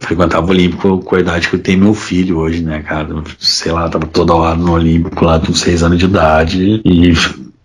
frequentava 0.00 0.46
o 0.46 0.50
Olímpico 0.50 0.98
com 1.00 1.16
a 1.16 1.20
idade 1.20 1.48
que 1.48 1.56
eu 1.56 1.62
tenho 1.62 1.80
meu 1.80 1.94
filho 1.94 2.38
hoje, 2.38 2.62
né, 2.62 2.82
cara? 2.82 3.22
Sei 3.38 3.72
lá, 3.72 3.88
tava 3.88 4.06
toda 4.06 4.34
hora 4.34 4.56
no 4.56 4.72
Olímpico 4.72 5.24
lá 5.24 5.40
com 5.40 5.52
seis 5.52 5.82
anos 5.82 5.98
de 5.98 6.04
idade 6.04 6.80
e 6.84 7.12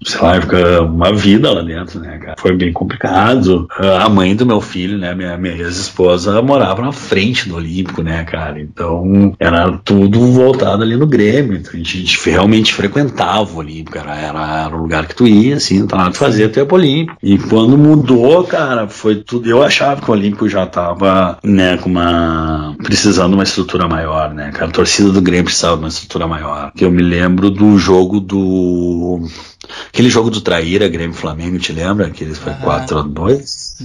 sei 0.06 0.22
lá, 0.22 0.42
fica 0.42 0.82
uma 0.82 1.14
vida 1.14 1.52
lá 1.52 1.62
dentro, 1.62 2.00
né, 2.00 2.18
cara? 2.18 2.36
Foi 2.38 2.56
bem 2.56 2.72
complicado. 2.72 3.68
A 3.78 4.08
mãe 4.10 4.36
do 4.36 4.46
meu 4.46 4.62
filho, 4.62 4.98
né, 4.98 5.14
minha, 5.14 5.38
minha 5.38 5.56
ex-esposa, 5.56 6.42
morava 6.42 6.82
na 6.82 6.92
frente 6.92 7.48
do 7.48 7.56
Olímpico, 7.56 8.02
né, 8.02 8.24
cara? 8.24 8.60
Então 8.60 9.36
era 9.40 9.72
tudo 9.84 10.20
voltado 10.32 10.84
ali 10.84 10.96
no 10.96 11.08
Grêmio. 11.08 11.58
Então 11.58 11.72
a 11.74 11.78
gente, 11.78 11.98
a 11.98 12.00
gente 12.00 12.30
realmente 12.30 12.74
frequentava 12.74 13.52
o 13.54 13.58
Olímpico, 13.58 13.98
era, 13.98 14.16
era, 14.16 14.66
era, 14.66 14.76
o 14.76 14.82
lugar 14.82 15.08
que 15.08 15.16
tu 15.16 15.28
ia, 15.28 15.56
assim, 15.56 15.78
então 15.78 15.98
nada 15.98 16.12
de 16.12 16.18
fazer 16.18 16.46
até 16.46 16.64
o 16.64 16.74
Olímpico. 16.74 17.18
E 17.22 17.38
quando 17.38 17.78
mudou, 17.78 18.44
cara, 18.44 18.88
foi 18.88 19.16
tudo. 19.16 19.50
Eu 19.50 19.64
achava 19.64 20.02
que 20.02 20.10
o 20.10 20.14
Olímpico 20.14 20.48
já 20.50 20.66
tava, 20.66 21.38
né, 21.44 21.78
com 21.78 21.90
uma. 21.90 22.76
precisando 22.84 23.30
de 23.30 23.36
uma 23.36 23.44
estrutura 23.44 23.88
maior, 23.88 24.34
né, 24.34 24.52
cara? 24.52 24.68
A 24.68 24.74
torcida 24.74 25.12
do 25.12 25.22
Grêmio 25.22 25.46
precisava 25.46 25.76
de 25.76 25.84
uma 25.84 25.90
estrutura 25.90 26.28
maior. 26.28 26.72
Que 26.76 26.86
eu 26.86 26.92
me 26.92 27.02
lembro 27.02 27.50
do 27.50 27.78
jogo 27.78 28.20
do 28.20 29.22
Aquele 29.88 30.10
jogo 30.10 30.30
do 30.30 30.42
Traíra, 30.42 30.88
Grêmio 30.88 31.16
Flamengo, 31.16 31.58
te 31.58 31.72
lembra? 31.72 32.10
Que 32.10 32.24
eles 32.24 32.38
foi 32.38 32.54
4 32.54 33.00
a 33.00 33.02
2 33.02 33.78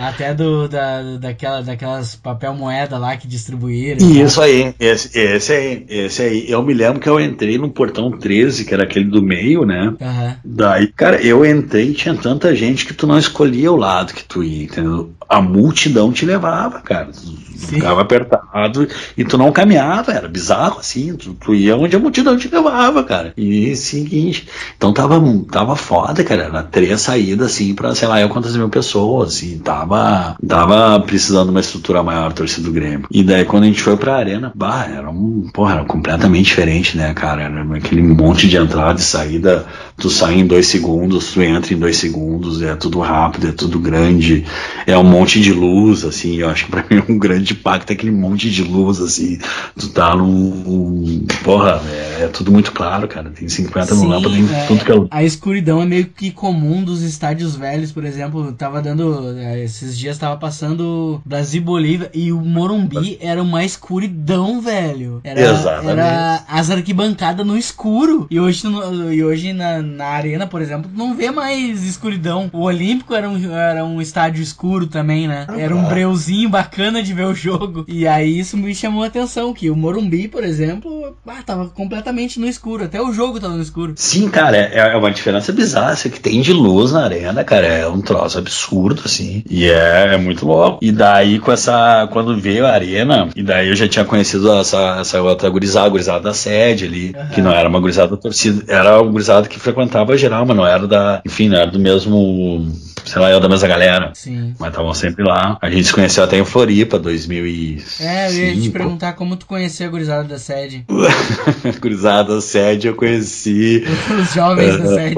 Até 0.00 0.34
do, 0.34 0.68
da, 0.68 1.16
daquela, 1.16 1.62
daquelas 1.62 2.16
papel 2.16 2.54
moeda 2.54 2.98
lá 2.98 3.16
que 3.16 3.28
distribuíram. 3.28 3.98
Isso 4.08 4.40
aí, 4.40 4.74
esse, 4.80 5.18
esse 5.18 5.52
aí, 5.52 5.86
esse 5.88 6.22
aí. 6.22 6.50
Eu 6.50 6.62
me 6.62 6.72
lembro 6.72 7.00
que 7.00 7.08
eu 7.08 7.20
entrei 7.20 7.58
no 7.58 7.70
portão 7.70 8.10
13, 8.10 8.64
que 8.64 8.72
era 8.72 8.84
aquele 8.84 9.06
do 9.06 9.22
meio, 9.22 9.64
né? 9.64 9.94
Uhum. 10.00 10.34
Daí, 10.44 10.86
cara, 10.88 11.20
eu 11.20 11.44
entrei 11.44 11.90
e 11.90 11.94
tinha 11.94 12.14
tanta 12.14 12.54
gente 12.54 12.86
que 12.86 12.94
tu 12.94 13.06
não 13.06 13.18
escolhia 13.18 13.70
o 13.70 13.76
lado 13.76 14.14
que 14.14 14.24
tu 14.24 14.42
ia, 14.42 14.64
entendeu? 14.64 15.12
A 15.28 15.40
multidão 15.40 16.12
te 16.12 16.24
levava, 16.24 16.80
cara. 16.80 17.12
Sim. 17.56 17.76
Ficava 17.76 18.02
apertado 18.02 18.86
e 19.16 19.24
tu 19.24 19.38
não 19.38 19.50
caminhava, 19.50 20.12
era 20.12 20.28
bizarro 20.28 20.78
assim. 20.78 21.16
Tu, 21.16 21.34
tu 21.34 21.54
ia 21.54 21.76
onde 21.76 21.96
a 21.96 21.98
multidão 21.98 22.36
te 22.36 22.48
levava, 22.48 23.02
cara. 23.02 23.32
E 23.36 23.74
seguinte. 23.74 24.46
Então 24.76 24.92
tava, 24.92 25.18
tava 25.42 25.76
foda, 25.76 26.22
cara. 26.24 26.44
Era 26.44 26.62
três 26.62 27.00
saídas 27.00 27.52
assim 27.52 27.74
pra, 27.74 27.94
sei 27.94 28.08
lá, 28.08 28.20
eu 28.20 28.28
quantas 28.28 28.56
mil 28.56 28.68
pessoas, 28.68 29.34
assim. 29.34 29.58
Tava, 29.58 30.36
tava 30.46 31.00
precisando 31.00 31.46
de 31.46 31.50
uma 31.50 31.60
estrutura 31.60 32.02
maior, 32.02 32.32
torcida 32.32 32.66
do 32.66 32.72
Grêmio. 32.72 33.06
E 33.10 33.22
daí 33.22 33.44
quando 33.44 33.64
a 33.64 33.66
gente 33.66 33.82
foi 33.82 33.96
pra 33.96 34.16
arena, 34.16 34.52
bah, 34.54 34.86
era 34.86 35.10
um, 35.10 35.48
porra, 35.52 35.74
era 35.74 35.84
completamente 35.84 36.46
diferente, 36.46 36.96
né, 36.96 37.12
cara? 37.14 37.42
Era 37.42 37.62
aquele 37.76 38.02
monte 38.02 38.48
de 38.48 38.56
entrada 38.56 38.98
e 38.98 39.02
saída. 39.02 39.66
Tu 39.96 40.10
sai 40.10 40.40
em 40.40 40.46
dois 40.46 40.66
segundos, 40.66 41.32
tu 41.32 41.42
entra 41.42 41.72
em 41.72 41.78
dois 41.78 41.96
segundos, 41.96 42.60
é 42.60 42.74
tudo 42.74 43.00
rápido, 43.00 43.48
é 43.48 43.52
tudo 43.52 43.78
grande. 43.78 44.44
É 44.86 44.96
um 44.98 45.04
monte 45.04 45.40
de 45.40 45.52
luz, 45.52 46.04
assim. 46.04 46.36
Eu 46.36 46.50
acho 46.50 46.66
que 46.66 46.70
pra 46.70 46.84
mim 46.90 47.02
é 47.06 47.12
um 47.12 47.18
grande 47.18 47.44
de 47.44 47.54
pacto, 47.54 47.92
aquele 47.92 48.12
monte 48.12 48.50
de 48.50 48.62
luz, 48.62 49.00
assim. 49.00 49.38
Tu 49.78 49.88
tá 49.88 50.14
num. 50.14 51.24
Porra, 51.42 51.80
é, 51.88 52.24
é 52.24 52.28
tudo 52.28 52.52
muito 52.52 52.72
claro, 52.72 53.08
cara. 53.08 53.30
Tem 53.30 53.48
50 53.48 53.94
mil 53.94 54.08
lâmpadas, 54.08 54.36
tem 54.36 54.48
é, 54.54 54.66
tudo 54.66 54.84
que 54.84 54.92
é. 54.92 55.15
A 55.16 55.24
escuridão 55.24 55.80
é 55.80 55.86
meio 55.86 56.04
que 56.08 56.30
comum 56.30 56.84
dos 56.84 57.00
estádios 57.00 57.56
velhos, 57.56 57.90
por 57.90 58.04
exemplo. 58.04 58.52
Tava 58.52 58.82
dando. 58.82 59.34
É, 59.38 59.64
esses 59.64 59.96
dias 59.96 60.18
tava 60.18 60.36
passando 60.36 61.22
Brasil 61.24 61.62
Bolívia 61.62 62.10
e 62.12 62.30
o 62.30 62.38
Morumbi 62.38 63.16
era 63.18 63.42
uma 63.42 63.64
escuridão, 63.64 64.60
velho. 64.60 65.22
Era, 65.24 65.40
Exatamente. 65.40 65.90
Era 65.90 66.44
as 66.46 66.70
arquibancadas 66.70 67.46
no 67.46 67.56
escuro. 67.56 68.26
E 68.30 68.38
hoje, 68.38 68.66
no, 68.66 69.10
e 69.10 69.24
hoje 69.24 69.54
na, 69.54 69.80
na 69.80 70.04
arena, 70.04 70.46
por 70.46 70.60
exemplo, 70.60 70.90
não 70.94 71.16
vê 71.16 71.30
mais 71.30 71.82
escuridão. 71.82 72.50
O 72.52 72.64
Olímpico 72.64 73.14
era 73.14 73.26
um, 73.26 73.56
era 73.56 73.82
um 73.86 74.02
estádio 74.02 74.42
escuro 74.42 74.86
também, 74.86 75.26
né? 75.26 75.46
Era 75.56 75.74
um 75.74 75.88
breuzinho 75.88 76.50
bacana 76.50 77.02
de 77.02 77.14
ver 77.14 77.24
o 77.24 77.34
jogo. 77.34 77.86
E 77.88 78.06
aí 78.06 78.38
isso 78.38 78.54
me 78.58 78.74
chamou 78.74 79.02
a 79.02 79.06
atenção, 79.06 79.54
que 79.54 79.70
o 79.70 79.76
Morumbi, 79.76 80.28
por 80.28 80.44
exemplo, 80.44 81.16
ah, 81.26 81.42
tava 81.42 81.68
completamente 81.70 82.38
no 82.38 82.46
escuro. 82.46 82.84
Até 82.84 83.00
o 83.00 83.14
jogo 83.14 83.40
tava 83.40 83.54
no 83.54 83.62
escuro. 83.62 83.94
Sim, 83.96 84.28
cara, 84.28 84.58
é, 84.58 84.92
é 84.92 84.96
uma 85.05 85.05
diferença 85.10 85.52
bizarra. 85.52 85.94
Isso 85.94 86.10
que 86.10 86.20
tem 86.20 86.40
de 86.40 86.52
luz 86.52 86.92
na 86.92 87.04
arena, 87.04 87.44
cara, 87.44 87.66
é 87.66 87.88
um 87.88 88.00
troço 88.00 88.38
absurdo, 88.38 89.02
assim. 89.04 89.42
E 89.48 89.66
é, 89.66 90.14
é 90.14 90.16
muito 90.16 90.46
louco. 90.46 90.78
E 90.82 90.92
daí, 90.92 91.38
com 91.38 91.52
essa. 91.52 92.08
Quando 92.12 92.38
veio 92.38 92.66
a 92.66 92.70
arena, 92.70 93.28
e 93.34 93.42
daí 93.42 93.68
eu 93.68 93.76
já 93.76 93.88
tinha 93.88 94.04
conhecido 94.04 94.52
essa, 94.52 94.98
essa 95.00 95.20
outra 95.22 95.48
gurizada, 95.48 95.86
a 95.86 95.90
gurizada 95.90 96.20
da 96.20 96.34
sede 96.34 96.84
ali, 96.84 97.14
uhum. 97.16 97.28
que 97.28 97.40
não 97.40 97.50
era 97.50 97.68
uma 97.68 97.80
gurizada 97.80 98.16
torcida, 98.16 98.64
era 98.68 99.00
uma 99.00 99.10
gurizada 99.10 99.48
que 99.48 99.58
frequentava 99.58 100.16
geral, 100.16 100.44
mas 100.46 100.56
não 100.56 100.66
era 100.66 100.86
da. 100.86 101.20
Enfim, 101.24 101.48
não 101.48 101.58
era 101.58 101.70
do 101.70 101.78
mesmo 101.78 102.72
sei 103.06 103.22
lá, 103.22 103.30
eu 103.30 103.40
da 103.40 103.48
mesma 103.48 103.68
galera. 103.68 104.10
Sim. 104.14 104.54
Mas 104.58 104.70
estavam 104.70 104.92
sempre 104.92 105.24
lá. 105.24 105.56
A 105.62 105.70
gente 105.70 105.84
se 105.84 105.92
conheceu 105.92 106.24
até 106.24 106.36
em 106.36 106.44
Floripa, 106.44 106.98
2005. 106.98 108.02
É, 108.02 108.28
eu 108.28 108.54
ia 108.54 108.60
te 108.60 108.70
perguntar 108.70 109.12
como 109.14 109.36
tu 109.36 109.46
conhecia 109.46 109.86
a 109.86 109.88
gurizada 109.88 110.24
da 110.24 110.38
sede. 110.38 110.84
gurizada 111.80 112.34
da 112.34 112.40
sede 112.40 112.88
eu 112.88 112.94
conheci. 112.94 113.84
Os 114.20 114.34
jovens 114.34 114.76
da 114.78 114.86
sede. 114.94 115.14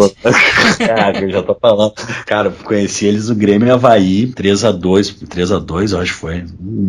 Cara, 0.78 1.20
eu 1.20 1.30
já 1.30 1.42
tô 1.42 1.54
falando. 1.54 1.94
Cara, 2.26 2.50
conheci 2.50 3.06
eles 3.06 3.28
no 3.28 3.34
Grêmio 3.34 3.72
Havaí, 3.72 4.26
3x2. 4.26 5.26
3x2, 5.26 5.92
eu 5.92 6.00
acho 6.00 6.12
que 6.12 6.18
foi. 6.18 6.44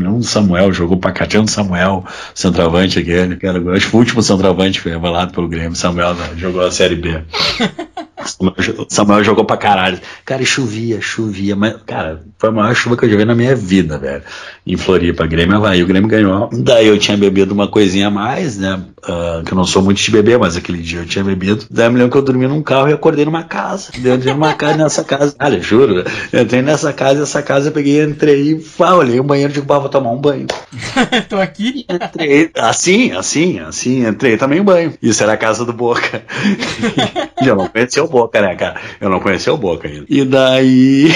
O 0.07 0.21
Samuel 0.21 0.73
jogou 0.73 0.97
pra 0.97 1.11
Catiano 1.11 1.47
Samuel, 1.47 2.03
centroavante 2.35 2.99
aquele. 2.99 3.37
Cara, 3.37 3.57
eu 3.57 3.73
acho 3.73 3.85
que 3.85 3.91
foi 3.91 3.99
o 3.99 4.01
último 4.01 4.21
centroavante 4.21 4.79
que 4.79 4.83
foi 4.83 4.93
avalado 4.93 5.33
pelo 5.33 5.47
Grêmio. 5.47 5.75
Samuel 5.75 6.13
né, 6.13 6.29
jogou 6.35 6.61
a 6.61 6.71
Série 6.71 6.95
B. 6.95 7.21
Samuel 8.89 9.23
jogou 9.23 9.45
pra 9.45 9.57
caralho. 9.57 9.99
Cara, 10.25 10.43
chovia, 10.43 10.99
chovia. 11.01 11.55
Mas, 11.55 11.75
cara, 11.85 12.21
foi 12.37 12.49
a 12.49 12.51
maior 12.51 12.75
chuva 12.75 12.97
que 12.97 13.05
eu 13.05 13.09
já 13.09 13.17
vi 13.17 13.25
na 13.25 13.35
minha 13.35 13.55
vida, 13.55 13.97
velho. 13.97 14.23
Em 14.65 14.77
Floripa, 14.77 15.25
Grêmio 15.25 15.57
Havaí. 15.57 15.81
O 15.83 15.87
Grêmio 15.87 16.09
ganhou. 16.09 16.49
Daí 16.51 16.87
eu 16.87 16.97
tinha 16.97 17.17
bebido 17.17 17.53
uma 17.53 17.67
coisinha 17.67 18.07
a 18.07 18.11
mais, 18.11 18.57
né? 18.57 18.81
Uh, 18.99 19.43
que 19.43 19.53
eu 19.53 19.55
não 19.55 19.65
sou 19.65 19.81
muito 19.81 20.01
de 20.01 20.11
beber, 20.11 20.37
mas 20.37 20.57
aquele 20.57 20.79
dia 20.79 20.99
eu 20.99 21.05
tinha 21.05 21.23
bebido. 21.23 21.65
Daí 21.69 21.87
eu 21.87 21.91
me 21.91 21.97
lembro 21.97 22.11
que 22.11 22.17
eu 22.17 22.21
dormi 22.21 22.47
num 22.47 22.61
carro 22.61 22.89
e 22.89 22.93
acordei 22.93 23.25
numa 23.25 23.43
casa. 23.43 23.91
Daí 23.97 24.11
eu 24.11 24.17
dormi 24.17 24.33
numa 24.33 24.53
casa, 24.53 24.77
nessa 24.77 25.03
casa. 25.03 25.35
Cara, 25.37 25.59
juro. 25.61 26.03
Eu 26.31 26.41
entrei 26.41 26.61
nessa 26.61 26.91
casa, 26.91 27.23
essa 27.23 27.41
casa 27.41 27.69
eu 27.69 27.71
peguei, 27.71 28.03
entrei 28.03 28.51
e 28.51 28.65
ah, 28.79 28.95
olhei 28.95 29.19
o 29.19 29.23
banheiro 29.23 29.51
e 29.51 29.55
digo, 29.55 29.65
vou 29.65 29.89
tomar 29.89 30.11
um 30.11 30.17
banho. 30.17 30.47
Tô 31.29 31.37
aqui? 31.37 31.85
Entrei, 31.89 32.51
assim, 32.57 33.11
assim, 33.11 33.59
assim, 33.59 34.05
entrei 34.05 34.37
também 34.37 34.59
um 34.59 34.65
banho. 34.65 34.93
Isso 35.01 35.23
era 35.23 35.33
a 35.33 35.37
casa 35.37 35.63
do 35.63 35.73
Boca. 35.73 36.23
já 37.41 37.55
não 37.55 37.67
conheceu 37.67 38.08
Boca, 38.09 38.41
né, 38.41 38.55
cara? 38.55 38.79
Eu 38.99 39.09
não 39.09 39.19
conhecia 39.19 39.53
o 39.53 39.57
Boca 39.57 39.87
ainda. 39.87 40.05
E 40.09 40.25
daí, 40.25 41.07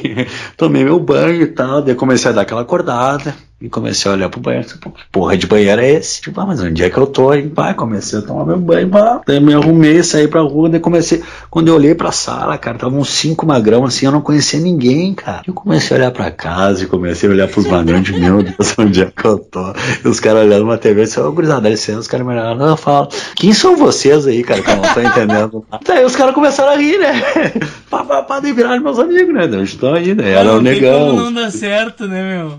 tomei 0.56 0.84
meu 0.84 1.00
banho 1.00 1.42
e 1.42 1.46
tal, 1.46 1.82
daí 1.82 1.94
comecei 1.94 2.30
a 2.30 2.34
dar 2.34 2.42
aquela 2.42 2.62
acordada. 2.62 3.34
E 3.64 3.68
comecei 3.70 4.10
a 4.10 4.14
olhar 4.14 4.28
pro 4.28 4.40
banheiro, 4.40 4.68
tipo, 4.68 4.90
que 4.90 5.00
porra 5.10 5.38
de 5.38 5.46
banheiro 5.46 5.80
é 5.80 5.92
esse? 5.92 6.20
Tipo, 6.20 6.38
ah, 6.38 6.44
mas 6.44 6.60
onde 6.60 6.84
é 6.84 6.90
que 6.90 6.98
eu 6.98 7.06
tô, 7.06 7.32
hein, 7.32 7.48
pai? 7.48 7.72
Comecei 7.72 8.18
a 8.18 8.22
tomar 8.22 8.44
meu 8.44 8.58
banho, 8.58 8.90
pá. 8.90 9.22
Daí 9.26 9.40
me 9.40 9.54
arrumei, 9.54 10.02
saí 10.02 10.28
pra 10.28 10.42
rua, 10.42 10.68
daí 10.68 10.78
comecei. 10.78 11.22
Quando 11.48 11.68
eu 11.68 11.74
olhei 11.74 11.94
pra 11.94 12.12
sala, 12.12 12.58
cara, 12.58 12.76
tava 12.76 12.94
uns 12.94 13.08
cinco 13.08 13.46
magrão 13.46 13.86
assim, 13.86 14.04
eu 14.04 14.12
não 14.12 14.20
conhecia 14.20 14.60
ninguém, 14.60 15.14
cara. 15.14 15.40
Eu 15.46 15.54
comecei 15.54 15.96
a 15.96 16.00
olhar 16.00 16.10
pra 16.10 16.30
casa 16.30 16.84
e 16.84 16.86
comecei 16.86 17.26
a 17.26 17.32
olhar 17.32 17.48
pros 17.48 17.66
magrão 17.66 18.02
de 18.02 18.12
meu 18.12 18.42
Deus, 18.42 18.74
onde 18.78 19.00
é 19.00 19.06
que 19.06 19.24
eu 19.24 19.38
tô? 19.38 19.72
E 20.04 20.08
os 20.08 20.20
caras 20.20 20.42
olhando 20.44 20.64
uma 20.64 20.76
TV, 20.76 21.00
assim, 21.00 21.20
ô, 21.20 21.32
gurizada, 21.32 21.62
dá 21.62 21.70
licença, 21.70 22.00
os 22.00 22.06
caras 22.06 22.26
me 22.26 22.34
olharam, 22.34 22.68
eu 22.68 22.76
falo, 22.76 23.08
quem 23.34 23.54
são 23.54 23.78
vocês 23.78 24.26
aí, 24.26 24.44
cara, 24.44 24.60
que 24.60 24.70
eu 24.70 24.76
não 24.76 24.92
tô 24.92 25.00
entendendo? 25.00 25.66
Daí 25.86 26.04
os 26.04 26.14
caras 26.14 26.34
começaram 26.34 26.72
a 26.72 26.76
rir, 26.76 26.98
né? 26.98 27.22
pá, 27.88 28.04
pá, 28.04 28.22
pá, 28.22 28.40
daí 28.40 28.52
viraram 28.52 28.82
meus 28.82 28.98
amigos, 28.98 29.34
né? 29.34 29.46
Daí 29.46 29.62
estão 29.62 29.94
aí, 29.94 30.14
né? 30.14 30.32
Era 30.32 30.52
o 30.52 30.60
negão. 30.60 31.16
Não 31.16 31.32
dá 31.32 31.50
certo, 31.50 32.06
né, 32.06 32.36
meu? 32.36 32.56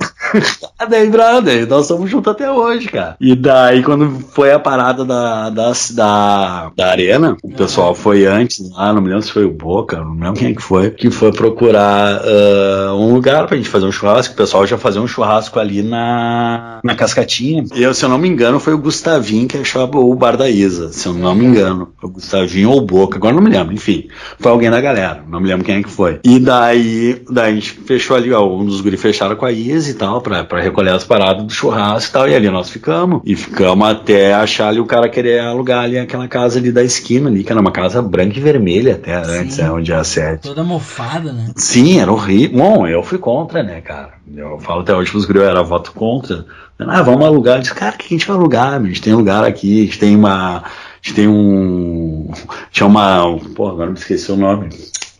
Daí, 0.95 1.09
brother, 1.09 1.67
nós 1.67 1.87
somos 1.87 2.09
juntos 2.09 2.31
até 2.31 2.49
hoje, 2.49 2.87
cara. 2.87 3.15
E 3.19 3.35
daí, 3.35 3.83
quando 3.83 4.19
foi 4.31 4.51
a 4.51 4.59
parada 4.59 5.03
da, 5.03 5.49
da, 5.49 5.71
da, 5.91 6.71
da 6.75 6.87
arena, 6.87 7.35
o 7.43 7.51
pessoal 7.51 7.89
uhum. 7.89 7.95
foi 7.95 8.25
antes 8.25 8.69
lá, 8.71 8.93
não 8.93 9.01
me 9.01 9.09
lembro 9.09 9.23
se 9.23 9.31
foi 9.31 9.45
o 9.45 9.51
Boca, 9.51 9.97
não 9.97 10.13
me 10.13 10.21
lembro 10.21 10.39
quem 10.39 10.51
é 10.51 10.53
que 10.53 10.61
foi, 10.61 10.91
que 10.91 11.09
foi 11.11 11.31
procurar 11.31 12.21
uh, 12.21 12.93
um 12.95 13.13
lugar 13.13 13.45
pra 13.47 13.57
gente 13.57 13.69
fazer 13.69 13.85
um 13.85 13.91
churrasco. 13.91 14.33
O 14.33 14.37
pessoal 14.37 14.65
já 14.65 14.77
fazia 14.77 15.01
um 15.01 15.07
churrasco 15.07 15.59
ali 15.59 15.81
na, 15.83 16.79
na 16.83 16.95
Cascatinha. 16.95 17.63
E 17.73 17.83
eu, 17.83 17.93
se 17.93 18.03
eu 18.03 18.09
não 18.09 18.17
me 18.17 18.27
engano, 18.27 18.59
foi 18.59 18.73
o 18.73 18.77
Gustavinho 18.77 19.47
que 19.47 19.57
achou 19.57 19.83
o 19.95 20.15
bar 20.15 20.37
da 20.37 20.49
Isa, 20.49 20.91
se 20.91 21.07
eu 21.07 21.13
não 21.13 21.35
me 21.35 21.45
engano. 21.45 21.93
Foi 21.99 22.09
o 22.09 22.13
Gustavinho 22.13 22.69
ou 22.69 22.77
o 22.79 22.85
Boca, 22.85 23.17
agora 23.17 23.35
não 23.35 23.41
me 23.41 23.49
lembro, 23.49 23.73
enfim. 23.73 24.07
Foi 24.39 24.51
alguém 24.51 24.69
da 24.69 24.79
galera, 24.79 25.23
não 25.27 25.39
me 25.39 25.47
lembro 25.47 25.65
quem 25.65 25.77
é 25.77 25.83
que 25.83 25.89
foi. 25.89 26.19
E 26.23 26.39
daí, 26.39 27.21
daí 27.29 27.51
a 27.51 27.55
gente 27.55 27.71
fechou 27.71 28.15
ali, 28.15 28.31
ó, 28.31 28.45
um 28.47 28.65
dos 28.65 28.81
guris 28.81 29.01
fecharam 29.01 29.35
com 29.35 29.45
a 29.45 29.51
Isa 29.51 29.91
e 29.91 29.93
tal, 29.93 30.21
pra, 30.21 30.43
pra 30.43 30.61
recolher 30.61 30.84
as 30.91 31.03
paradas 31.03 31.43
do 31.43 31.51
churrasco 31.51 32.09
e 32.09 32.13
tal. 32.13 32.29
E 32.29 32.35
ali 32.35 32.49
nós 32.49 32.69
ficamos. 32.69 33.21
E 33.25 33.35
ficamos 33.35 33.87
até 33.87 34.33
achar 34.33 34.69
ali 34.69 34.79
o 34.79 34.85
cara 34.85 35.09
querer 35.09 35.39
alugar 35.39 35.83
ali 35.83 35.97
aquela 35.97 36.27
casa 36.27 36.59
ali 36.59 36.71
da 36.71 36.83
esquina 36.83 37.29
ali, 37.29 37.43
que 37.43 37.51
era 37.51 37.61
uma 37.61 37.71
casa 37.71 38.01
branca 38.01 38.37
e 38.37 38.41
vermelha 38.41 38.95
até 38.95 39.23
Sim, 39.23 39.31
antes, 39.31 39.59
é 39.59 39.71
onde 39.71 39.91
é 39.91 39.95
a 39.95 40.03
sede. 40.03 40.41
Toda 40.41 40.63
mofada, 40.63 41.31
né? 41.31 41.51
Sim, 41.55 41.99
era 41.99 42.11
horrível. 42.11 42.57
Bom, 42.57 42.87
eu 42.87 43.03
fui 43.03 43.17
contra, 43.17 43.63
né, 43.63 43.81
cara? 43.81 44.13
Eu 44.35 44.59
falo 44.59 44.81
até 44.81 44.95
hoje 44.95 45.11
pros 45.11 45.25
grilhos, 45.25 45.47
era 45.47 45.63
voto 45.63 45.91
contra. 45.91 46.45
Ah, 46.79 47.01
vamos 47.01 47.25
alugar. 47.25 47.57
Eu 47.57 47.61
disse, 47.61 47.73
cara, 47.73 47.95
o 47.95 47.97
que 47.97 48.05
a 48.05 48.17
gente 48.17 48.27
vai 48.27 48.35
alugar? 48.35 48.73
A 48.73 48.83
gente 48.83 49.01
tem 49.01 49.13
lugar 49.13 49.43
aqui, 49.43 49.81
a 49.81 49.85
gente 49.85 49.99
tem 49.99 50.15
uma. 50.15 50.57
A 50.57 50.63
gente 51.01 51.15
tem 51.15 51.27
um. 51.27 52.31
Tinha 52.71 52.87
uma. 52.87 53.37
Pô, 53.55 53.69
agora 53.69 53.89
me 53.89 53.97
esqueci 53.97 54.31
o 54.31 54.35
nome 54.35 54.69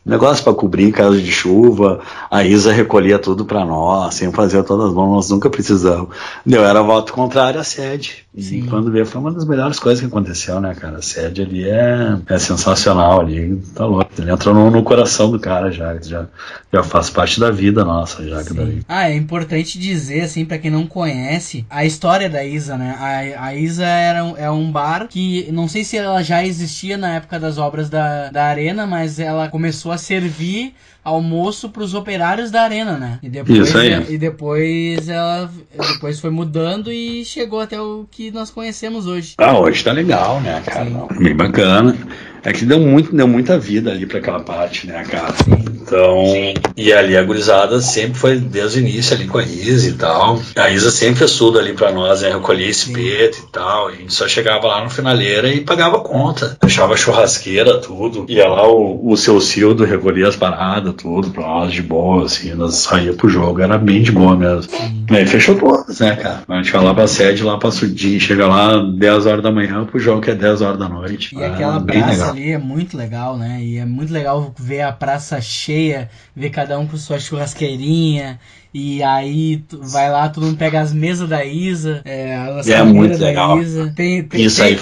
negócio 0.06 0.44
para 0.44 0.54
cobrir 0.54 0.86
em 0.88 0.92
caso 0.92 1.20
de 1.20 1.32
chuva. 1.32 2.02
A 2.30 2.44
Isa 2.44 2.72
recolhia 2.72 3.18
tudo 3.18 3.46
para 3.46 3.66
nós, 3.66 4.16
sem 4.16 4.32
fazer 4.32 4.64
todas 4.64 4.90
as 4.90 4.94
mãos, 4.94 5.12
nós 5.12 5.30
nunca 5.30 5.50
precisamos. 5.50 6.16
Deu, 6.46 6.64
era 6.64 6.82
voto 6.82 7.12
contrário 7.12 7.60
à 7.60 7.64
sede. 7.64 8.25
E 8.38 8.64
quando 8.64 8.92
veio, 8.92 9.06
foi 9.06 9.22
uma 9.22 9.32
das 9.32 9.46
melhores 9.46 9.80
coisas 9.80 10.02
que 10.02 10.08
aconteceu, 10.08 10.60
né, 10.60 10.76
cara? 10.76 10.98
A 10.98 11.02
sede 11.02 11.42
ali 11.42 11.64
é, 11.64 12.18
é 12.28 12.38
sensacional 12.38 13.22
ali, 13.22 13.56
tá 13.74 13.86
louco. 13.86 14.12
Ele 14.18 14.30
entrou 14.30 14.54
no, 14.54 14.70
no 14.70 14.84
coração 14.84 15.32
do 15.32 15.40
cara 15.40 15.72
já, 15.72 15.98
já, 16.02 16.28
já 16.72 16.84
faz 16.84 17.10
parte 17.10 17.40
da 17.40 17.50
vida 17.50 17.86
nossa, 17.86 18.28
já 18.28 18.44
que 18.44 18.54
daí. 18.54 18.82
Ah, 18.90 19.10
é 19.10 19.16
importante 19.16 19.80
dizer, 19.80 20.22
assim, 20.22 20.44
para 20.44 20.58
quem 20.58 20.70
não 20.70 20.86
conhece, 20.86 21.66
a 21.70 21.86
história 21.86 22.30
da 22.30 22.44
Isa, 22.44 22.78
né? 22.78 22.96
A, 23.00 23.46
a 23.46 23.56
Isa 23.56 23.86
era 23.86 24.26
um, 24.26 24.36
é 24.36 24.52
um 24.52 24.70
bar 24.70 25.08
que, 25.08 25.50
não 25.54 25.70
sei 25.70 25.86
se 25.86 25.96
ela 25.96 26.22
já 26.22 26.44
existia 26.46 26.98
na 26.98 27.16
época 27.16 27.40
das 27.40 27.58
obras 27.58 27.90
da, 27.90 28.30
da 28.32 28.44
Arena, 28.46 28.86
mas 28.86 29.18
ela 29.18 29.48
começou 29.48 29.94
a 29.94 29.98
servir 29.98 30.74
almoço 31.06 31.70
para 31.70 31.84
os 31.84 31.94
operários 31.94 32.50
da 32.50 32.64
arena, 32.64 32.98
né? 32.98 33.20
E 33.22 33.30
depois, 33.30 33.60
Isso 33.60 33.78
aí. 33.78 34.14
E 34.14 34.18
depois 34.18 35.08
ela 35.08 35.50
depois 35.94 36.20
foi 36.20 36.32
mudando 36.32 36.92
e 36.92 37.24
chegou 37.24 37.60
até 37.60 37.80
o 37.80 38.08
que 38.10 38.32
nós 38.32 38.50
conhecemos 38.50 39.06
hoje. 39.06 39.36
Ah, 39.38 39.58
hoje 39.58 39.84
tá 39.84 39.92
legal, 39.92 40.42
né, 40.42 40.62
cara? 40.66 40.90
Bem 41.20 41.36
bacana. 41.36 41.96
É 42.46 42.54
que 42.54 42.64
deu, 42.64 42.80
muito, 42.80 43.16
deu 43.16 43.28
muita 43.28 43.58
vida 43.58 43.92
ali 43.92 44.06
para 44.06 44.20
aquela 44.20 44.40
parte, 44.40 44.86
né, 44.86 45.04
cara? 45.04 45.34
Sim. 45.44 45.76
Então, 45.86 46.26
Sim. 46.32 46.54
e 46.78 46.94
ali 46.94 47.16
a 47.16 47.24
gurizada 47.24 47.80
sempre 47.80 48.18
foi 48.18 48.38
desde 48.38 48.80
o 48.80 48.82
início 48.82 49.16
ali 49.16 49.28
com 49.28 49.38
a 49.38 49.44
Isa 49.44 49.90
e 49.90 49.94
tal. 49.94 50.40
A 50.56 50.70
Isa 50.70 50.90
sempre 50.92 51.16
fez 51.20 51.38
tudo 51.38 51.60
ali 51.60 51.74
pra 51.74 51.92
nós, 51.92 52.22
né? 52.22 52.32
Recolhia 52.32 52.70
espeto 52.70 53.38
e 53.38 53.52
tal. 53.52 53.88
A 53.88 53.92
gente 53.92 54.14
só 54.14 54.28
chegava 54.28 54.68
lá 54.68 54.84
no 54.84 54.90
finaleira 54.90 55.48
e 55.48 55.62
pagava 55.62 56.00
conta. 56.00 56.58
Deixava 56.62 56.96
churrasqueira, 56.98 57.80
tudo. 57.80 58.26
Ia 58.28 58.48
lá 58.48 58.68
o, 58.68 59.12
o 59.12 59.18
seu 59.18 59.40
Cildo 59.42 59.84
recolhia 59.84 60.28
as 60.28 60.36
paradas, 60.36 60.94
tudo 60.96 61.30
pra 61.30 61.44
nós 61.44 61.72
de 61.72 61.82
boa, 61.82 62.26
assim. 62.26 62.54
Nós 62.54 62.76
saía 62.76 63.14
pro 63.14 63.30
jogo, 63.30 63.62
era 63.62 63.78
bem 63.78 64.02
de 64.02 64.12
boa 64.12 64.36
mesmo. 64.36 64.72
E 65.10 65.16
aí 65.16 65.26
fechou 65.26 65.56
todas, 65.56 66.00
né, 66.00 66.16
cara? 66.16 66.44
A 66.48 66.56
gente 66.58 66.72
vai 66.72 66.84
lá 66.84 66.94
pra 66.94 67.08
sede, 67.08 67.44
lá 67.44 67.58
pra 67.58 67.72
Sudinho, 67.72 68.20
chega 68.20 68.48
lá 68.48 68.78
10 68.78 69.26
horas 69.26 69.44
da 69.44 69.52
manhã 69.52 69.86
pro 69.86 70.00
jogo 70.00 70.22
que 70.22 70.32
é 70.32 70.36
10 70.36 70.62
horas 70.62 70.80
da 70.80 70.90
noite. 70.90 71.36
E 71.36 71.44
ah, 71.44 71.48
aquela 71.48 71.80
praça 71.80 72.35
ali 72.36 72.52
é 72.52 72.58
muito 72.58 72.98
legal, 72.98 73.38
né? 73.38 73.60
E 73.62 73.78
é 73.78 73.86
muito 73.86 74.12
legal 74.12 74.54
ver 74.60 74.82
a 74.82 74.92
praça 74.92 75.40
cheia, 75.42 76.10
ver 76.36 76.50
cada 76.50 76.78
um 76.78 76.86
com 76.86 76.98
sua 76.98 77.20
churrasqueirinha. 77.20 78.40
E 78.74 79.02
aí 79.02 79.64
vai 79.72 80.12
lá, 80.12 80.28
todo 80.28 80.46
mundo 80.46 80.58
pega 80.58 80.82
as 80.82 80.94
mesas 80.94 81.30
da 81.30 81.46
Isa, 81.46 82.02
é, 82.04 82.36
a 82.36 82.62
é 82.68 82.84
muito 82.84 83.18
legal. 83.18 83.62
Isa. 83.62 83.94
Tem, 83.96 84.22
tem, 84.24 84.42
Isso 84.42 84.62
aí. 84.62 84.78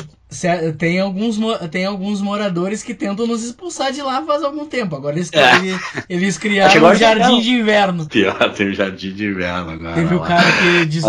Tem 0.77 0.99
alguns, 0.99 1.37
tem 1.71 1.85
alguns 1.85 2.21
moradores 2.21 2.83
que 2.83 2.93
tentam 2.93 3.27
nos 3.27 3.43
expulsar 3.43 3.91
de 3.91 4.01
lá 4.01 4.21
faz 4.23 4.43
algum 4.43 4.65
tempo. 4.65 4.95
Agora 4.95 5.15
eles, 5.15 5.31
é. 5.33 6.03
eles 6.09 6.37
criaram 6.37 6.89
um 6.89 6.95
jardim 6.95 7.41
de 7.41 7.49
inverno. 7.51 8.05
Pior, 8.07 8.53
tem 8.53 8.69
um 8.69 8.73
jardim 8.73 9.13
de 9.13 9.25
inverno 9.25 9.71
agora. 9.71 9.95
Teve 9.95 10.15
o 10.15 10.19
um 10.19 10.23
cara 10.23 10.51
que 10.51 10.85
des, 10.85 11.03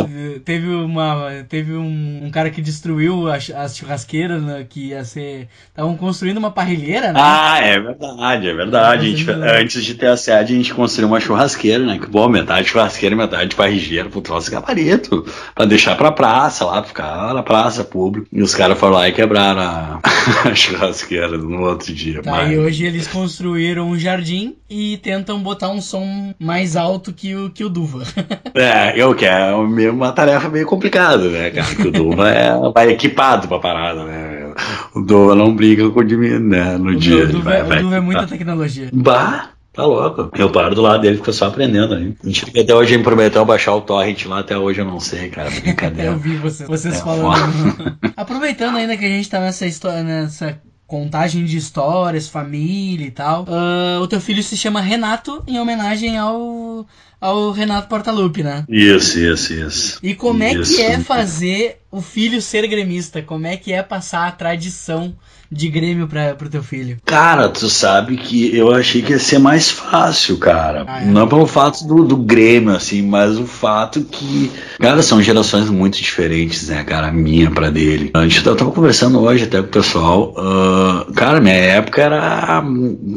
teve 0.44 0.68
uma 0.68 1.44
teve 1.48 1.74
um, 1.74 2.20
um, 2.24 2.30
cara 2.30 2.50
que 2.50 2.60
destruiu 2.60 3.30
as, 3.30 3.50
as 3.50 3.76
churrasqueiras 3.76 4.42
né, 4.42 4.66
que 4.68 4.88
ia 4.88 5.04
ser 5.04 5.48
estavam 5.68 5.96
construindo 5.96 6.38
uma 6.38 6.50
parrilheira, 6.50 7.12
né? 7.12 7.20
Ah, 7.22 7.58
é 7.60 7.80
verdade, 7.80 8.48
é 8.48 8.54
verdade. 8.54 9.16
Gente, 9.16 9.30
antes 9.30 9.84
de 9.84 9.94
ter 9.94 10.08
a 10.08 10.16
sede 10.16 10.52
a 10.52 10.56
gente 10.56 10.74
construiu 10.74 11.08
uma 11.08 11.20
churrasqueira, 11.20 11.84
né? 11.84 11.98
Que 11.98 12.06
bom, 12.06 12.28
metade 12.28 12.68
churrasqueira, 12.68 13.16
metade 13.16 13.54
parrilheira, 13.54 14.08
pro 14.08 14.20
troço 14.20 14.50
gabarito, 14.50 15.24
para 15.54 15.64
deixar 15.64 15.96
para 15.96 16.12
praça 16.12 16.64
lá, 16.64 16.82
ficar 16.82 17.32
na 17.34 17.42
praça 17.42 17.84
pública. 17.84 18.26
E 18.32 18.42
os 18.42 18.54
caras 18.54 18.78
foram 18.78 18.94
lá 18.94 19.08
e 19.08 19.12
quebraram 19.14 19.60
a, 19.60 20.00
a 20.48 20.54
churrasqueira 20.54 21.38
no 21.38 21.62
outro 21.62 21.94
dia. 21.94 22.22
Tá, 22.22 22.30
mas... 22.30 22.52
E 22.52 22.58
hoje 22.58 22.84
eles 22.84 23.08
construíram 23.08 23.88
um 23.88 23.98
jardim 23.98 24.56
e 24.68 24.98
tentam 24.98 25.40
botar 25.40 25.70
um 25.70 25.80
som 25.80 26.34
mais 26.38 26.76
alto 26.76 27.12
que 27.12 27.34
o, 27.34 27.50
que 27.50 27.64
o 27.64 27.68
Duva. 27.68 28.02
é, 28.54 29.00
eu 29.00 29.14
que 29.14 29.24
é 29.24 29.54
uma 29.54 30.12
tarefa 30.12 30.48
meio 30.48 30.66
complicada, 30.66 31.28
né, 31.28 31.50
cara? 31.50 31.66
Porque 31.66 31.88
o 31.88 31.92
Duva 31.92 32.28
é, 32.28 32.52
vai 32.74 32.90
equipado 32.90 33.48
pra 33.48 33.58
parada, 33.58 34.04
né? 34.04 34.52
O 34.94 35.00
Duva 35.00 35.34
não 35.34 35.54
briga 35.54 35.88
com 35.90 36.00
o 36.00 36.08
Jimmy, 36.08 36.38
né, 36.38 36.76
no 36.76 36.90
o 36.90 36.96
dia. 36.96 37.26
Duva, 37.26 37.50
vai, 37.50 37.62
vai, 37.62 37.78
o 37.78 37.82
Duva 37.82 37.96
é 37.96 38.00
muita 38.00 38.26
tecnologia. 38.26 38.90
Bah! 38.92 39.53
Tá 39.74 39.84
louco. 39.84 40.30
Eu 40.38 40.52
paro 40.52 40.72
do 40.74 40.80
lado 40.80 41.02
dele, 41.02 41.16
fico 41.16 41.32
só 41.32 41.46
aprendendo 41.46 41.94
aí. 41.94 42.14
Mentira 42.22 42.50
que 42.50 42.60
até 42.60 42.72
hoje 42.72 42.94
ele 42.94 43.02
prometeu 43.02 43.44
baixar 43.44 43.74
o 43.74 43.80
torrent 43.80 44.24
lá, 44.26 44.38
até 44.38 44.56
hoje 44.56 44.80
eu 44.80 44.84
não 44.84 45.00
sei, 45.00 45.28
cara. 45.28 45.50
Brincadeira. 45.50 46.12
eu 46.14 46.18
vi 46.18 46.36
você, 46.36 46.64
vocês 46.64 46.94
é 46.94 47.00
falando. 47.00 47.98
Aproveitando 48.16 48.76
ainda 48.76 48.96
que 48.96 49.04
a 49.04 49.08
gente 49.08 49.28
tá 49.28 49.40
nessa 49.40 49.66
história, 49.66 50.04
nessa 50.04 50.60
contagem 50.86 51.44
de 51.44 51.56
histórias, 51.56 52.28
família 52.28 53.06
e 53.06 53.10
tal. 53.10 53.42
Uh, 53.44 54.00
o 54.00 54.06
teu 54.06 54.20
filho 54.20 54.44
se 54.44 54.56
chama 54.56 54.80
Renato 54.80 55.42
em 55.46 55.58
homenagem 55.58 56.16
ao, 56.16 56.86
ao 57.24 57.52
Renato 57.52 57.88
Portaluppi, 57.88 58.42
né? 58.42 58.64
Isso, 58.68 59.18
isso, 59.18 59.54
isso. 59.54 59.98
E 60.02 60.14
como 60.14 60.42
é 60.42 60.54
que 60.58 60.82
é 60.82 60.98
fazer 61.00 61.78
o 61.90 62.02
filho 62.02 62.42
ser 62.42 62.66
gremista? 62.66 63.22
Como 63.22 63.46
é 63.46 63.56
que 63.56 63.72
é 63.72 63.82
passar 63.82 64.28
a 64.28 64.30
tradição 64.30 65.14
de 65.54 65.68
Grêmio 65.68 66.08
pra, 66.08 66.34
pro 66.34 66.48
teu 66.48 66.62
filho? 66.62 66.98
Cara, 67.04 67.48
tu 67.48 67.68
sabe 67.68 68.16
que 68.16 68.54
eu 68.56 68.74
achei 68.74 69.02
que 69.02 69.12
ia 69.12 69.18
ser 69.18 69.38
mais 69.38 69.70
fácil, 69.70 70.36
cara. 70.38 70.84
Ah, 70.86 71.02
é? 71.02 71.06
Não 71.06 71.28
pelo 71.28 71.46
fato 71.46 71.86
do, 71.86 72.04
do 72.04 72.16
Grêmio, 72.16 72.74
assim, 72.74 73.02
mas 73.02 73.38
o 73.38 73.46
fato 73.46 74.02
que, 74.02 74.50
cara, 74.80 75.02
são 75.02 75.22
gerações 75.22 75.70
muito 75.70 75.98
diferentes, 75.98 76.68
né, 76.68 76.82
cara? 76.82 77.08
A 77.08 77.12
minha 77.12 77.50
pra 77.50 77.70
dele. 77.70 78.10
A 78.14 78.22
gente 78.22 78.42
tava 78.42 78.70
conversando 78.70 79.20
hoje 79.20 79.44
até 79.44 79.60
com 79.60 79.68
o 79.68 79.70
pessoal. 79.70 80.34
Uh, 80.36 81.12
cara, 81.12 81.40
minha 81.40 81.54
época 81.54 82.02
era, 82.02 82.62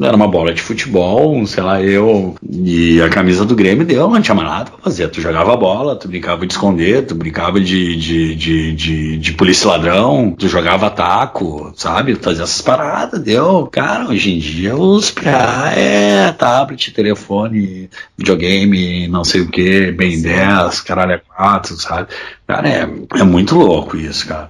era 0.01 0.15
uma 0.15 0.27
bola 0.27 0.53
de 0.53 0.61
futebol, 0.61 1.45
sei 1.47 1.63
lá, 1.63 1.81
eu. 1.81 2.35
E 2.47 3.01
a 3.01 3.09
camisa 3.09 3.43
do 3.45 3.55
Grêmio 3.55 3.85
deu, 3.85 3.96
não 3.97 4.21
tinha 4.21 4.35
mais 4.35 4.47
nada 4.47 4.71
pra 4.71 4.79
fazer. 4.83 5.07
Tu 5.07 5.21
jogava 5.21 5.55
bola, 5.55 5.95
tu 5.95 6.07
brincava 6.07 6.45
de 6.45 6.53
esconder, 6.53 7.05
tu 7.05 7.15
brincava 7.15 7.59
de, 7.59 7.95
de, 7.95 8.35
de, 8.35 8.73
de, 8.73 9.17
de 9.17 9.33
polícia 9.33 9.69
ladrão, 9.69 10.35
tu 10.37 10.47
jogava 10.47 10.89
taco, 10.89 11.73
sabe? 11.75 12.15
fazer 12.15 12.43
essas 12.43 12.61
paradas, 12.61 13.21
deu. 13.21 13.67
Cara, 13.67 14.09
hoje 14.09 14.33
em 14.33 14.39
dia 14.39 14.75
os 14.75 15.11
PA 15.11 15.71
é 15.75 16.31
tablet, 16.33 16.91
telefone, 16.91 17.89
videogame, 18.17 19.07
não 19.07 19.23
sei 19.23 19.41
o 19.41 19.49
que, 19.49 19.91
bem 19.91 20.21
10, 20.21 20.81
caralho 20.81 21.13
é 21.13 21.21
4, 21.35 21.75
sabe? 21.75 22.09
Cara, 22.45 22.67
é, 22.67 22.89
é 23.15 23.23
muito 23.23 23.55
louco 23.55 23.97
isso, 23.97 24.27
cara. 24.27 24.49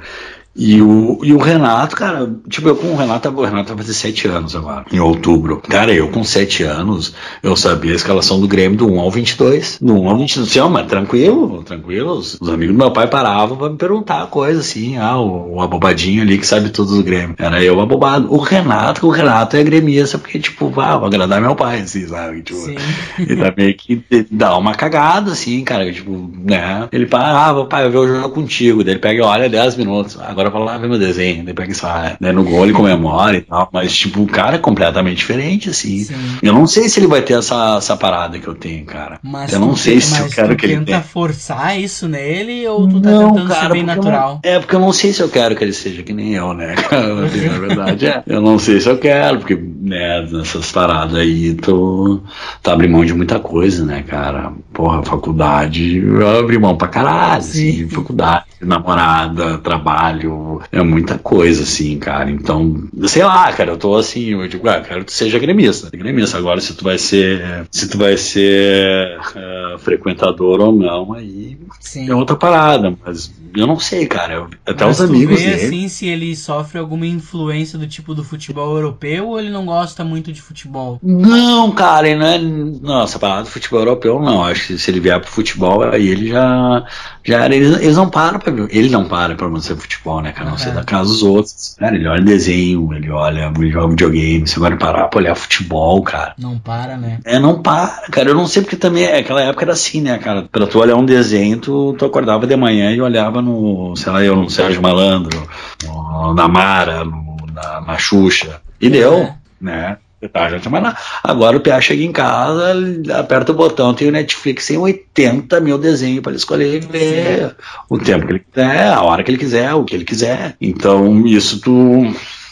E 0.58 0.82
o, 0.82 1.20
e 1.24 1.34
o 1.34 1.38
Renato, 1.38 1.96
cara, 1.96 2.30
tipo, 2.50 2.68
eu 2.68 2.76
com 2.76 2.88
o 2.88 2.96
Renato, 2.96 3.30
o 3.30 3.46
Renato 3.46 3.70
vai 3.70 3.78
fazer 3.78 3.94
sete 3.94 4.28
anos 4.28 4.56
agora, 4.56 4.86
em 4.92 5.00
outubro. 5.00 5.62
Cara, 5.70 5.94
eu 5.94 6.10
com 6.10 6.24
sete 6.24 6.64
anos, 6.64 7.14
eu 7.44 7.56
sabia 7.56 7.94
a 7.94 7.96
escalação 7.96 8.42
do 8.42 8.48
Grêmio 8.48 8.78
do 8.78 8.92
1 8.92 9.00
ao 9.00 9.12
22. 9.12 9.78
Do 9.80 9.94
1 10.02 10.10
ao 10.10 10.18
22, 10.18 10.48
assim, 10.48 10.60
ó, 10.60 10.68
mas 10.68 10.88
tranquilo, 10.88 11.64
tranquilo. 11.64 12.14
Os, 12.14 12.40
os, 12.42 12.50
amigos 12.50 12.76
do 12.76 12.80
meu 12.80 12.92
pai 12.92 13.08
paravam 13.08 13.56
pra 13.56 13.70
me 13.70 13.78
perguntar 13.78 14.26
coisa, 14.28 14.62
assim, 14.62 14.98
ah, 14.98 15.20
o, 15.20 15.56
o 15.56 15.62
abobadinho 15.62 16.24
ali 16.24 16.40
que 16.40 16.48
sabe 16.48 16.70
tudo 16.70 16.96
do 16.96 17.04
Grêmio. 17.04 17.36
Era 17.38 17.64
eu 17.64 17.80
abobado. 17.80 18.34
O 18.34 18.38
Renato, 18.38 19.06
o 19.06 19.12
Renato 19.12 19.56
é 19.56 19.64
gremista, 19.64 20.18
porque, 20.18 20.40
tipo, 20.40 20.74
ah, 20.82 20.98
vou 20.98 21.08
agradar 21.08 21.40
meu 21.40 21.56
pai, 21.56 21.82
assim, 21.82 22.08
sabe? 22.08 22.42
Tipo, 22.42 22.60
Sim. 22.60 22.78
e 23.20 23.36
também 23.36 23.74
que 23.76 24.04
dá 24.32 24.58
uma 24.58 24.74
cagada, 24.74 25.32
assim, 25.34 25.64
cara, 25.64 25.92
tipo, 25.94 26.32
né? 26.44 26.88
Ele 26.92 27.06
parava, 27.06 27.62
ah, 27.62 27.66
pai, 27.66 27.86
eu 27.86 27.98
o 27.98 28.08
jogo 28.08 28.30
contigo. 28.30 28.84
Daí 28.84 28.94
ele 28.94 29.00
pega 29.00 29.20
e 29.20 29.22
olha 29.22 29.50
10 29.50 29.76
minutos. 29.76 30.18
Agora 30.20 30.47
fala, 30.52 30.76
ah, 30.76 30.78
vê 30.78 30.88
meu 30.88 31.00
desenho. 31.00 31.44
Daí 31.44 31.54
pega 31.54 31.72
e 31.72 31.76
fala, 31.76 32.18
né, 32.20 32.32
no 32.32 32.44
gol 32.44 32.64
ele 32.64 32.74
comemora 32.74 33.38
e 33.38 33.42
tal. 33.42 33.70
Mas, 33.72 33.96
tipo, 33.96 34.22
o 34.22 34.28
cara 34.28 34.56
é 34.56 34.60
completamente 34.60 35.18
diferente, 35.18 35.70
assim. 35.70 36.04
Sim. 36.04 36.16
Eu 36.42 36.54
não 36.54 36.68
sei 36.68 36.90
se 36.90 37.00
ele 37.00 37.08
vai 37.08 37.22
ter 37.22 37.34
essa, 37.34 37.78
essa 37.78 37.96
parada 37.96 38.40
que 38.40 38.48
eu 38.48 38.56
tenho, 38.56 38.86
cara. 38.86 39.20
Mas 39.24 39.54
eu 39.54 39.60
não 39.60 39.76
sei 39.76 40.00
se 40.02 40.20
eu 40.20 40.30
quero 40.30 40.56
que 40.56 40.66
ele 40.66 40.74
tenha. 40.74 40.86
tenta 40.86 41.02
forçar 41.02 41.80
isso 41.80 42.08
nele 42.08 42.68
ou 42.68 42.88
tu 42.88 43.02
tá 43.02 43.10
não, 43.10 43.30
tentando 43.34 43.48
cara, 43.48 43.62
ser 43.62 43.74
bem 43.74 43.84
natural? 43.84 44.40
é, 44.44 44.60
porque 44.60 44.76
eu 44.76 44.80
não 44.80 44.94
sei 44.94 45.14
se 45.14 45.22
eu 45.22 45.30
quero 45.30 45.56
que 45.56 45.64
ele 45.64 45.74
seja 45.74 46.04
que 46.04 46.14
nem 46.14 46.34
eu, 46.34 46.54
né? 46.54 46.76
Na 46.92 47.58
verdade, 47.60 48.08
é. 48.08 48.24
Eu 48.28 48.42
não 48.42 48.60
sei 48.60 48.80
se 48.80 48.90
eu 48.90 48.98
quero, 48.98 49.40
porque, 49.40 49.56
né, 49.88 50.22
nessas 50.30 50.72
paradas 50.72 51.16
aí, 51.16 51.54
tu, 51.56 52.22
tu 52.62 52.70
abre 52.70 52.88
mão 52.88 53.06
de 53.06 53.14
muita 53.14 53.40
coisa, 53.40 53.86
né, 53.86 54.04
cara? 54.04 54.52
Porra, 54.74 55.04
faculdade, 55.04 55.98
eu 55.98 56.40
abri 56.40 56.60
mão 56.60 56.76
pra 56.76 56.88
caralho, 56.88 57.38
assim, 57.38 57.88
faculdade, 57.90 58.46
namorada, 58.62 59.58
trabalho, 59.60 60.62
é 60.72 60.82
muita 60.82 61.18
coisa, 61.18 61.64
assim, 61.64 61.98
cara. 61.98 62.30
Então, 62.30 62.88
sei 63.06 63.24
lá, 63.24 63.52
cara, 63.54 63.72
eu 63.72 63.78
tô 63.78 63.96
assim, 63.96 64.32
eu 64.32 64.48
digo, 64.48 64.68
ah, 64.68 64.82
quero 64.82 65.00
que 65.02 65.08
tu 65.08 65.14
seja 65.14 65.40
gremista, 65.40 65.90
gremista. 65.90 66.38
Agora, 66.38 66.60
se 66.60 66.74
tu 66.74 66.84
vai 66.84 66.98
ser, 66.98 67.68
se 67.72 67.90
tu 67.90 67.98
vai 67.98 68.18
ser 68.18 69.18
uh, 69.20 69.80
frequentador 69.80 70.60
ou 70.60 70.72
não, 70.72 71.14
aí 71.14 71.58
Sim. 71.80 72.10
é 72.10 72.16
outra 72.16 72.36
parada, 72.36 72.96
mas 73.06 73.32
eu 73.56 73.66
não 73.66 73.80
sei, 73.80 74.06
cara. 74.06 74.48
Até 74.66 74.86
Mas 74.86 75.00
os 75.00 75.10
amigos 75.10 75.40
vê, 75.40 75.50
dele. 75.50 75.66
assim, 75.66 75.88
se 75.88 76.08
ele 76.08 76.36
sofre 76.36 76.78
alguma 76.78 77.08
influência 77.08 77.78
do 77.80 77.88
tipo 77.88 78.14
do 78.14 78.24
futebol 78.24 78.76
europeu 78.76 79.30
ou 79.30 79.40
ele 79.40 79.50
não 79.50 79.66
gosta 79.66 79.77
muito 80.04 80.32
de 80.32 80.42
futebol? 80.42 81.00
Não, 81.02 81.72
cara, 81.72 82.08
ele 82.08 82.18
não 82.18 82.28
é. 82.28 82.38
Nossa, 82.40 83.20
parada 83.20 83.44
do 83.44 83.50
futebol 83.50 83.80
europeu, 83.80 84.20
não. 84.20 84.44
Acho 84.44 84.68
que 84.68 84.78
se 84.78 84.90
ele 84.92 85.00
vier 85.00 85.20
pro 85.20 85.30
futebol, 85.30 85.84
aí 85.84 86.08
ele 86.08 86.30
já. 86.30 86.84
já 87.24 87.46
eles, 87.46 87.80
eles 87.82 87.98
não 87.98 88.10
param 88.10 88.40
pra 88.40 88.52
ver. 88.52 88.68
Ele 88.72 88.90
não 88.90 89.06
para 89.06 89.36
pra 89.36 89.50
não 89.50 89.60
ser 89.60 89.76
futebol, 89.76 90.22
né, 90.22 90.32
cara? 90.32 90.50
Não 90.50 90.58
sei 90.58 90.72
da 90.72 90.84
casa 90.84 91.10
dos 91.10 91.24
outros. 91.24 91.76
Cara, 91.78 91.96
ele 91.96 92.08
olha 92.08 92.22
desenho, 92.22 92.94
ele 92.94 93.10
olha, 93.10 93.52
ele 93.56 93.72
joga 93.72 93.90
videogame. 93.90 94.48
Você 94.48 94.60
vai 94.60 94.76
parar 94.78 95.08
pra 95.08 95.20
olhar 95.20 95.36
futebol, 95.36 96.02
cara. 96.02 96.34
Não 96.38 96.58
para, 96.58 96.98
né? 96.98 97.20
É, 97.26 97.40
não 97.40 97.62
para, 97.62 98.08
cara. 98.12 98.30
Eu 98.30 98.36
não 98.36 98.48
sei 98.48 98.62
porque 98.62 98.76
também. 98.76 99.06
Aquela 99.08 99.42
época 99.42 99.66
era 99.66 99.74
assim, 99.74 100.02
né, 100.02 100.18
cara? 100.18 100.48
Pra 100.52 100.68
tu 100.68 100.80
olhar 100.80 100.96
um 100.96 101.06
desenho, 101.06 101.60
tu, 101.60 101.96
tu 101.98 102.06
acordava 102.06 102.46
de 102.46 102.56
manhã 102.56 102.92
e 102.92 103.02
olhava 103.02 103.42
no, 103.42 103.96
sei 103.96 104.12
lá, 104.12 104.24
eu, 104.24 104.36
no 104.36 104.50
Sérgio 104.50 104.82
Malandro, 104.82 105.48
no, 105.84 106.34
na 106.34 106.48
Mara, 106.48 107.04
no, 107.04 107.38
na, 107.54 107.82
na 107.82 107.98
Xuxa. 107.98 108.62
E 108.80 108.90
deu, 108.90 109.14
é. 109.16 109.37
Né? 109.60 109.98
Tá, 110.34 110.50
já 110.50 110.70
mas 110.72 110.96
agora 111.24 111.58
o 111.58 111.60
PA 111.60 111.80
chega 111.80 112.02
em 112.02 112.12
casa, 112.12 112.74
aperta 113.20 113.52
o 113.52 113.56
botão, 113.56 113.94
tem 113.94 114.08
o 114.08 114.12
Netflix, 114.12 114.66
tem 114.66 114.78
80 114.78 115.60
mil 115.62 115.78
desenhos 115.78 116.22
para 116.22 116.32
ele 116.32 116.40
escolher 116.40 116.76
e 116.76 116.80
ver 116.80 117.56
o 117.88 118.00
tempo 118.00 118.26
que 118.26 118.34
ele 118.34 118.40
quiser, 118.40 118.88
a 118.88 119.04
hora 119.04 119.24
que 119.24 119.30
ele 119.30 119.38
quiser, 119.38 119.74
o 119.76 119.86
que 119.86 119.96
ele 119.96 120.04
quiser. 120.04 120.56
Então, 120.60 121.28
isso 121.28 121.62
tu 121.62 122.12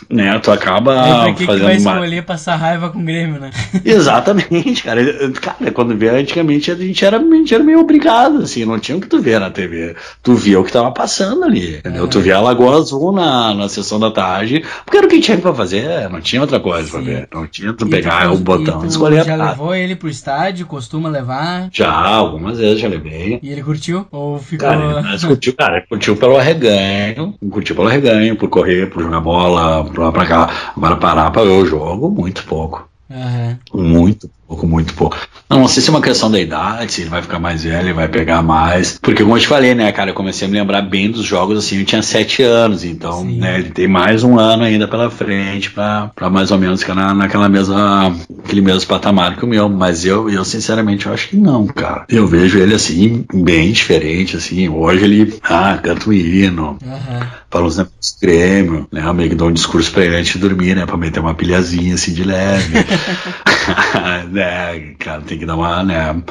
né? 0.09 0.37
Tu 0.39 0.51
acaba 0.51 1.33
que 1.33 1.45
fazendo 1.45 1.59
que 1.59 1.63
vai 1.63 1.75
escolher 1.75 2.23
passar 2.23 2.55
raiva 2.55 2.89
com 2.89 2.99
o 2.99 3.03
Grêmio, 3.03 3.39
né? 3.39 3.51
Exatamente, 3.83 4.83
cara. 4.83 5.01
Cara, 5.41 5.71
quando 5.71 5.95
via 5.97 6.13
antigamente 6.13 6.71
a 6.71 6.75
gente 6.75 7.03
era, 7.03 7.17
a 7.17 7.21
gente 7.21 7.53
era 7.53 7.63
meio 7.63 7.79
obrigado, 7.79 8.43
assim, 8.43 8.65
não 8.65 8.79
tinha 8.79 8.97
o 8.97 9.01
que 9.01 9.07
tu 9.07 9.21
ver 9.21 9.39
na 9.39 9.49
TV. 9.49 9.95
Tu 10.21 10.33
via 10.35 10.59
o 10.59 10.63
que 10.63 10.71
tava 10.71 10.91
passando 10.91 11.43
ali, 11.43 11.77
entendeu? 11.77 12.05
É. 12.05 12.07
Tu 12.07 12.19
via 12.19 12.37
a 12.37 12.41
Lagoa 12.41 12.77
Azul 12.77 13.11
na, 13.11 13.53
na 13.53 13.69
sessão 13.69 13.99
da 13.99 14.11
tarde, 14.11 14.63
porque 14.83 14.97
era 14.97 15.07
o 15.07 15.09
que 15.09 15.19
tinha 15.19 15.37
pra 15.37 15.53
fazer, 15.53 16.09
não 16.09 16.21
tinha 16.21 16.41
outra 16.41 16.59
coisa 16.59 16.85
Sim. 16.85 16.91
pra 16.91 17.01
ver. 17.01 17.27
Não 17.33 17.47
tinha 17.47 17.73
tu 17.73 17.87
e 17.87 17.89
pegar 17.89 18.31
o 18.31 18.37
botão 18.37 18.83
e 18.83 18.87
escolher 18.87 19.25
já 19.25 19.35
levou 19.35 19.73
ele 19.73 19.95
pro 19.95 20.09
estádio, 20.09 20.65
costuma 20.65 21.09
levar? 21.09 21.69
Já, 21.71 21.91
algumas 21.91 22.57
vezes 22.57 22.79
já 22.79 22.87
levei. 22.87 23.39
E 23.41 23.49
ele 23.49 23.63
curtiu? 23.63 24.05
Ou 24.11 24.39
ficou... 24.39 24.67
Cara, 24.67 25.03
ele 25.09 25.27
curtiu, 25.27 25.53
cara, 25.53 25.85
curtiu 25.87 26.15
pelo 26.15 26.37
arreganho, 26.37 27.33
curtiu 27.49 27.75
pelo 27.75 27.87
arreganho, 27.87 28.35
por 28.35 28.49
correr, 28.49 28.89
por 28.89 29.03
jogar 29.03 29.19
bola, 29.19 29.83
pra, 29.95 30.11
pra 30.11 30.25
cá. 30.25 30.49
Agora 30.75 30.97
parar 30.97 31.31
pra 31.31 31.43
o 31.43 31.65
jogo, 31.65 32.09
muito 32.09 32.43
pouco. 32.45 32.87
Uhum. 33.09 33.57
Muito 33.73 34.29
pouco, 34.47 34.67
muito 34.67 34.93
pouco. 34.93 35.17
Não, 35.49 35.59
não 35.59 35.67
sei 35.67 35.81
se 35.83 35.89
é 35.89 35.93
uma 35.93 36.01
questão 36.01 36.29
da 36.29 36.39
idade, 36.39 36.91
se 36.91 37.01
ele 37.01 37.09
vai 37.09 37.21
ficar 37.21 37.39
mais 37.39 37.63
velho, 37.63 37.87
ele 37.87 37.93
vai 37.93 38.07
pegar 38.07 38.41
mais. 38.41 38.97
Porque, 38.99 39.23
como 39.23 39.35
eu 39.35 39.41
te 39.41 39.47
falei, 39.47 39.75
né, 39.75 39.91
cara, 39.91 40.09
eu 40.09 40.13
comecei 40.13 40.47
a 40.47 40.51
me 40.51 40.57
lembrar 40.57 40.81
bem 40.81 41.11
dos 41.11 41.23
jogos 41.23 41.57
assim, 41.57 41.79
eu 41.79 41.85
tinha 41.85 42.01
sete 42.01 42.41
anos, 42.41 42.83
então, 42.83 43.21
Sim. 43.21 43.37
né, 43.37 43.59
ele 43.59 43.69
tem 43.69 43.87
mais 43.87 44.23
um 44.23 44.39
ano 44.39 44.63
ainda 44.63 44.87
pela 44.87 45.09
frente 45.09 45.69
pra, 45.69 46.11
pra 46.15 46.29
mais 46.29 46.49
ou 46.49 46.57
menos 46.57 46.81
ficar 46.81 46.95
na, 46.95 47.13
naquela 47.13 47.47
mesma, 47.47 48.15
aquele 48.43 48.61
mesmo 48.61 48.87
patamar 48.87 49.35
que 49.35 49.45
o 49.45 49.47
meu. 49.47 49.69
Mas 49.69 50.05
eu, 50.05 50.29
eu, 50.29 50.43
sinceramente, 50.43 51.05
eu 51.05 51.13
acho 51.13 51.29
que 51.29 51.37
não, 51.37 51.67
cara. 51.67 52.05
Eu 52.09 52.27
vejo 52.27 52.57
ele 52.57 52.73
assim, 52.73 53.25
bem 53.33 53.71
diferente, 53.71 54.37
assim. 54.37 54.67
Hoje 54.67 55.03
ele, 55.03 55.39
ah, 55.43 55.77
canta 55.81 56.09
o 56.09 56.13
hino, 56.13 56.77
uhum. 56.83 57.27
fala 57.49 57.65
uns 57.65 57.77
negócios 57.77 58.15
Grêmio, 58.21 58.87
né, 58.91 59.03
eu 59.05 59.13
meio 59.13 59.29
que 59.29 59.35
dou 59.35 59.49
um 59.49 59.53
discurso 59.53 59.91
pra 59.91 60.05
ele 60.05 60.15
antes 60.15 60.33
de 60.33 60.39
dormir, 60.39 60.75
né, 60.75 60.85
pra 60.85 60.97
meter 60.97 61.19
uma 61.19 61.33
pilhazinha 61.33 61.93
assim 61.93 62.13
de 62.13 62.23
leve. 62.23 62.73
né, 64.35 64.93
cara, 64.99 65.21
tem 65.21 65.39
que 65.39 65.45
dar 65.45 65.55
uma, 65.55 65.83
né, 65.83 66.23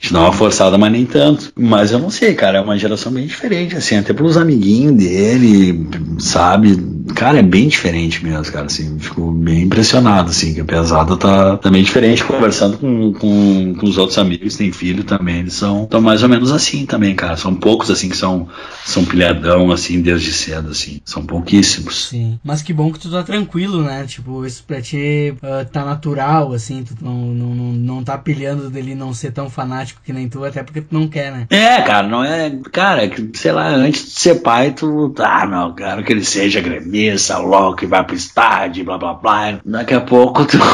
gente 0.00 0.12
dá 0.12 0.20
uma 0.20 0.32
forçada, 0.32 0.78
mas 0.78 0.92
nem 0.92 1.04
tanto. 1.04 1.52
Mas 1.56 1.90
eu 1.90 1.98
não 1.98 2.10
sei, 2.10 2.34
cara, 2.34 2.58
é 2.58 2.60
uma 2.60 2.78
geração 2.78 3.12
bem 3.12 3.26
diferente, 3.26 3.76
assim, 3.76 3.96
até 3.96 4.12
pelos 4.12 4.36
amiguinhos 4.36 4.94
dele, 4.94 5.86
sabe? 6.18 6.76
Cara, 7.18 7.40
é 7.40 7.42
bem 7.42 7.66
diferente 7.66 8.24
mesmo, 8.24 8.52
cara, 8.52 8.66
assim, 8.66 8.96
fico 8.96 9.32
bem 9.32 9.62
impressionado, 9.62 10.30
assim, 10.30 10.54
que 10.54 10.60
a 10.60 10.64
pesada 10.64 11.16
tá 11.16 11.56
também 11.56 11.82
diferente, 11.82 12.22
conversando 12.22 12.78
com, 12.78 13.12
com, 13.12 13.74
com, 13.74 13.86
os 13.86 13.98
outros 13.98 14.16
amigos 14.18 14.54
têm 14.54 14.70
filho 14.70 15.02
também, 15.02 15.40
eles 15.40 15.54
são 15.54 15.84
tão 15.84 16.00
mais 16.00 16.22
ou 16.22 16.28
menos 16.28 16.52
assim 16.52 16.86
também, 16.86 17.16
cara, 17.16 17.36
são 17.36 17.56
poucos, 17.56 17.90
assim, 17.90 18.08
que 18.08 18.16
são, 18.16 18.48
são 18.84 19.04
pilhadão, 19.04 19.72
assim, 19.72 20.00
desde 20.00 20.32
cedo, 20.32 20.70
assim, 20.70 21.00
são 21.04 21.26
pouquíssimos. 21.26 22.06
Sim, 22.06 22.38
mas 22.44 22.62
que 22.62 22.72
bom 22.72 22.92
que 22.92 23.00
tu 23.00 23.10
tá 23.10 23.24
tranquilo, 23.24 23.82
né, 23.82 24.04
tipo, 24.06 24.46
isso 24.46 24.62
pra 24.64 24.80
ti 24.80 25.34
uh, 25.42 25.68
tá 25.72 25.84
natural, 25.84 26.52
assim, 26.52 26.84
tu 26.84 26.94
não, 27.02 27.34
não, 27.34 27.52
não, 27.52 27.72
não 27.72 28.04
tá 28.04 28.16
pilhando 28.16 28.70
dele 28.70 28.94
não 28.94 29.12
ser 29.12 29.32
tão 29.32 29.50
fanático 29.50 30.00
que 30.04 30.12
nem 30.12 30.28
tu, 30.28 30.44
até 30.44 30.62
porque 30.62 30.82
tu 30.82 30.94
não 30.94 31.08
quer, 31.08 31.32
né? 31.32 31.48
É, 31.50 31.82
cara, 31.82 32.06
não 32.06 32.22
é, 32.22 32.48
cara, 32.70 33.10
sei 33.34 33.50
lá, 33.50 33.70
antes 33.70 34.04
de 34.04 34.10
ser 34.20 34.36
pai, 34.36 34.70
tu, 34.70 35.12
ah, 35.18 35.44
não, 35.44 35.74
quero 35.74 36.04
que 36.04 36.12
ele 36.12 36.24
seja 36.24 36.60
gremista, 36.60 37.07
cabeça, 37.08 37.38
logo 37.38 37.76
que 37.76 37.86
vai 37.86 38.04
pro 38.04 38.14
estádio, 38.14 38.84
blá 38.84 38.98
blá 38.98 39.14
blá. 39.14 39.58
Daqui 39.64 39.94
a 39.94 40.00
pouco 40.00 40.44
tu. 40.44 40.58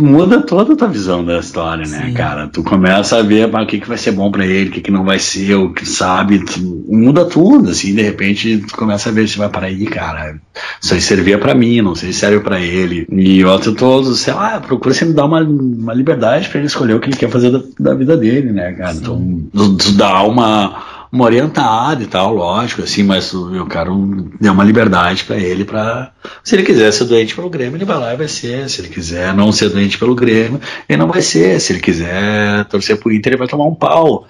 muda 0.00 0.40
toda 0.40 0.72
a 0.72 0.76
tua 0.76 0.88
visão 0.88 1.22
da 1.22 1.38
história, 1.38 1.86
né, 1.86 2.06
Sim. 2.06 2.14
cara? 2.14 2.48
Tu 2.48 2.62
começa 2.62 3.18
a 3.18 3.22
ver 3.22 3.54
o 3.54 3.66
que, 3.66 3.78
que 3.78 3.86
vai 3.86 3.98
ser 3.98 4.12
bom 4.12 4.30
para 4.30 4.46
ele, 4.46 4.70
o 4.70 4.72
que, 4.72 4.80
que 4.80 4.90
não 4.90 5.04
vai 5.04 5.18
ser, 5.18 5.56
o 5.56 5.74
que 5.74 5.84
sabe, 5.84 6.42
tu, 6.42 6.86
muda 6.88 7.26
tudo, 7.26 7.68
assim, 7.68 7.94
de 7.94 8.00
repente 8.00 8.64
tu 8.66 8.74
começa 8.74 9.10
a 9.10 9.12
ver 9.12 9.28
se 9.28 9.36
vai 9.36 9.50
para 9.50 9.66
aí, 9.66 9.84
cara. 9.84 10.40
Isso 10.80 10.94
aí 10.94 11.02
servia 11.02 11.36
para 11.36 11.54
mim, 11.54 11.82
não 11.82 11.94
sei 11.94 12.14
se 12.14 12.20
serve 12.20 12.40
para 12.40 12.58
ele. 12.58 13.06
E 13.12 13.44
outro 13.44 13.74
todo, 13.74 14.14
sei 14.14 14.32
lá, 14.32 14.58
procura 14.58 14.94
sempre 14.94 15.12
dar 15.12 15.26
uma, 15.26 15.42
uma 15.42 15.92
liberdade 15.92 16.48
para 16.48 16.60
ele 16.60 16.66
escolher 16.66 16.94
o 16.94 17.00
que 17.00 17.10
ele 17.10 17.18
quer 17.18 17.28
fazer 17.28 17.50
da, 17.50 17.60
da 17.78 17.94
vida 17.94 18.16
dele, 18.16 18.50
né, 18.50 18.72
cara? 18.72 18.94
Sim. 18.94 19.48
Então, 19.52 19.76
tu 19.76 19.92
dá 19.92 20.22
uma 20.22 20.97
uma 21.10 21.24
orientada 21.24 22.02
e 22.02 22.06
tal, 22.06 22.34
lógico, 22.34 22.82
assim, 22.82 23.02
mas 23.02 23.32
eu 23.32 23.66
quero 23.66 24.30
dar 24.40 24.52
uma 24.52 24.64
liberdade 24.64 25.24
para 25.24 25.36
ele 25.36 25.64
para 25.64 26.12
se 26.42 26.54
ele 26.54 26.62
quiser 26.62 26.92
ser 26.92 27.04
doente 27.04 27.34
pelo 27.34 27.50
Grêmio, 27.50 27.76
ele 27.76 27.84
vai 27.84 27.98
lá 27.98 28.14
e 28.14 28.16
vai 28.16 28.28
ser. 28.28 28.68
Se 28.68 28.80
ele 28.80 28.88
quiser 28.88 29.34
não 29.34 29.52
ser 29.52 29.68
doente 29.70 29.98
pelo 29.98 30.14
Grêmio, 30.14 30.60
ele 30.88 30.98
não 30.98 31.08
vai 31.08 31.22
ser. 31.22 31.60
Se 31.60 31.72
ele 31.72 31.80
quiser 31.80 32.64
torcer 32.66 32.98
pro 32.98 33.12
Inter, 33.12 33.32
ele 33.32 33.38
vai 33.38 33.48
tomar 33.48 33.66
um 33.66 33.74
pau. 33.74 34.26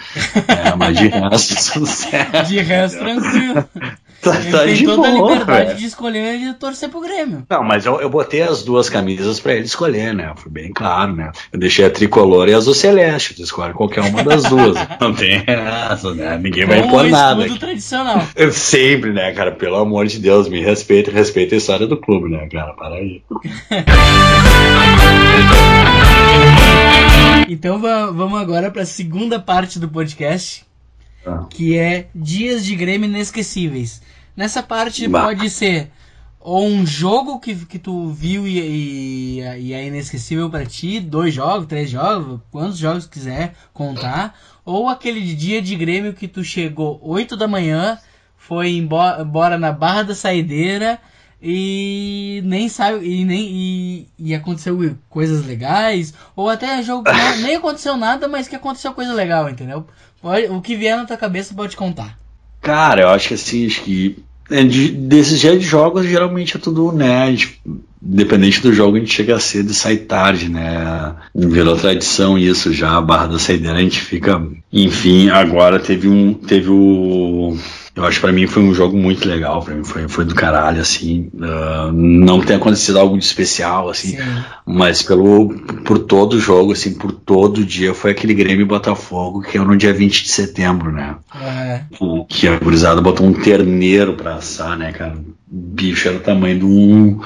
É, 0.47 0.75
mas 0.77 0.97
de 0.97 1.09
resto, 1.09 1.87
certo. 1.87 2.49
De 2.49 2.61
resto, 2.61 2.99
tranquilo. 2.99 3.65
Tá, 4.21 4.41
ele 4.41 4.51
tá 4.51 4.65
tem 4.65 4.85
toda 4.85 4.97
boa, 4.97 5.09
a 5.09 5.33
liberdade 5.33 5.67
véio. 5.67 5.79
de 5.79 5.87
escolher 5.87 6.35
e 6.35 6.53
torcer 6.55 6.89
pro 6.89 7.01
Grêmio. 7.01 7.47
Não, 7.49 7.63
mas 7.63 7.87
eu, 7.87 8.01
eu 8.01 8.11
botei 8.11 8.43
as 8.43 8.65
duas 8.65 8.89
camisas 8.89 9.39
para 9.39 9.55
ele 9.55 9.65
escolher, 9.65 10.13
né? 10.13 10.33
Foi 10.37 10.51
bem 10.51 10.73
claro, 10.73 11.15
né? 11.15 11.31
Eu 11.53 11.61
deixei 11.61 11.85
a 11.85 11.91
tricolor 11.91 12.49
e 12.49 12.55
a 12.55 12.57
azul 12.57 12.75
celeste. 12.75 13.35
Tu 13.35 13.43
escolhe 13.43 13.73
qualquer 13.73 14.01
uma 14.01 14.25
das 14.25 14.43
duas. 14.45 14.77
não 15.01 15.15
tem 15.15 15.45
essa, 15.47 16.13
né? 16.15 16.37
Ninguém 16.37 16.67
vai 16.67 16.81
impor 16.81 17.05
nada. 17.05 17.47
Tudo 17.47 17.59
tradicional. 17.59 18.27
Eu 18.35 18.53
sempre, 18.53 19.13
né, 19.13 19.33
cara? 19.33 19.53
Pelo 19.53 19.77
amor 19.77 20.07
de 20.07 20.19
Deus, 20.19 20.49
me 20.49 20.61
respeita, 20.61 21.13
respeita 21.13 21.55
a 21.55 21.59
história 21.59 21.87
do 21.87 21.97
clube, 21.97 22.29
né, 22.29 22.49
cara? 22.51 22.73
Para 22.75 22.97
aí. 22.97 23.23
então 27.49 27.81
vamos 27.81 28.41
agora 28.41 28.71
para 28.71 28.83
a 28.83 28.87
segunda 28.87 29.39
parte 29.39 29.79
do 29.79 29.89
podcast, 29.89 30.67
ah. 31.27 31.47
que 31.51 31.77
é 31.77 32.09
Dias 32.15 32.65
de 32.65 32.75
Grêmio 32.75 33.09
Inesquecíveis. 33.09 34.03
Nessa 34.37 34.63
parte 34.63 35.07
bah. 35.09 35.25
pode 35.25 35.51
ser 35.51 35.91
ou 36.41 36.67
um 36.67 36.87
jogo 36.87 37.41
que, 37.41 37.55
que 37.67 37.79
tu 37.79 38.09
viu 38.09 38.47
e, 38.47 38.59
e, 38.59 39.41
e 39.41 39.73
é 39.75 39.87
inesquecível 39.87 40.49
para 40.49 40.65
ti, 40.65 41.01
dois 41.01 41.35
jogos, 41.35 41.67
três 41.67 41.91
jogos, 41.91 42.41
quantos 42.51 42.79
jogos 42.79 43.07
quiser 43.07 43.55
contar, 43.73 44.39
ou 44.65 44.89
aquele 44.89 45.21
dia 45.35 45.61
de 45.61 45.75
Grêmio 45.75 46.15
que 46.15 46.29
tu 46.29 46.45
chegou 46.45 46.99
8 47.03 47.37
da 47.37 47.49
manhã, 47.49 47.99
foi 48.37 48.71
embora, 48.71 49.23
embora 49.23 49.59
na 49.59 49.73
Barra 49.73 50.05
da 50.05 50.15
Saideira 50.15 50.99
e 51.41 52.41
nem 52.45 52.69
sabe 52.69 53.07
e 53.07 53.25
nem 53.25 53.47
e, 53.49 54.09
e, 54.19 54.35
aconteceu 54.35 54.97
coisas 55.09 55.47
legais 55.47 56.13
ou 56.35 56.49
até 56.49 56.83
jogo 56.83 57.05
que 57.05 57.43
nem 57.43 57.55
aconteceu 57.55 57.97
nada 57.97 58.27
mas 58.27 58.49
que 58.49 58.57
aconteceu 58.57 58.93
coisa 58.93 59.13
legal 59.13 59.49
entendeu 59.49 59.87
o 60.23 60.61
que 60.61 60.77
vier 60.77 60.97
na 60.97 61.05
tua 61.05 61.17
cabeça 61.17 61.55
pode 61.55 61.77
contar. 61.77 62.19
Cara 62.61 63.03
eu 63.03 63.09
acho 63.09 63.29
que 63.29 63.35
assim 63.35 63.67
acho 63.67 63.83
que 63.83 64.17
é, 64.51 64.65
de, 64.65 64.91
desses 64.91 65.41
de 65.41 65.61
jogos 65.61 66.07
geralmente 66.07 66.57
é 66.57 66.61
tudo 66.61 66.91
né 66.91 67.37
independente 68.03 68.63
do 68.63 68.73
jogo 68.73 68.97
a 68.97 69.01
gente 69.01 69.13
chega 69.13 69.39
cedo 69.39 69.71
e 69.71 69.75
sai 69.75 69.97
tarde 69.99 70.49
né. 70.49 71.15
Virou 71.35 71.77
tradição 71.77 72.39
isso 72.39 72.73
já 72.73 72.97
a 72.97 73.01
barra 73.01 73.27
da 73.27 73.39
saideira 73.39 73.79
a 73.79 73.83
gente 73.83 74.01
fica 74.01 74.43
enfim 74.73 75.29
agora 75.29 75.79
teve 75.79 76.09
um 76.09 76.35
teve 76.35 76.71
o 76.71 77.57
eu 77.99 78.05
acho 78.05 78.19
que 78.19 78.21
pra 78.21 78.33
mim 78.33 78.47
foi 78.47 78.63
um 78.63 78.73
jogo 78.73 78.97
muito 78.97 79.29
legal, 79.29 79.61
pra 79.61 79.75
mim 79.75 79.83
foi, 79.83 80.07
foi 80.07 80.25
do 80.25 80.33
caralho, 80.33 80.81
assim. 80.81 81.29
Uh, 81.35 81.91
não 81.93 82.41
tem 82.41 82.55
acontecido 82.55 82.97
algo 82.97 83.19
de 83.19 83.25
especial, 83.25 83.89
assim, 83.89 84.17
Sim. 84.17 84.43
mas 84.65 85.03
pelo, 85.03 85.49
por 85.85 85.99
todo 85.99 86.35
o 86.35 86.41
jogo, 86.41 86.73
assim, 86.73 86.95
por 86.95 87.11
todo 87.11 87.59
o 87.59 87.65
dia, 87.65 87.93
foi 87.93 88.13
aquele 88.13 88.35
Grêmio 88.35 88.65
Botafogo, 88.67 89.43
que 89.43 89.59
é 89.59 89.61
no 89.61 89.77
dia 89.77 89.93
20 89.93 90.23
de 90.23 90.29
setembro, 90.29 90.93
né? 90.93 91.17
É. 91.43 91.81
O, 91.99 92.25
que 92.25 92.47
a 92.47 92.57
gurizada 92.57 93.01
botou 93.01 93.27
um 93.27 93.33
terneiro 93.33 94.15
pra 94.15 94.37
assar, 94.37 94.79
né, 94.79 94.93
cara? 94.93 95.17
O 95.17 95.25
bicho 95.51 96.07
era 96.07 96.19
o 96.19 96.21
tamanho 96.21 96.61
de 96.61 96.65
um. 96.65 97.21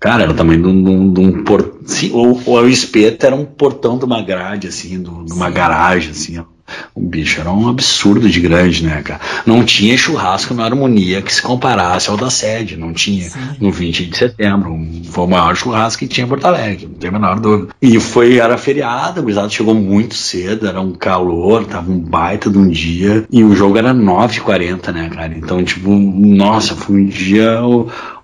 Cara, 0.00 0.22
era 0.22 0.32
o 0.32 0.36
tamanho 0.36 0.62
de 0.62 0.68
um, 0.68 1.12
de 1.12 1.20
um 1.20 1.44
portão. 1.44 1.74
Ou, 2.12 2.40
ou 2.46 2.62
o 2.62 2.68
espeto 2.68 3.26
era 3.26 3.36
um 3.36 3.44
portão 3.44 3.98
de 3.98 4.06
uma 4.06 4.22
grade, 4.22 4.68
assim, 4.68 5.02
de 5.02 5.32
uma 5.32 5.50
garagem, 5.50 6.12
assim, 6.12 6.38
ó 6.38 6.53
o 6.94 7.00
bicho 7.00 7.40
era 7.40 7.50
um 7.50 7.68
absurdo 7.68 8.28
de 8.28 8.40
grande, 8.40 8.84
né, 8.84 9.02
cara? 9.02 9.20
Não 9.44 9.64
tinha 9.64 9.96
churrasco 9.96 10.54
na 10.54 10.64
harmonia 10.64 11.20
que 11.22 11.32
se 11.32 11.42
comparasse 11.42 12.08
ao 12.08 12.16
da 12.16 12.30
sede, 12.30 12.76
não 12.76 12.92
tinha. 12.92 13.28
Sim. 13.28 13.38
No 13.60 13.70
20 13.70 14.06
de 14.06 14.16
setembro, 14.16 14.78
foi 15.10 15.24
o 15.24 15.28
maior 15.28 15.54
churrasco 15.56 16.00
que 16.00 16.08
tinha 16.08 16.24
em 16.24 16.28
Porto 16.28 16.46
Alegre, 16.46 16.86
não 16.86 16.94
tem 16.94 17.08
a 17.08 17.12
menor 17.12 17.40
dúvida. 17.40 17.74
E 17.80 17.98
foi, 18.00 18.38
era 18.38 18.56
feriado, 18.56 19.20
o 19.20 19.22
gurizado 19.22 19.52
chegou 19.52 19.74
muito 19.74 20.14
cedo, 20.14 20.66
era 20.66 20.80
um 20.80 20.92
calor, 20.92 21.64
tava 21.66 21.90
um 21.90 21.98
baita 21.98 22.48
de 22.48 22.58
um 22.58 22.68
dia, 22.68 23.24
e 23.30 23.42
o 23.44 23.54
jogo 23.54 23.76
era 23.76 23.92
9h40, 23.92 24.92
né, 24.92 25.10
cara? 25.10 25.34
Então, 25.36 25.62
tipo, 25.62 25.90
nossa, 25.90 26.74
foi 26.74 27.02
um 27.02 27.06
dia 27.06 27.60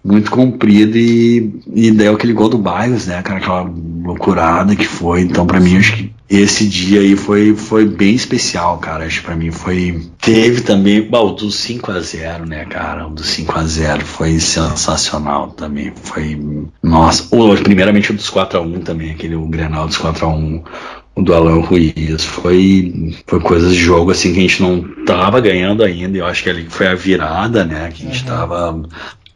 muito 0.04 0.30
comprido 0.30 0.96
e, 0.96 1.60
e 1.74 1.90
deu 1.90 2.14
aquele 2.14 2.32
gol 2.32 2.48
do 2.48 2.58
Bairros, 2.58 3.06
né, 3.06 3.20
cara? 3.22 3.38
Aquela 3.38 3.70
loucurada 4.04 4.74
que 4.74 4.86
foi. 4.86 5.22
Então, 5.22 5.46
para 5.46 5.60
mim, 5.60 5.76
acho 5.76 5.96
que 5.96 6.12
esse 6.30 6.68
dia 6.68 7.00
aí 7.00 7.16
foi, 7.16 7.56
foi 7.56 7.84
bem 7.84 8.14
especial, 8.14 8.78
cara. 8.78 9.04
Acho 9.04 9.18
que 9.18 9.26
pra 9.26 9.34
mim 9.34 9.50
foi. 9.50 10.00
Teve 10.20 10.60
também. 10.60 11.02
Bom, 11.02 11.30
o 11.30 11.32
do 11.32 11.48
5x0, 11.48 12.46
né, 12.46 12.64
cara? 12.66 13.08
O 13.08 13.10
do 13.10 13.24
5x0 13.24 14.02
foi 14.02 14.38
sensacional 14.38 15.48
também. 15.48 15.92
Foi. 16.00 16.40
Nossa. 16.80 17.24
Primeiramente 17.64 18.12
o 18.12 18.14
dos 18.14 18.30
4x1 18.30 18.84
também, 18.84 19.10
aquele 19.10 19.34
o 19.34 19.44
Grenal 19.46 19.88
dos 19.88 19.98
4x1 19.98 20.62
o 21.16 21.22
do 21.22 21.34
Alan 21.34 21.62
Ruiz. 21.62 22.24
Foi, 22.24 23.12
foi 23.26 23.40
coisas 23.40 23.74
de 23.74 23.80
jogo 23.80 24.12
assim 24.12 24.32
que 24.32 24.38
a 24.38 24.42
gente 24.42 24.62
não 24.62 25.04
tava 25.04 25.40
ganhando 25.40 25.82
ainda. 25.82 26.16
Eu 26.16 26.26
acho 26.26 26.44
que 26.44 26.50
ali 26.50 26.64
foi 26.68 26.86
a 26.86 26.94
virada, 26.94 27.64
né? 27.64 27.90
Que 27.92 28.06
a 28.06 28.06
gente 28.06 28.22
uhum. 28.22 28.28
tava. 28.28 28.82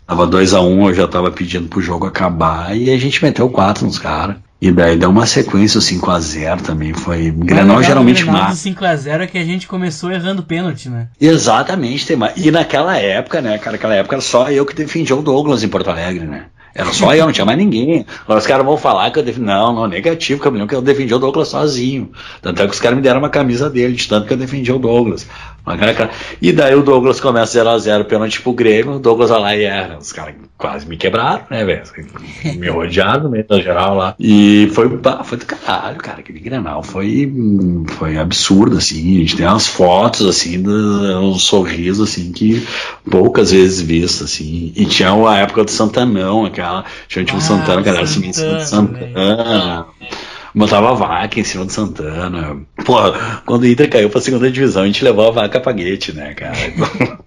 Tava 0.06 0.28
2x1, 0.28 0.62
um, 0.62 0.88
eu 0.88 0.94
já 0.94 1.08
tava 1.08 1.30
pedindo 1.30 1.66
pro 1.66 1.80
jogo 1.80 2.06
acabar 2.06 2.76
e 2.76 2.90
a 2.90 2.98
gente 2.98 3.24
meteu 3.24 3.48
4 3.48 3.86
nos 3.86 3.98
caras. 3.98 4.36
E 4.64 4.72
daí 4.72 4.96
deu 4.96 5.10
uma 5.10 5.26
sequência, 5.26 5.76
o 5.76 5.82
5x0 5.82 6.62
também 6.62 6.94
foi. 6.94 7.30
Grenal 7.30 7.82
geralmente 7.82 8.24
mais. 8.24 8.64
O 8.64 8.70
5x0 8.70 9.20
é 9.20 9.26
que 9.26 9.36
a 9.36 9.44
gente 9.44 9.66
começou 9.66 10.10
errando 10.10 10.42
pênalti, 10.42 10.88
né? 10.88 11.08
Exatamente, 11.20 12.06
tem 12.06 12.16
mais. 12.16 12.32
E 12.34 12.50
naquela 12.50 12.96
época, 12.96 13.42
né, 13.42 13.58
cara, 13.58 13.72
naquela 13.72 13.94
época 13.94 14.14
era 14.14 14.22
só 14.22 14.50
eu 14.50 14.64
que 14.64 14.74
defendia 14.74 15.14
o 15.14 15.20
Douglas 15.20 15.62
em 15.62 15.68
Porto 15.68 15.90
Alegre, 15.90 16.24
né? 16.24 16.46
Era 16.74 16.92
só 16.92 17.14
eu, 17.14 17.26
não 17.26 17.32
tinha 17.32 17.44
mais 17.44 17.56
ninguém. 17.56 18.04
Agora 18.24 18.40
os 18.40 18.46
caras 18.46 18.66
vão 18.66 18.76
falar 18.76 19.10
que 19.12 19.18
eu 19.20 19.22
defendi. 19.22 19.46
Não, 19.46 19.72
não, 19.72 19.86
negativo, 19.86 20.42
lembro 20.50 20.66
que 20.66 20.74
eu 20.74 20.82
defendi 20.82 21.14
o 21.14 21.18
Douglas 21.18 21.48
sozinho. 21.48 22.10
Tanto 22.42 22.62
é 22.62 22.66
que 22.66 22.72
os 22.72 22.80
caras 22.80 22.96
me 22.96 23.02
deram 23.02 23.20
uma 23.20 23.28
camisa 23.28 23.70
dele, 23.70 23.94
de 23.94 24.08
tanto 24.08 24.26
que 24.26 24.32
eu 24.32 24.36
defendi 24.36 24.72
o 24.72 24.78
Douglas. 24.78 25.26
E 26.42 26.52
daí 26.52 26.74
o 26.74 26.82
Douglas 26.82 27.20
começa 27.20 27.64
0x0 27.64 28.04
pênalti 28.04 28.42
pro 28.42 28.52
Grêmio, 28.52 28.96
o 28.96 28.98
Douglas 28.98 29.30
vai 29.30 29.40
lá 29.40 29.56
e 29.56 29.64
erra. 29.64 29.98
Os 29.98 30.12
caras 30.12 30.34
quase 30.58 30.86
me 30.86 30.96
quebraram, 30.96 31.44
né, 31.48 31.64
velho? 31.64 31.82
Me 32.58 32.68
rodearam 32.68 33.24
no 33.24 33.30
meio 33.30 33.46
da 33.46 33.58
geral 33.60 33.94
lá. 33.94 34.14
E 34.18 34.70
foi, 34.74 34.90
foi 35.24 35.38
do 35.38 35.46
caralho, 35.46 35.96
cara, 35.98 36.18
aquele 36.20 36.40
Grenal. 36.40 36.82
Foi, 36.82 37.32
foi 37.96 38.18
absurdo, 38.18 38.76
assim. 38.76 39.16
A 39.16 39.18
gente 39.20 39.36
tem 39.36 39.46
umas 39.46 39.66
fotos, 39.66 40.26
assim, 40.26 40.62
um 40.66 41.34
sorriso, 41.38 42.02
assim, 42.02 42.30
que 42.32 42.66
poucas 43.10 43.50
vezes 43.50 43.80
visto, 43.80 44.24
assim. 44.24 44.72
E 44.76 44.84
tinha 44.84 45.12
a 45.12 45.38
época 45.38 45.64
do 45.64 45.70
Santanão, 45.70 46.44
aquela. 46.44 46.63
Tinha 47.08 47.24
tipo 47.24 47.38
ah, 47.38 47.40
Santana, 47.40 47.82
galera, 47.82 48.06
Santana. 48.06 48.60
Santana 48.60 49.86
botava 50.54 50.94
vaca 50.94 51.40
em 51.40 51.44
cima 51.44 51.64
do 51.64 51.72
Santana. 51.72 52.56
Pô, 52.84 52.96
quando 53.44 53.62
o 53.62 53.66
Inter 53.66 53.90
caiu 53.90 54.08
pra 54.08 54.20
segunda 54.20 54.50
divisão, 54.50 54.84
a 54.84 54.86
gente 54.86 55.04
levou 55.04 55.28
a 55.28 55.32
vaca 55.32 55.60
pra 55.60 55.72
Guete, 55.72 56.12
né, 56.12 56.32
cara? 56.34 56.54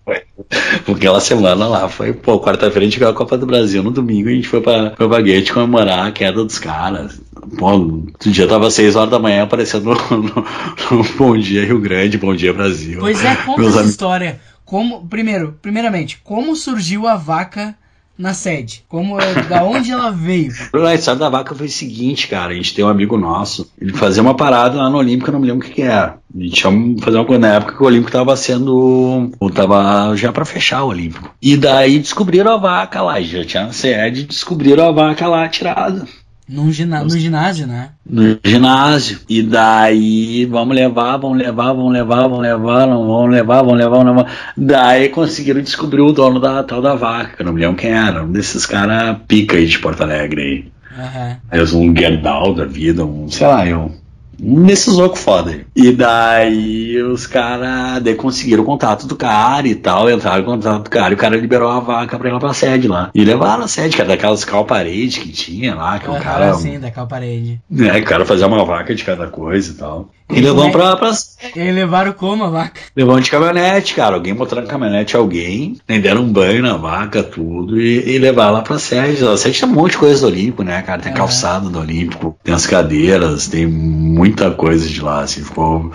Porque 0.86 1.06
aquela 1.06 1.19
semana 1.19 1.67
lá 1.67 1.89
foi, 1.89 2.13
pô, 2.13 2.39
quarta-feira 2.39 2.80
a 2.80 2.84
gente 2.84 3.00
ganhou 3.00 3.13
a 3.13 3.17
Copa 3.17 3.38
do 3.38 3.45
Brasil, 3.45 3.84
no 3.84 3.91
domingo 3.91 4.30
a 4.30 4.32
gente 4.32 4.47
foi 4.47 4.62
pra, 4.62 4.91
pra 4.91 5.08
Baguete 5.08 5.52
comemorar 5.52 6.08
a 6.08 6.12
queda 6.12 6.43
dos 6.43 6.58
caras. 6.58 7.19
Pô, 7.58 7.71
outro 7.71 8.32
dia 8.32 8.47
tava 8.47 8.67
às 8.67 8.73
6 8.73 8.95
horas 8.95 9.12
da 9.12 9.19
manhã 9.19 9.43
aparecendo 9.43 9.86
no, 9.86 10.17
no, 10.17 10.45
no, 10.91 11.04
Bom 11.17 11.38
Dia 11.38 11.65
Rio 11.65 11.80
Grande, 11.80 12.17
Bom 12.17 12.34
Dia 12.34 12.54
Brasil. 12.54 13.00
Pois 13.00 13.23
é, 13.23 13.36
conta 13.36 13.63
essa 13.63 13.84
história. 13.84 14.39
Como, 14.63 15.06
primeiro, 15.08 15.58
primeiramente, 15.62 16.19
como 16.23 16.56
surgiu 16.56 17.08
a 17.08 17.15
vaca 17.15 17.76
na 18.18 18.34
sede? 18.34 18.84
Como 18.88 19.20
é, 19.20 19.44
da 19.44 19.64
onde 19.64 19.92
ela 19.92 20.12
veio? 20.12 20.52
A 20.74 20.96
história 20.96 21.20
da 21.20 21.30
vaca 21.30 21.54
foi 21.54 21.68
o 21.68 21.70
seguinte, 21.72 22.28
cara. 22.28 22.54
A 22.54 22.56
gente 22.56 22.74
tem 22.74 22.84
um 22.84 22.90
amigo 22.90 23.18
nosso. 23.18 23.70
Ele 23.80 23.94
fazia 23.94 24.22
uma 24.22 24.36
parada 24.36 24.78
lá 24.78 24.90
no 24.90 24.98
Olímpico, 24.98 25.30
eu 25.30 25.34
não 25.34 25.40
me 25.40 25.48
lembro 25.48 25.66
o 25.66 25.70
que, 25.70 25.76
que 25.76 25.82
era. 25.82 26.18
A 26.36 26.44
gente 26.44 26.64
ia 26.64 27.04
fazer 27.04 27.18
uma 27.18 27.26
coisa 27.26 27.40
na 27.40 27.56
época 27.56 27.76
que 27.76 27.84
o 27.84 27.86
Olímpico 27.86 28.12
tava 28.12 28.36
sendo. 28.36 29.32
tava 29.54 30.16
já 30.16 30.32
para 30.32 30.46
fechar 30.46 30.84
o 30.84 30.90
Olímpico. 30.90 31.34
E 31.42 31.56
daí 31.58 32.00
descobriram 32.00 32.54
a 32.54 32.58
vaca 32.58 33.02
lá. 33.02 33.20
Já 33.22 33.46
tinha 33.46 33.72
sede, 33.72 34.24
descobriram 34.24 34.88
a 34.88 34.92
vaca 34.92 35.28
lá 35.28 35.48
tirada. 35.48 36.08
No, 36.48 36.72
gina 36.72 37.04
no 37.04 37.10
ginásio, 37.10 37.68
né? 37.68 37.90
No 38.10 38.40
ginásio. 38.44 39.20
E 39.28 39.44
daí, 39.44 40.46
vamos 40.46 40.76
levar, 40.76 41.18
vamos 41.18 41.38
levar, 41.38 41.74
vamos 41.74 41.92
levar, 41.92 42.22
vamos 42.22 42.42
levar, 42.42 42.88
vamos 42.88 43.30
levar, 43.30 43.64
vamos 43.64 43.78
levar, 43.78 43.98
vamos 43.98 44.16
levar. 44.16 44.32
Daí 44.56 45.10
conseguiram 45.10 45.62
descobrir 45.62 46.02
o 46.02 46.14
dono 46.14 46.40
da 46.40 46.64
tal 46.64 46.82
da 46.82 46.96
vaca, 46.96 47.44
não 47.44 47.52
me 47.52 47.60
lembro 47.60 47.76
quem 47.76 47.92
era. 47.92 48.24
Um 48.24 48.32
desses 48.32 48.66
caras 48.66 49.18
pica 49.28 49.58
aí 49.58 49.66
de 49.66 49.78
Porto 49.80 50.04
Alegre 50.04 50.42
aí. 50.42 50.78
Uhum. 50.98 51.36
Aí 51.52 51.62
um 51.76 51.96
Gerdau 51.96 52.54
da 52.54 52.66
vida, 52.66 53.06
um, 53.06 53.30
sei 53.30 53.46
lá, 53.46 53.68
eu 53.68 53.92
nesses 54.39 54.93
loucos 54.93 55.21
foda. 55.21 55.62
E 55.76 55.91
daí 55.91 57.02
os 57.02 57.26
caras 57.28 58.02
conseguiram 58.17 58.63
o 58.63 58.65
contato 58.65 59.08
do 59.08 59.15
cara 59.15 59.67
e 59.67 59.76
tal, 59.76 60.10
entraram 60.10 60.41
em 60.41 60.45
contato 60.45 60.84
do 60.84 60.89
cara 60.89 61.12
e 61.12 61.13
o 61.13 61.17
cara 61.17 61.38
liberou 61.38 61.69
a 61.69 61.80
vaca 61.80 62.17
pra 62.17 62.30
ir 62.30 62.34
lá 62.34 62.39
pra 62.39 62.54
sede 62.54 62.88
lá. 62.88 63.10
E 63.13 63.23
levaram 63.23 63.63
a 63.63 63.67
sede, 63.67 63.95
que 63.95 64.02
era 64.02 64.10
daquelas 64.10 64.45
cal-parede 64.45 65.19
que 65.19 65.30
tinha 65.32 65.76
lá, 65.76 66.00
que 66.00 66.10
o 66.10 66.19
cara. 66.19 66.54
Sim, 66.54 66.80
da 66.80 66.91
cal-parede. 66.91 67.62
É, 67.78 67.97
o 67.97 68.04
cara 68.04 68.26
fazia 68.26 68.47
uma 68.47 68.63
vaca 68.63 68.93
de 68.93 69.04
cada 69.04 69.28
coisa 69.28 69.71
e 69.71 69.76
tal. 69.76 70.10
E, 70.30 70.42
levou 70.42 70.70
pra, 70.72 70.98
pra. 70.98 71.13
E 71.56 71.72
levaram 71.72 72.12
como 72.12 72.44
a 72.44 72.50
vaca? 72.50 72.82
Levou 72.96 73.20
de 73.20 73.32
caminhonete, 73.32 73.96
cara. 73.96 74.16
Alguém 74.16 74.34
botou 74.34 74.60
na 74.60 74.68
caminhonete 74.68 75.16
alguém, 75.16 75.78
nem 75.88 76.02
deram 76.02 76.24
um 76.24 76.32
banho 76.32 76.62
na 76.62 76.76
vaca, 76.76 77.24
tudo, 77.24 77.80
e, 77.80 78.16
e 78.16 78.18
levaram 78.18 78.54
lá 78.54 78.62
pra 78.62 78.78
sede. 78.78 79.26
A 79.26 79.38
sede 79.38 79.60
tem 79.60 79.70
um 79.70 79.74
monte 79.74 79.92
de 79.92 79.98
coisa 80.00 80.22
do 80.22 80.28
Olímpico, 80.28 80.63
né, 80.63 80.82
cara? 80.82 81.02
Tem 81.02 81.13
uhum. 81.13 81.18
calçado 81.18 81.70
do 81.70 81.80
Olímpico, 81.80 82.38
tem 82.44 82.54
as 82.54 82.68
cadeiras, 82.68 83.48
tem 83.48 83.66
muita 83.66 84.52
coisa 84.52 84.88
de 84.88 85.02
lá, 85.02 85.22
assim, 85.22 85.44
ficou. 85.44 85.92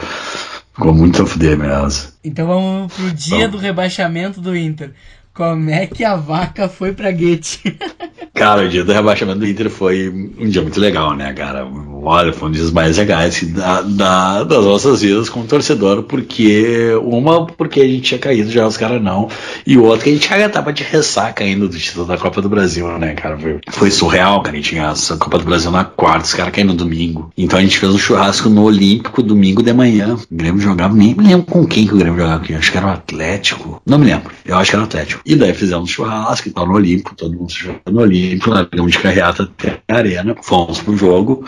Ficou 0.74 0.94
muito 0.94 1.22
a 1.22 1.26
fuder 1.26 1.58
mesmo. 1.58 2.10
Então 2.24 2.46
vamos 2.46 2.94
pro 2.94 3.12
dia 3.12 3.46
do 3.46 3.58
rebaixamento 3.58 4.40
do 4.40 4.56
Inter. 4.56 4.92
Como 5.34 5.70
é 5.70 5.86
que 5.86 6.04
a 6.04 6.14
vaca 6.14 6.68
foi 6.68 6.92
pra 6.92 7.10
Guete? 7.10 7.76
cara, 8.32 8.62
o 8.62 8.68
dia 8.68 8.84
do 8.84 8.92
rebaixamento 8.92 9.38
do 9.38 9.46
Inter 9.46 9.70
foi 9.70 10.08
um 10.08 10.48
dia 10.48 10.62
muito 10.62 10.78
legal, 10.78 11.14
né, 11.14 11.32
cara? 11.32 11.64
Olha, 12.02 12.32
foi 12.32 12.48
um 12.48 12.52
dos 12.52 12.70
mais 12.70 12.98
legais 12.98 13.42
da, 13.44 13.82
da, 13.82 14.44
das 14.44 14.64
nossas 14.64 15.02
vidas 15.02 15.28
como 15.28 15.46
torcedor, 15.46 16.02
porque 16.02 16.92
uma, 17.02 17.46
porque 17.46 17.80
a 17.80 17.86
gente 17.86 18.02
tinha 18.02 18.18
caído 18.18 18.50
já, 18.50 18.66
os 18.66 18.76
caras 18.76 19.02
não, 19.02 19.28
e 19.66 19.78
outra 19.78 20.04
que 20.04 20.10
a 20.10 20.12
gente 20.12 20.28
já 20.28 20.48
tava 20.48 20.72
de 20.72 20.82
ressaca 20.82 21.44
ainda 21.44 21.68
do 21.68 21.78
título 21.78 22.06
da 22.06 22.18
Copa 22.18 22.42
do 22.42 22.48
Brasil, 22.48 22.86
né, 22.98 23.14
cara? 23.14 23.38
Foi, 23.38 23.60
foi 23.70 23.90
surreal, 23.90 24.42
cara. 24.42 24.56
A 24.56 24.60
gente 24.60 24.70
tinha 24.70 24.90
a 24.90 25.16
Copa 25.16 25.38
do 25.38 25.44
Brasil 25.44 25.70
na 25.70 25.84
quarta, 25.84 26.24
os 26.24 26.34
caras 26.34 26.52
caíram 26.52 26.70
no 26.70 26.76
domingo. 26.76 27.30
Então 27.36 27.58
a 27.58 27.62
gente 27.62 27.78
fez 27.78 27.92
um 27.92 27.98
churrasco 27.98 28.48
no 28.48 28.62
Olímpico 28.64 29.22
domingo 29.22 29.62
de 29.62 29.72
manhã. 29.72 30.14
O 30.14 30.34
Grêmio 30.34 30.60
jogava, 30.60 30.94
nem 30.94 31.14
me 31.14 31.24
lembro 31.24 31.46
com 31.46 31.66
quem 31.66 31.86
que 31.86 31.94
o 31.94 31.98
Grêmio 31.98 32.18
jogava 32.18 32.42
aqui. 32.42 32.54
Acho 32.54 32.70
que 32.72 32.78
era 32.78 32.86
o 32.86 32.90
Atlético. 32.90 33.82
Não 33.86 33.98
me 33.98 34.06
lembro. 34.06 34.32
Eu 34.44 34.56
acho 34.56 34.70
que 34.70 34.76
era 34.76 34.82
o 34.82 34.86
Atlético. 34.86 35.22
E 35.24 35.36
daí 35.36 35.54
fizemos 35.54 35.84
um 35.84 35.92
churrasco 35.92 36.48
e 36.48 36.50
tal 36.50 36.66
no 36.66 36.74
Olímpico, 36.74 37.14
todo 37.14 37.34
mundo 37.36 37.52
jogando 37.52 37.80
no 37.90 38.00
Olímpico, 38.00 38.50
largamos 38.50 38.92
de 38.92 38.98
carreata 38.98 39.42
até 39.44 39.80
a 39.88 39.96
arena, 39.96 40.36
fomos 40.42 40.80
pro 40.80 40.96
jogo, 40.96 41.44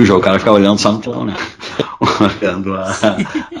o 0.00 0.04
jogo 0.04 0.20
o 0.20 0.22
cara 0.22 0.38
ficava 0.38 0.56
olhando 0.56 0.78
só 0.78 0.92
no 0.92 0.98
telão, 0.98 1.24
né? 1.24 1.34
olhando 2.20 2.74
a, 2.74 2.90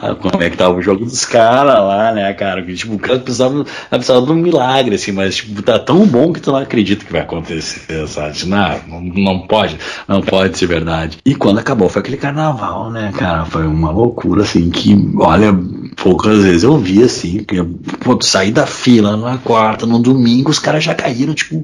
a, 0.02 0.14
como 0.14 0.42
é 0.42 0.50
que 0.50 0.56
tava 0.56 0.74
o 0.74 0.82
jogo 0.82 1.04
dos 1.04 1.24
caras 1.24 1.74
lá, 1.74 2.12
né, 2.12 2.32
cara? 2.34 2.62
Tipo, 2.62 2.94
o 2.94 2.98
cara 2.98 3.18
precisava, 3.18 3.64
precisava 3.90 4.26
de 4.26 4.32
um 4.32 4.36
milagre, 4.36 4.94
assim, 4.94 5.12
mas 5.12 5.36
tipo, 5.36 5.62
tá 5.62 5.78
tão 5.78 6.06
bom 6.06 6.32
que 6.32 6.40
tu 6.40 6.52
não 6.52 6.58
acredita 6.58 7.04
que 7.04 7.12
vai 7.12 7.22
acontecer, 7.22 8.06
sabe? 8.08 8.46
Não, 8.46 8.80
não, 8.86 9.00
não 9.00 9.46
pode, 9.46 9.78
não 10.06 10.20
pode 10.20 10.58
ser 10.58 10.66
verdade. 10.66 11.18
E 11.24 11.34
quando 11.34 11.58
acabou 11.58 11.88
foi 11.88 12.00
aquele 12.00 12.16
carnaval, 12.16 12.90
né, 12.90 13.12
cara? 13.16 13.44
Foi 13.44 13.66
uma 13.66 13.90
loucura, 13.90 14.42
assim, 14.42 14.70
que, 14.70 14.96
olha, 15.18 15.56
poucas 15.96 16.42
vezes 16.42 16.62
eu 16.62 16.76
vi, 16.78 17.02
assim, 17.02 17.44
que, 17.44 17.62
pô, 18.00 18.18
sair 18.20 18.52
da 18.52 18.66
fila 18.66 19.16
na 19.16 19.38
quarta, 19.38 19.86
no 19.86 19.98
domingo, 19.98 20.50
os 20.50 20.58
caras 20.58 20.84
já 20.84 20.94
caíram, 20.94 21.34
tipo, 21.34 21.62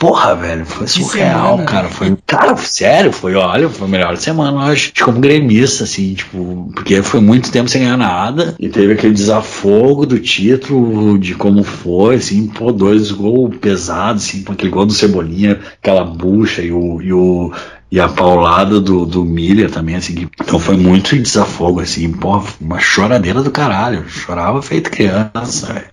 Porra, 0.00 0.34
velho, 0.34 0.64
foi 0.64 0.86
surreal, 0.86 1.58
semana, 1.58 1.64
cara. 1.64 1.88
Foi, 1.90 2.16
cara, 2.26 2.56
sério, 2.56 3.12
foi, 3.12 3.34
olha, 3.34 3.68
foi 3.68 3.86
a 3.86 3.90
melhor 3.90 4.16
semana, 4.16 4.56
eu 4.56 4.72
acho, 4.72 4.94
como 5.04 5.20
gremista, 5.20 5.84
assim, 5.84 6.14
tipo, 6.14 6.72
porque 6.74 7.02
foi 7.02 7.20
muito 7.20 7.52
tempo 7.52 7.68
sem 7.68 7.82
ganhar 7.82 7.98
nada, 7.98 8.54
e 8.58 8.70
teve 8.70 8.94
aquele 8.94 9.12
desafogo 9.12 10.06
do 10.06 10.18
título, 10.18 11.18
de 11.18 11.34
como 11.34 11.62
foi, 11.62 12.14
assim, 12.14 12.46
pô, 12.46 12.72
dois 12.72 13.10
gols 13.10 13.54
pesados, 13.58 14.24
assim, 14.24 14.42
aquele 14.48 14.70
gol 14.70 14.86
do 14.86 14.94
Cebolinha, 14.94 15.60
aquela 15.82 16.02
bucha 16.02 16.62
e 16.62 16.72
o, 16.72 17.02
e 17.02 17.12
o 17.12 17.52
e 17.90 17.98
a 17.98 18.08
paulada 18.08 18.80
do, 18.80 19.04
do 19.04 19.24
Miller 19.24 19.68
também, 19.68 19.96
assim, 19.96 20.28
então 20.40 20.60
foi 20.60 20.76
muito 20.76 21.18
desafogo, 21.18 21.80
assim, 21.80 22.12
pô, 22.12 22.40
uma 22.60 22.78
choradeira 22.78 23.42
do 23.42 23.50
caralho, 23.50 24.08
chorava 24.08 24.62
feito 24.62 24.90
criança, 24.90 25.72
véio. 25.72 25.86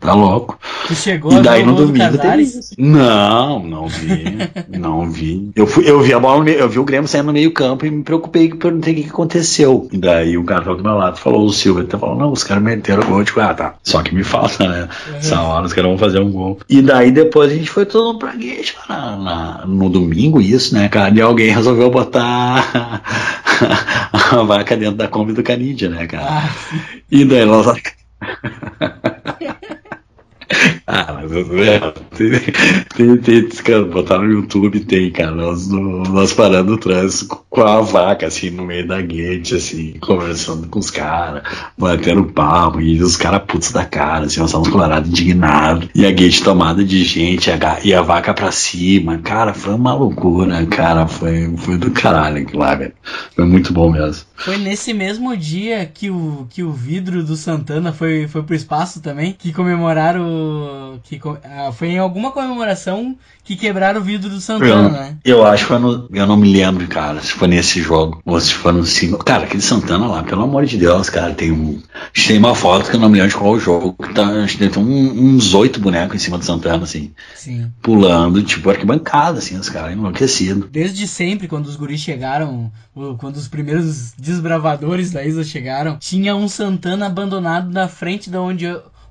tá 0.00 0.14
louco. 0.14 0.58
Tu 0.88 0.94
chegou 0.94 1.32
e 1.32 1.42
daí 1.42 1.64
no 1.64 1.74
domingo 1.74 2.16
teve. 2.16 2.50
Não, 2.78 3.62
não 3.62 3.86
vi, 3.86 4.22
não 4.78 5.10
vi. 5.10 5.50
Eu, 5.54 5.66
fui, 5.66 5.88
eu 5.88 6.00
vi 6.00 6.14
a 6.14 6.18
bola, 6.18 6.48
eu 6.48 6.68
vi 6.68 6.78
o 6.78 6.84
Grêmio 6.84 7.06
saindo 7.06 7.26
no 7.26 7.32
meio 7.34 7.52
campo 7.52 7.84
e 7.84 7.90
me 7.90 8.02
preocupei 8.02 8.48
que 8.48 8.56
perguntei 8.56 8.94
o 8.94 8.96
que, 8.96 9.02
que 9.02 9.10
aconteceu. 9.10 9.88
E 9.92 9.98
daí 9.98 10.38
o 10.38 10.44
cara 10.44 10.74
do 10.74 10.82
meu 10.82 10.96
lado 10.96 11.18
falou, 11.18 11.44
o 11.44 11.52
Silva, 11.52 11.80
ele 11.80 11.90
falou, 11.90 12.16
não, 12.16 12.32
os 12.32 12.42
caras 12.42 12.62
meteram 12.62 13.02
o 13.02 13.06
gol, 13.06 13.24
tipo, 13.24 13.40
ah, 13.40 13.52
tá, 13.52 13.74
só 13.82 14.02
que 14.02 14.14
me 14.14 14.24
falta, 14.24 14.66
né, 14.66 14.88
uhum. 15.08 15.16
essa 15.16 15.40
hora 15.42 15.66
os 15.66 15.72
caras 15.74 15.90
vão 15.90 15.98
fazer 15.98 16.20
um 16.20 16.32
gol. 16.32 16.58
E 16.66 16.80
daí 16.80 17.10
depois 17.10 17.52
a 17.52 17.54
gente 17.54 17.70
foi 17.70 17.84
todo 17.84 18.06
mundo 18.06 18.18
pra 18.18 18.34
guete, 18.34 18.74
na, 18.88 19.16
na, 19.16 19.66
no 19.66 19.90
domingo 19.90 20.40
isso, 20.40 20.74
né, 20.74 20.88
cara, 20.88 21.14
e 21.14 21.20
alguém 21.20 21.41
alguém 21.42 21.50
resolveu 21.50 21.90
botar 21.90 23.02
a 24.12 24.42
vaca 24.42 24.76
dentro 24.76 24.96
da 24.96 25.08
Kombi 25.08 25.32
do 25.32 25.42
Canidia, 25.42 25.88
né, 25.88 26.06
cara? 26.06 26.28
Ah, 26.28 26.54
e 27.10 27.24
daí 27.24 27.44
nós. 27.44 27.66
Ah, 30.86 31.14
mas 31.14 31.32
é, 31.32 31.80
tem, 32.96 33.16
tem, 33.16 33.48
tem, 33.48 33.84
botar 33.84 34.18
no 34.18 34.30
YouTube, 34.30 34.80
tem, 34.80 35.10
cara, 35.10 35.30
nós, 35.30 35.68
nós 35.68 36.32
parando 36.32 36.74
o 36.74 36.78
trânsito 36.78 37.40
com 37.48 37.62
a 37.62 37.80
vaca, 37.80 38.26
assim, 38.26 38.50
no 38.50 38.64
meio 38.64 38.86
da 38.86 39.00
guete, 39.00 39.54
assim, 39.54 39.94
conversando 40.00 40.68
com 40.68 40.78
os 40.78 40.90
caras, 40.90 41.42
batendo 41.78 42.24
papo, 42.24 42.80
e 42.80 43.00
os 43.02 43.16
caras 43.16 43.42
putos 43.46 43.72
da 43.72 43.84
cara, 43.84 44.26
assim, 44.26 44.40
nós 44.40 44.50
estávamos 44.50 44.72
colorados, 44.72 45.08
indignados, 45.08 45.88
e 45.94 46.04
a 46.04 46.10
guete 46.10 46.42
tomada 46.42 46.84
de 46.84 47.02
gente, 47.04 47.50
a, 47.50 47.78
e 47.82 47.94
a 47.94 48.02
vaca 48.02 48.34
pra 48.34 48.50
cima, 48.50 49.18
cara, 49.18 49.54
foi 49.54 49.74
uma 49.74 49.94
loucura, 49.94 50.64
cara, 50.66 51.06
foi, 51.06 51.54
foi 51.56 51.78
do 51.78 51.90
caralho 51.90 52.46
lá, 52.54 52.74
velho, 52.74 52.92
foi 53.34 53.46
muito 53.46 53.72
bom 53.72 53.90
mesmo. 53.90 54.24
Foi 54.42 54.58
nesse 54.58 54.92
mesmo 54.92 55.36
dia 55.36 55.86
que 55.86 56.10
o, 56.10 56.48
que 56.50 56.64
o 56.64 56.72
vidro 56.72 57.22
do 57.22 57.36
Santana 57.36 57.92
foi, 57.92 58.26
foi 58.26 58.42
pro 58.42 58.56
espaço 58.56 59.00
também, 59.00 59.36
que 59.38 59.52
comemoraram. 59.52 60.41
Que, 61.02 61.20
ah, 61.44 61.72
foi 61.72 61.88
em 61.88 61.98
alguma 61.98 62.30
comemoração 62.30 63.16
que 63.44 63.56
quebraram 63.56 64.00
o 64.00 64.04
vidro 64.04 64.30
do 64.30 64.40
Santana, 64.40 64.88
eu, 64.88 64.90
né? 64.90 65.16
Eu 65.24 65.44
acho 65.44 65.64
que 65.64 65.68
foi 65.68 65.78
no, 65.78 66.08
Eu 66.12 66.26
não 66.26 66.36
me 66.36 66.52
lembro, 66.52 66.86
cara, 66.86 67.20
se 67.20 67.32
foi 67.32 67.48
nesse 67.48 67.80
jogo. 67.80 68.22
Ou 68.24 68.40
se 68.40 68.54
foi 68.54 68.72
no 68.72 68.84
cinco. 68.84 69.24
Cara, 69.24 69.44
aquele 69.44 69.62
Santana 69.62 70.06
lá, 70.06 70.22
pelo 70.22 70.42
amor 70.42 70.64
de 70.64 70.76
Deus, 70.76 71.10
cara, 71.10 71.34
tem 71.34 71.50
um. 71.50 71.80
Tem 72.26 72.38
uma 72.38 72.54
foto 72.54 72.88
que 72.88 72.96
eu 72.96 73.00
não 73.00 73.08
me 73.08 73.16
lembro 73.16 73.30
de 73.30 73.36
qual 73.36 73.58
jogo. 73.58 73.94
Que 73.94 74.14
tá, 74.14 74.26
a 74.26 74.46
gente 74.46 74.58
tem 74.58 74.82
um, 74.82 75.34
uns 75.34 75.54
oito 75.54 75.80
bonecos 75.80 76.14
em 76.16 76.18
cima 76.18 76.38
do 76.38 76.44
Santana, 76.44 76.84
assim. 76.84 77.12
Sim. 77.34 77.70
Pulando, 77.82 78.42
tipo, 78.42 78.70
arquibancada, 78.70 79.38
assim, 79.38 79.58
os 79.58 79.68
caras 79.68 79.92
enlouquecidos. 79.92 80.68
Desde 80.70 81.08
sempre, 81.08 81.48
quando 81.48 81.66
os 81.66 81.76
guris 81.76 82.00
chegaram, 82.00 82.70
quando 83.18 83.36
os 83.36 83.48
primeiros 83.48 84.12
desbravadores 84.12 85.10
da 85.10 85.24
Isa 85.24 85.42
chegaram, 85.42 85.98
tinha 85.98 86.36
um 86.36 86.46
Santana 86.46 87.06
abandonado 87.06 87.70
na 87.70 87.88
frente 87.88 88.30
da 88.30 88.40
onde 88.40 88.66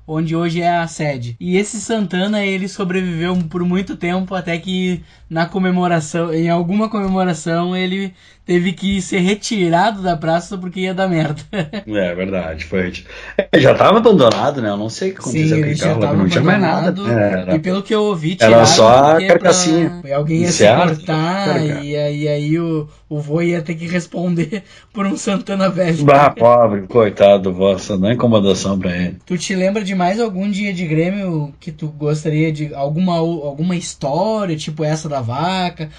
onde 0.06 0.34
hoje 0.34 0.60
é 0.60 0.76
a 0.76 0.86
sede. 0.86 1.36
E 1.38 1.56
esse 1.56 1.80
Santana, 1.80 2.44
ele 2.44 2.68
sobreviveu 2.68 3.36
por 3.48 3.64
muito 3.64 3.96
tempo 3.96 4.34
até 4.34 4.58
que 4.58 5.02
na 5.32 5.46
comemoração, 5.46 6.30
em 6.30 6.50
alguma 6.50 6.90
comemoração, 6.90 7.74
ele 7.74 8.12
teve 8.44 8.72
que 8.72 9.00
ser 9.00 9.20
retirado 9.20 10.02
da 10.02 10.14
praça 10.14 10.58
porque 10.58 10.80
ia 10.80 10.92
dar 10.92 11.08
merda. 11.08 11.40
é 11.50 12.14
verdade, 12.14 12.66
foi. 12.66 12.92
É, 13.38 13.58
já 13.58 13.72
estava 13.72 13.96
abandonado, 13.96 14.60
né? 14.60 14.68
Eu 14.68 14.76
não 14.76 14.90
sei 14.90 15.10
o 15.10 15.14
que 15.14 15.20
aconteceu 15.20 15.56
com 15.56 15.62
aquele 15.62 15.78
carro, 15.78 16.16
não 16.18 16.28
tinha 16.28 16.44
mais 16.44 16.60
nada. 16.60 17.10
Era... 17.10 17.54
E 17.54 17.58
pelo 17.58 17.82
que 17.82 17.94
eu 17.94 18.02
ouvi, 18.02 18.36
era 18.38 18.66
só 18.66 19.16
a 19.16 19.26
carcassinha. 19.26 20.00
Pra... 20.02 20.16
Alguém 20.16 20.42
ia 20.42 20.52
se 20.52 20.66
cortar 20.66 21.64
e, 21.64 21.96
aí, 21.96 22.28
aí 22.28 22.58
o, 22.58 22.86
o 23.08 23.18
vô 23.18 23.40
ia 23.40 23.62
ter 23.62 23.74
que 23.74 23.86
responder 23.86 24.62
por 24.92 25.06
um 25.06 25.16
Santana 25.16 25.70
velho. 25.70 26.04
Bah, 26.04 26.28
pobre, 26.28 26.82
coitado, 26.82 27.54
vossa, 27.54 27.96
não 27.96 28.10
é 28.10 28.12
incomodação 28.12 28.78
pra 28.78 28.94
ele. 28.94 29.16
Tu 29.24 29.38
te 29.38 29.54
lembra 29.54 29.82
de 29.82 29.94
mais 29.94 30.20
algum 30.20 30.50
dia 30.50 30.74
de 30.74 30.86
Grêmio 30.86 31.54
que 31.58 31.72
tu 31.72 31.88
gostaria 31.88 32.52
de 32.52 32.74
alguma, 32.74 33.16
alguma 33.16 33.76
história, 33.76 34.56
tipo 34.56 34.84
essa 34.84 35.08
da 35.08 35.21
vaca, 35.22 35.90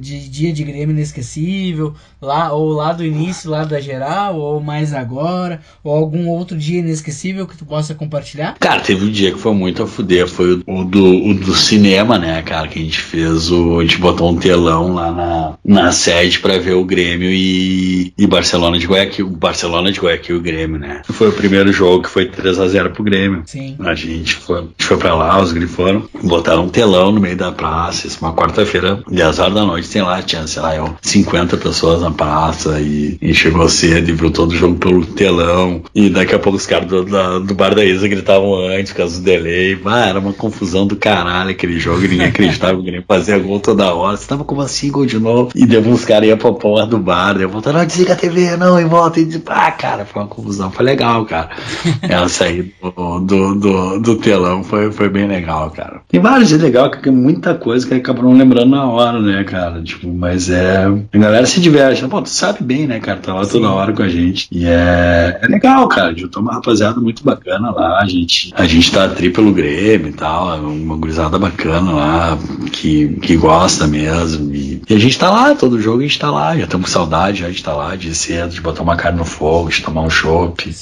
de 0.00 0.28
dia 0.28 0.52
de 0.52 0.62
Grêmio 0.62 0.94
inesquecível, 0.94 1.94
lá 2.20 2.52
ou 2.52 2.70
lá 2.70 2.92
do 2.92 3.04
início, 3.04 3.50
lá 3.50 3.64
da 3.64 3.80
geral, 3.80 4.38
ou 4.38 4.60
mais 4.60 4.92
agora, 4.92 5.60
ou 5.82 5.94
algum 5.94 6.28
outro 6.28 6.56
dia 6.56 6.80
inesquecível 6.80 7.46
que 7.46 7.56
tu 7.56 7.64
possa 7.64 7.94
compartilhar? 7.94 8.56
Cara, 8.60 8.80
teve 8.80 9.04
um 9.04 9.10
dia 9.10 9.32
que 9.32 9.38
foi 9.38 9.54
muito 9.54 9.82
a 9.82 9.86
fuder, 9.86 10.28
foi 10.28 10.62
o 10.66 10.84
do, 10.84 11.04
o 11.04 11.34
do 11.34 11.54
cinema, 11.54 12.18
né, 12.18 12.42
cara, 12.42 12.68
que 12.68 12.78
a 12.78 12.82
gente 12.82 13.00
fez 13.00 13.50
o. 13.50 13.80
A 13.80 13.82
gente 13.82 13.98
botou 13.98 14.30
um 14.30 14.36
telão 14.36 14.94
lá 14.94 15.12
na, 15.12 15.58
na 15.64 15.92
sede 15.92 16.38
pra 16.38 16.58
ver 16.58 16.74
o 16.74 16.84
Grêmio 16.84 17.30
e, 17.30 18.12
e 18.16 18.26
Barcelona 18.26 18.78
de 18.78 18.86
Guayaquil. 18.86 19.28
Barcelona 19.28 19.90
de 19.90 20.00
Guayaquil 20.00 20.36
e 20.36 20.38
o 20.38 20.42
Grêmio, 20.42 20.78
né? 20.78 21.02
Foi 21.04 21.28
o 21.28 21.32
primeiro 21.32 21.72
jogo 21.72 22.02
que 22.02 22.10
foi 22.10 22.28
3x0 22.28 22.90
pro 22.90 23.04
Grêmio. 23.04 23.42
Sim. 23.46 23.76
A 23.80 23.94
gente 23.94 24.34
foi, 24.34 24.58
a 24.58 24.62
gente 24.62 24.84
foi 24.84 24.96
pra 24.96 25.14
lá, 25.14 25.40
os 25.40 25.52
griforam, 25.52 26.08
botaram 26.22 26.64
um 26.64 26.68
telão 26.68 27.12
no 27.12 27.20
meio 27.20 27.36
da 27.36 27.52
praça, 27.52 28.08
uma 28.20 28.32
quarta-feira, 28.66 29.02
10 29.08 29.38
horas 29.38 29.54
da 29.54 29.64
noite, 29.64 29.88
tem 29.88 30.02
lá, 30.02 30.20
tinha, 30.20 30.46
sei 30.46 30.60
lá, 30.60 30.74
eu, 30.74 30.94
50 31.00 31.56
pessoas 31.56 32.02
na 32.02 32.10
praça 32.10 32.80
e, 32.80 33.16
e 33.22 33.32
chegou 33.32 33.68
cedo 33.68 34.10
e 34.10 34.12
viu 34.12 34.30
todo 34.30 34.50
o 34.50 34.56
jogo 34.56 34.76
pelo 34.76 35.06
telão. 35.06 35.82
E 35.94 36.10
daqui 36.10 36.34
a 36.34 36.38
pouco 36.38 36.58
os 36.58 36.66
caras 36.66 36.88
do, 36.88 37.04
da, 37.04 37.38
do 37.38 37.54
bar 37.54 37.74
da 37.74 37.84
Isa 37.84 38.08
gritavam 38.08 38.54
antes, 38.54 38.92
por 38.92 38.98
causa 38.98 39.18
do 39.18 39.24
delay. 39.24 39.78
Ah, 39.84 40.08
era 40.08 40.18
uma 40.18 40.32
confusão 40.32 40.86
do 40.86 40.96
caralho 40.96 41.50
aquele 41.50 41.78
jogo, 41.78 42.02
ninguém 42.02 42.26
acreditava 42.26 42.76
que 42.76 42.84
ninguém 42.84 43.04
fazia 43.06 43.38
gol 43.38 43.60
toda 43.60 43.94
hora. 43.94 44.16
Você 44.16 44.26
tava 44.26 44.44
como 44.44 44.60
assim, 44.60 44.90
gol 44.90 45.06
de 45.06 45.18
novo? 45.18 45.50
E 45.54 45.64
depois 45.64 45.94
uns 45.94 46.04
caras 46.04 46.28
iam 46.28 46.36
pra 46.36 46.52
porra 46.52 46.86
do 46.86 46.98
bar, 46.98 47.40
eu 47.40 47.48
voltando, 47.48 47.78
não, 47.78 47.86
desliga 47.86 48.14
a 48.14 48.16
TV, 48.16 48.56
não, 48.56 48.80
e 48.80 48.84
volta. 48.84 49.20
E 49.20 49.42
ah, 49.46 49.70
cara, 49.70 50.04
foi 50.04 50.22
uma 50.22 50.28
confusão, 50.28 50.70
foi 50.70 50.84
legal, 50.84 51.24
cara. 51.24 51.50
Essa 52.02 52.44
aí 52.44 52.72
do, 52.82 53.20
do, 53.20 53.54
do, 53.54 54.00
do 54.00 54.16
telão 54.16 54.64
foi, 54.64 54.90
foi 54.90 55.08
bem 55.08 55.26
legal, 55.26 55.70
cara. 55.70 56.00
Tem 56.08 56.20
vários 56.20 56.48
dias 56.48 56.60
legal, 56.60 56.90
que 56.90 57.02
tem 57.02 57.12
muita 57.12 57.54
coisa 57.54 57.86
que 57.86 57.94
acabam 57.94 58.24
não 58.24 58.32
lembrando 58.32 58.55
na 58.64 58.84
hora, 58.84 59.20
né, 59.20 59.44
cara? 59.44 59.82
Tipo, 59.82 60.12
mas 60.12 60.48
é. 60.50 60.86
A 60.86 61.18
galera 61.18 61.46
se 61.46 61.60
diverte. 61.60 62.06
Pô, 62.06 62.22
tu 62.22 62.28
sabe 62.28 62.62
bem, 62.62 62.86
né, 62.86 63.00
cara? 63.00 63.18
Tá 63.18 63.34
lá 63.34 63.46
toda 63.46 63.70
hora 63.70 63.92
com 63.92 64.02
a 64.02 64.08
gente. 64.08 64.48
E 64.50 64.66
é, 64.66 65.38
é 65.42 65.46
legal, 65.46 65.86
cara. 65.88 66.16
Juntou 66.16 66.42
uma 66.42 66.54
rapaziada 66.54 67.00
muito 67.00 67.24
bacana 67.24 67.70
lá. 67.70 68.00
A 68.00 68.06
gente, 68.06 68.52
a 68.56 68.66
gente 68.66 68.92
tá 68.92 69.08
tri 69.08 69.30
pelo 69.30 69.52
Grêmio 69.52 70.08
e 70.08 70.12
tal. 70.12 70.54
É 70.54 70.60
uma 70.60 70.96
gurizada 70.96 71.38
bacana 71.38 71.92
lá, 71.92 72.38
que, 72.72 73.08
que 73.20 73.36
gosta 73.36 73.86
mesmo. 73.86 74.54
E 74.54 74.76
E 74.88 74.94
a 74.94 74.98
gente 74.98 75.18
tá 75.18 75.30
lá, 75.30 75.54
todo 75.54 75.80
jogo 75.80 75.98
a 75.98 76.02
gente 76.02 76.18
tá 76.18 76.30
lá, 76.30 76.56
já 76.56 76.64
estamos 76.64 76.86
com 76.86 76.92
saudade, 76.92 77.40
já 77.40 77.48
de 77.48 77.56
estar 77.56 77.72
tá 77.72 77.76
lá, 77.76 77.96
de 77.96 78.14
cedo, 78.14 78.50
de 78.50 78.60
botar 78.60 78.82
uma 78.82 78.94
carne 78.96 79.18
no 79.18 79.24
fogo, 79.24 79.68
de 79.68 79.82
tomar 79.82 80.02
um 80.02 80.10
chopp. 80.10 80.72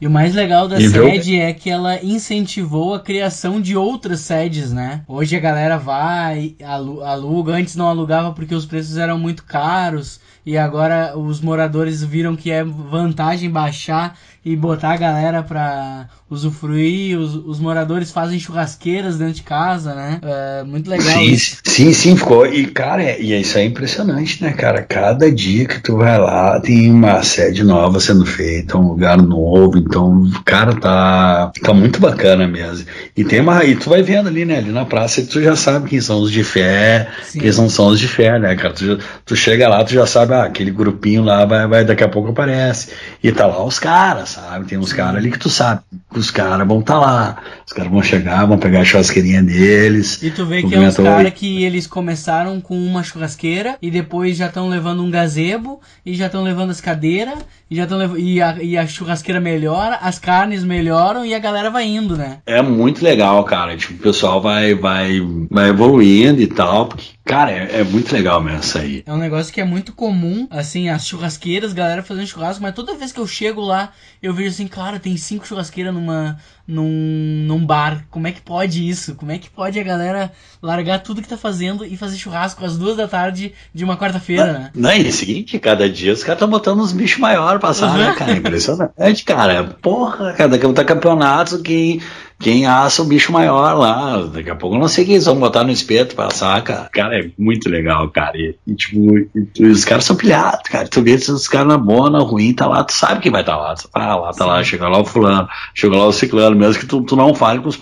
E 0.00 0.06
o 0.06 0.10
mais 0.10 0.34
legal 0.34 0.68
da 0.68 0.78
e 0.78 0.88
sede 0.88 1.40
é 1.40 1.52
que 1.52 1.70
ela 1.70 2.02
incentivou 2.02 2.94
a 2.94 3.00
criação 3.00 3.58
de 3.58 3.74
outras 3.74 4.20
sedes, 4.20 4.70
né? 4.70 5.02
Hoje 5.08 5.34
a 5.34 5.40
galera 5.40 5.78
vai, 5.78 6.54
aluga, 7.02 7.54
antes 7.54 7.76
não 7.76 7.88
alugava 7.88 8.32
porque 8.32 8.54
os 8.54 8.66
preços 8.66 8.96
eram 8.96 9.18
muito 9.18 9.44
caros 9.44 10.20
e 10.44 10.58
agora 10.58 11.16
os 11.16 11.40
moradores 11.40 12.02
viram 12.02 12.34
que 12.34 12.50
é 12.50 12.64
vantagem 12.64 13.50
baixar 13.50 14.18
e 14.44 14.56
botar 14.56 14.92
a 14.92 14.96
galera 14.96 15.42
pra 15.42 16.08
usufruir. 16.28 17.18
Os, 17.18 17.34
os 17.34 17.60
moradores 17.60 18.10
fazem 18.10 18.40
churrasqueiras 18.40 19.18
dentro 19.18 19.34
de 19.34 19.42
casa, 19.42 19.94
né? 19.94 20.18
É 20.22 20.64
muito 20.64 20.90
legal. 20.90 21.06
Sim, 21.06 21.24
isso. 21.24 21.58
sim, 21.64 21.92
sim, 21.92 22.16
ficou. 22.16 22.46
E, 22.46 22.66
cara, 22.66 23.02
é, 23.02 23.20
e 23.20 23.38
isso 23.40 23.56
é 23.56 23.64
impressionante, 23.64 24.42
né, 24.42 24.52
cara? 24.52 24.82
Cada 24.82 25.30
dia 25.30 25.66
que 25.66 25.80
tu 25.80 25.96
vai 25.96 26.18
lá, 26.18 26.58
tem 26.60 26.90
uma 26.90 27.22
sede 27.22 27.62
nova 27.62 28.00
sendo 28.00 28.26
feita, 28.26 28.76
um 28.76 28.88
lugar 28.88 29.20
novo. 29.20 29.78
Então, 29.78 30.28
cara, 30.44 30.74
tá, 30.74 31.52
tá 31.62 31.72
muito 31.72 32.00
bacana 32.00 32.48
mesmo. 32.48 32.86
E 33.16 33.22
tem 33.24 33.40
uma. 33.40 33.64
E 33.64 33.76
tu 33.76 33.90
vai 33.90 34.02
vendo 34.02 34.28
ali, 34.28 34.44
né? 34.44 34.58
Ali 34.58 34.72
na 34.72 34.84
praça, 34.84 35.22
tu 35.22 35.40
já 35.40 35.54
sabe 35.54 35.88
quem 35.88 36.00
são 36.00 36.20
os 36.20 36.32
de 36.32 36.42
fé, 36.42 37.08
sim. 37.22 37.38
quem 37.38 37.52
são, 37.52 37.68
são 37.68 37.86
os 37.88 38.00
de 38.00 38.08
fé, 38.08 38.38
né, 38.38 38.56
cara? 38.56 38.74
Tu, 38.74 38.98
tu 39.24 39.36
chega 39.36 39.68
lá, 39.68 39.84
tu 39.84 39.92
já 39.92 40.06
sabe, 40.06 40.31
ah, 40.32 40.44
aquele 40.44 40.70
grupinho 40.70 41.22
lá 41.22 41.44
vai, 41.44 41.66
vai 41.66 41.84
daqui 41.84 42.02
a 42.02 42.08
pouco 42.08 42.30
aparece. 42.30 42.92
E 43.22 43.30
tá 43.30 43.46
lá 43.46 43.64
os 43.64 43.78
caras, 43.78 44.30
sabe? 44.30 44.66
Tem 44.66 44.78
uns 44.78 44.92
caras 44.92 45.16
ali 45.16 45.30
que 45.30 45.38
tu 45.38 45.48
sabe 45.48 45.82
que 46.12 46.18
os 46.18 46.30
caras 46.30 46.66
vão 46.66 46.80
estar 46.80 46.94
tá 46.94 47.00
lá. 47.00 47.42
Os 47.66 47.72
caras 47.72 47.90
vão 47.90 48.02
chegar, 48.02 48.46
vão 48.46 48.58
pegar 48.58 48.80
a 48.80 48.84
churrasqueirinha 48.84 49.42
deles. 49.42 50.22
E 50.22 50.30
tu 50.30 50.44
vê 50.46 50.62
que 50.62 50.74
é 50.74 50.78
uns 50.78 50.96
caras 50.96 51.32
que 51.32 51.64
eles 51.64 51.86
começaram 51.86 52.60
com 52.60 52.76
uma 52.76 53.02
churrasqueira 53.02 53.76
e 53.80 53.90
depois 53.90 54.36
já 54.36 54.46
estão 54.46 54.68
levando 54.68 55.02
um 55.02 55.10
gazebo 55.10 55.80
e 56.04 56.14
já 56.14 56.26
estão 56.26 56.42
levando 56.42 56.70
as 56.70 56.80
cadeiras 56.80 57.38
e 57.70 57.76
já 57.76 57.84
estão 57.84 58.18
e 58.18 58.42
a, 58.42 58.62
e 58.62 58.76
a 58.76 58.86
churrasqueira 58.86 59.40
melhora, 59.40 59.96
as 60.02 60.18
carnes 60.18 60.62
melhoram 60.62 61.24
e 61.24 61.34
a 61.34 61.38
galera 61.38 61.70
vai 61.70 61.86
indo, 61.86 62.16
né? 62.16 62.38
É 62.46 62.60
muito 62.60 63.02
legal, 63.02 63.42
cara. 63.44 63.76
Tipo, 63.76 63.94
o 63.94 63.98
pessoal 63.98 64.40
vai, 64.40 64.74
vai, 64.74 65.20
vai 65.50 65.70
evoluindo 65.70 66.40
e 66.40 66.46
tal, 66.46 66.86
porque 66.86 67.10
Cara, 67.24 67.52
é, 67.52 67.80
é, 67.80 67.84
muito 67.84 68.12
legal 68.12 68.42
mesmo 68.42 68.60
isso 68.60 68.78
aí. 68.78 69.02
É 69.06 69.12
um 69.12 69.16
negócio 69.16 69.52
que 69.52 69.60
é 69.60 69.64
muito 69.64 69.92
comum, 69.92 70.46
assim, 70.50 70.88
as 70.88 71.06
churrasqueiras, 71.06 71.72
galera 71.72 72.02
fazendo 72.02 72.26
churrasco, 72.26 72.62
mas 72.62 72.74
toda 72.74 72.96
vez 72.96 73.12
que 73.12 73.20
eu 73.20 73.26
chego 73.26 73.60
lá, 73.60 73.92
eu 74.20 74.34
vejo 74.34 74.50
assim, 74.50 74.66
cara, 74.66 74.98
tem 74.98 75.16
cinco 75.16 75.46
churrasqueiras 75.46 75.94
numa, 75.94 76.36
num, 76.66 77.44
num 77.46 77.64
bar. 77.64 78.04
Como 78.10 78.26
é 78.26 78.32
que 78.32 78.40
pode 78.40 78.88
isso? 78.88 79.14
Como 79.14 79.30
é 79.30 79.38
que 79.38 79.48
pode 79.48 79.78
a 79.78 79.82
galera 79.84 80.32
largar 80.60 80.98
tudo 80.98 81.22
que 81.22 81.28
tá 81.28 81.36
fazendo 81.36 81.84
e 81.84 81.96
fazer 81.96 82.16
churrasco 82.16 82.64
às 82.64 82.76
duas 82.76 82.96
da 82.96 83.06
tarde 83.06 83.52
de 83.72 83.84
uma 83.84 83.96
quarta-feira, 83.96 84.52
né? 84.52 84.70
Não, 84.74 84.90
é 84.90 84.98
o 84.98 85.12
seguinte, 85.12 85.58
cada 85.60 85.88
dia 85.88 86.12
os 86.12 86.24
caras 86.24 86.38
estão 86.38 86.50
botando 86.50 86.80
uns 86.80 86.92
bichos 86.92 87.20
maiores 87.20 87.60
pra 87.60 87.70
assar, 87.70 87.96
né, 87.96 88.14
cara? 88.16 88.32
Impressionante, 88.32 89.24
cara. 89.24 89.64
Porra, 89.80 90.32
cada 90.32 90.58
tá 90.72 90.84
campeonato 90.84 91.62
que 91.62 92.00
quem 92.42 92.66
assa 92.66 93.02
o 93.02 93.06
bicho 93.06 93.32
maior 93.32 93.78
lá. 93.78 94.26
Daqui 94.26 94.50
a 94.50 94.56
pouco 94.56 94.76
eu 94.76 94.80
não 94.80 94.88
sei 94.88 95.04
quem 95.04 95.14
eles 95.14 95.26
vão 95.26 95.38
botar 95.38 95.62
no 95.62 95.70
espeto 95.70 96.16
pra 96.16 96.26
assar, 96.26 96.62
cara. 96.62 96.90
Cara, 96.92 97.20
é 97.20 97.30
muito 97.38 97.68
legal, 97.70 98.08
cara. 98.10 98.36
E, 98.36 98.56
e 98.66 98.74
tipo, 98.74 99.16
e, 99.16 99.64
os 99.64 99.84
caras 99.84 100.04
são 100.04 100.16
pilhados, 100.16 100.68
cara. 100.68 100.88
Tu 100.88 101.00
vê 101.02 101.14
os 101.14 101.48
caras 101.48 101.68
na 101.68 101.78
boa, 101.78 102.10
na 102.10 102.18
ruim, 102.18 102.52
tá 102.52 102.66
lá, 102.66 102.82
tu 102.82 102.92
sabe 102.92 103.20
quem 103.20 103.30
vai 103.30 103.42
estar 103.42 103.56
tá 103.56 103.62
lá. 103.62 103.74
Tu 103.74 103.88
tá 103.88 104.16
lá, 104.16 104.26
tá 104.32 104.44
Sim. 104.44 104.50
lá, 104.50 104.64
chega 104.64 104.88
lá 104.88 104.98
o 104.98 105.04
fulano, 105.04 105.48
chega 105.74 105.96
lá 105.96 106.06
o 106.06 106.12
ciclano, 106.12 106.56
mesmo 106.56 106.80
que 106.80 106.86
tu, 106.86 107.02
tu 107.02 107.14
não 107.14 107.34
fale 107.34 107.60
com 107.60 107.68
os, 107.68 107.78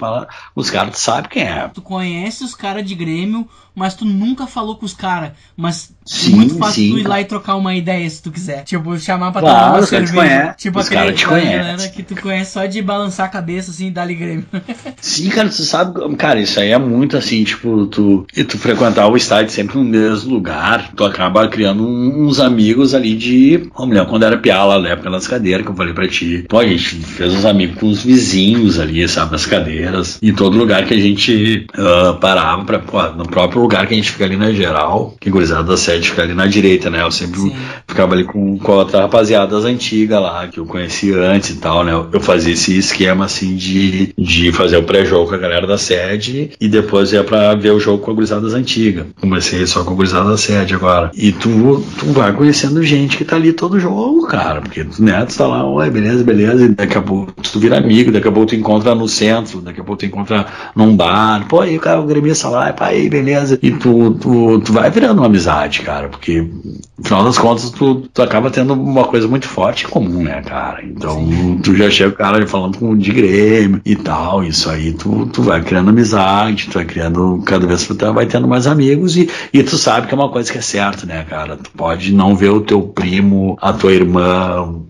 os 0.54 0.70
caras, 0.70 0.94
tu 0.94 1.00
sabe 1.00 1.28
quem 1.28 1.42
é. 1.42 1.68
Tu 1.68 1.80
conhece 1.80 2.44
os 2.44 2.54
caras 2.54 2.84
de 2.84 2.94
Grêmio, 2.94 3.48
mas 3.74 3.94
tu 3.94 4.04
nunca 4.04 4.46
falou 4.46 4.76
com 4.76 4.84
os 4.84 4.94
caras. 4.94 5.32
Mas 5.56 5.92
sim, 6.04 6.32
é 6.32 6.36
muito 6.36 6.58
fácil 6.58 6.74
sim, 6.74 6.90
tu 6.92 6.98
ir 6.98 7.06
lá 7.06 7.20
e 7.20 7.24
trocar 7.24 7.56
uma 7.56 7.74
ideia 7.74 8.08
se 8.08 8.22
tu 8.22 8.30
quiser. 8.30 8.64
Tipo, 8.64 8.98
chamar 8.98 9.32
pra 9.32 9.40
claro, 9.40 9.58
tomar 9.58 9.78
uma 9.78 9.86
cerveja. 9.86 10.54
Tipo, 10.58 10.78
os 10.78 10.86
aquele, 10.86 11.12
te 11.12 11.24
galera 11.26 11.88
que 11.88 12.02
tu 12.02 12.20
conhece 12.20 12.52
só 12.52 12.66
de 12.66 12.82
balançar 12.82 13.26
a 13.26 13.28
cabeça 13.28 13.70
assim 13.70 13.86
e 13.86 13.90
dar 13.90 14.10
Grêmio. 14.10 14.44
sim, 15.00 15.28
cara, 15.28 15.48
tu 15.48 15.62
sabe, 15.62 16.16
cara, 16.16 16.40
isso 16.40 16.58
aí 16.58 16.70
é 16.70 16.78
muito 16.78 17.16
assim, 17.16 17.44
tipo, 17.44 17.86
tu, 17.86 18.26
e 18.36 18.42
tu 18.42 18.58
frequentar 18.58 19.06
o 19.06 19.16
estádio 19.16 19.52
sempre 19.52 19.78
no 19.78 19.84
mesmo 19.84 20.32
lugar, 20.32 20.92
tu 20.94 21.04
acaba 21.04 21.46
criando 21.48 21.86
uns 21.86 22.40
amigos 22.40 22.94
ali 22.94 23.14
de. 23.14 23.68
Ô, 23.74 23.86
mulher, 23.86 24.06
quando 24.06 24.24
era 24.24 24.36
piala, 24.36 24.80
né, 24.80 24.96
pelas 24.96 25.28
cadeiras 25.28 25.64
que 25.64 25.70
eu 25.70 25.76
falei 25.76 25.94
pra 25.94 26.08
ti. 26.08 26.44
Pô, 26.48 26.58
a 26.58 26.66
gente 26.66 26.96
fez 26.96 27.32
uns 27.32 27.44
amigos 27.44 27.78
com 27.78 27.88
os 27.88 28.02
vizinhos 28.02 28.78
ali, 28.78 29.06
sabe, 29.08 29.32
nas 29.32 29.46
cadeiras. 29.46 30.18
Em 30.22 30.34
todo 30.34 30.58
lugar 30.58 30.84
que 30.84 30.94
a 30.94 31.00
gente 31.00 31.66
uh, 31.74 32.18
parava, 32.18 32.64
pra, 32.64 32.78
pô, 32.78 33.02
no 33.10 33.24
próprio 33.24 33.59
lugar 33.60 33.86
que 33.86 33.94
a 33.94 33.96
gente 33.96 34.10
fica 34.10 34.24
ali 34.24 34.36
na 34.36 34.52
geral, 34.52 35.14
que 35.20 35.30
gurizada 35.30 35.64
da 35.64 35.76
sede 35.76 36.10
fica 36.10 36.22
ali 36.22 36.34
na 36.34 36.46
direita, 36.46 36.90
né? 36.90 37.02
Eu 37.02 37.10
sempre 37.10 37.40
Sim. 37.40 37.52
ficava 37.86 38.14
ali 38.14 38.24
com, 38.24 38.58
com 38.58 38.72
outra 38.72 39.02
rapaziada 39.02 39.54
das 39.54 39.64
antigas 39.64 40.20
lá, 40.20 40.48
que 40.48 40.58
eu 40.58 40.66
conhecia 40.66 41.16
antes 41.16 41.50
e 41.50 41.56
tal, 41.56 41.84
né? 41.84 41.92
Eu 42.12 42.20
fazia 42.20 42.52
esse 42.52 42.76
esquema 42.76 43.24
assim 43.24 43.56
de, 43.56 44.12
de 44.16 44.52
fazer 44.52 44.76
o 44.76 44.82
pré-jogo 44.82 45.28
com 45.28 45.34
a 45.34 45.38
galera 45.38 45.66
da 45.66 45.78
sede 45.78 46.50
e 46.60 46.68
depois 46.68 47.12
ia 47.12 47.24
pra 47.24 47.54
ver 47.54 47.72
o 47.72 47.80
jogo 47.80 48.02
com 48.02 48.10
a 48.10 48.14
gurizada 48.14 48.42
das 48.42 48.54
antigas. 48.54 49.06
Comecei 49.20 49.66
só 49.66 49.84
com 49.84 49.92
a 49.92 49.96
gurizada 49.96 50.30
da 50.30 50.36
sede 50.36 50.74
agora. 50.74 51.10
E 51.14 51.32
tu, 51.32 51.84
tu 51.98 52.06
vai 52.06 52.32
conhecendo 52.32 52.82
gente 52.82 53.16
que 53.16 53.24
tá 53.24 53.36
ali 53.36 53.52
todo 53.52 53.80
jogo, 53.80 54.26
cara, 54.26 54.60
porque 54.60 54.86
né, 54.98 55.24
tu 55.26 55.36
tá 55.36 55.46
lá, 55.46 55.66
oi, 55.66 55.90
beleza, 55.90 56.24
beleza, 56.24 56.64
e 56.64 56.68
daqui 56.68 56.96
a 56.96 57.02
pouco 57.02 57.32
tu 57.40 57.58
vira 57.58 57.78
amigo, 57.78 58.12
daqui 58.12 58.28
a 58.28 58.32
pouco 58.32 58.48
tu 58.48 58.54
encontra 58.54 58.94
no 58.94 59.08
centro, 59.08 59.60
daqui 59.60 59.80
a 59.80 59.84
pouco 59.84 60.00
tu 60.00 60.06
encontra 60.06 60.46
num 60.74 60.96
bar, 60.96 61.46
pô, 61.48 61.60
aí 61.60 61.76
o 61.76 61.80
cara, 61.80 62.00
o 62.00 62.06
gremista 62.06 62.48
lá, 62.48 62.72
pá, 62.72 62.86
aí, 62.86 63.08
beleza, 63.08 63.49
e 63.62 63.70
tu, 63.72 64.12
tu, 64.12 64.60
tu 64.60 64.72
vai 64.72 64.90
virando 64.90 65.18
uma 65.18 65.26
amizade, 65.26 65.82
cara, 65.82 66.08
porque 66.08 66.40
no 66.42 67.04
final 67.04 67.24
das 67.24 67.38
contas 67.38 67.70
tu, 67.70 68.08
tu 68.12 68.22
acaba 68.22 68.50
tendo 68.50 68.74
uma 68.74 69.04
coisa 69.04 69.26
muito 69.26 69.46
forte 69.48 69.84
em 69.84 69.88
comum, 69.88 70.22
né, 70.22 70.42
cara? 70.42 70.84
Então 70.84 71.26
Sim. 71.26 71.60
tu 71.62 71.74
já 71.74 71.90
chega 71.90 72.10
o 72.10 72.16
cara 72.16 72.46
falando 72.46 72.78
com 72.78 72.96
de 72.96 73.12
Grêmio 73.12 73.80
e 73.84 73.96
tal, 73.96 74.44
isso 74.44 74.68
aí 74.68 74.92
tu, 74.92 75.26
tu 75.26 75.42
vai 75.42 75.62
criando 75.62 75.90
amizade, 75.90 76.68
tu 76.68 76.74
vai 76.74 76.84
criando, 76.84 77.42
cada 77.44 77.66
vez 77.66 77.86
tu 77.86 77.94
vai 78.12 78.26
tendo 78.26 78.46
mais 78.46 78.66
amigos 78.66 79.16
e, 79.16 79.28
e 79.52 79.62
tu 79.62 79.76
sabe 79.76 80.06
que 80.06 80.14
é 80.14 80.16
uma 80.16 80.30
coisa 80.30 80.50
que 80.50 80.58
é 80.58 80.62
certa, 80.62 81.06
né, 81.06 81.24
cara? 81.28 81.56
Tu 81.56 81.70
pode 81.70 82.12
não 82.12 82.36
ver 82.36 82.50
o 82.50 82.60
teu 82.60 82.82
primo, 82.82 83.56
a 83.60 83.72
tua 83.72 83.92
irmã, 83.92 84.80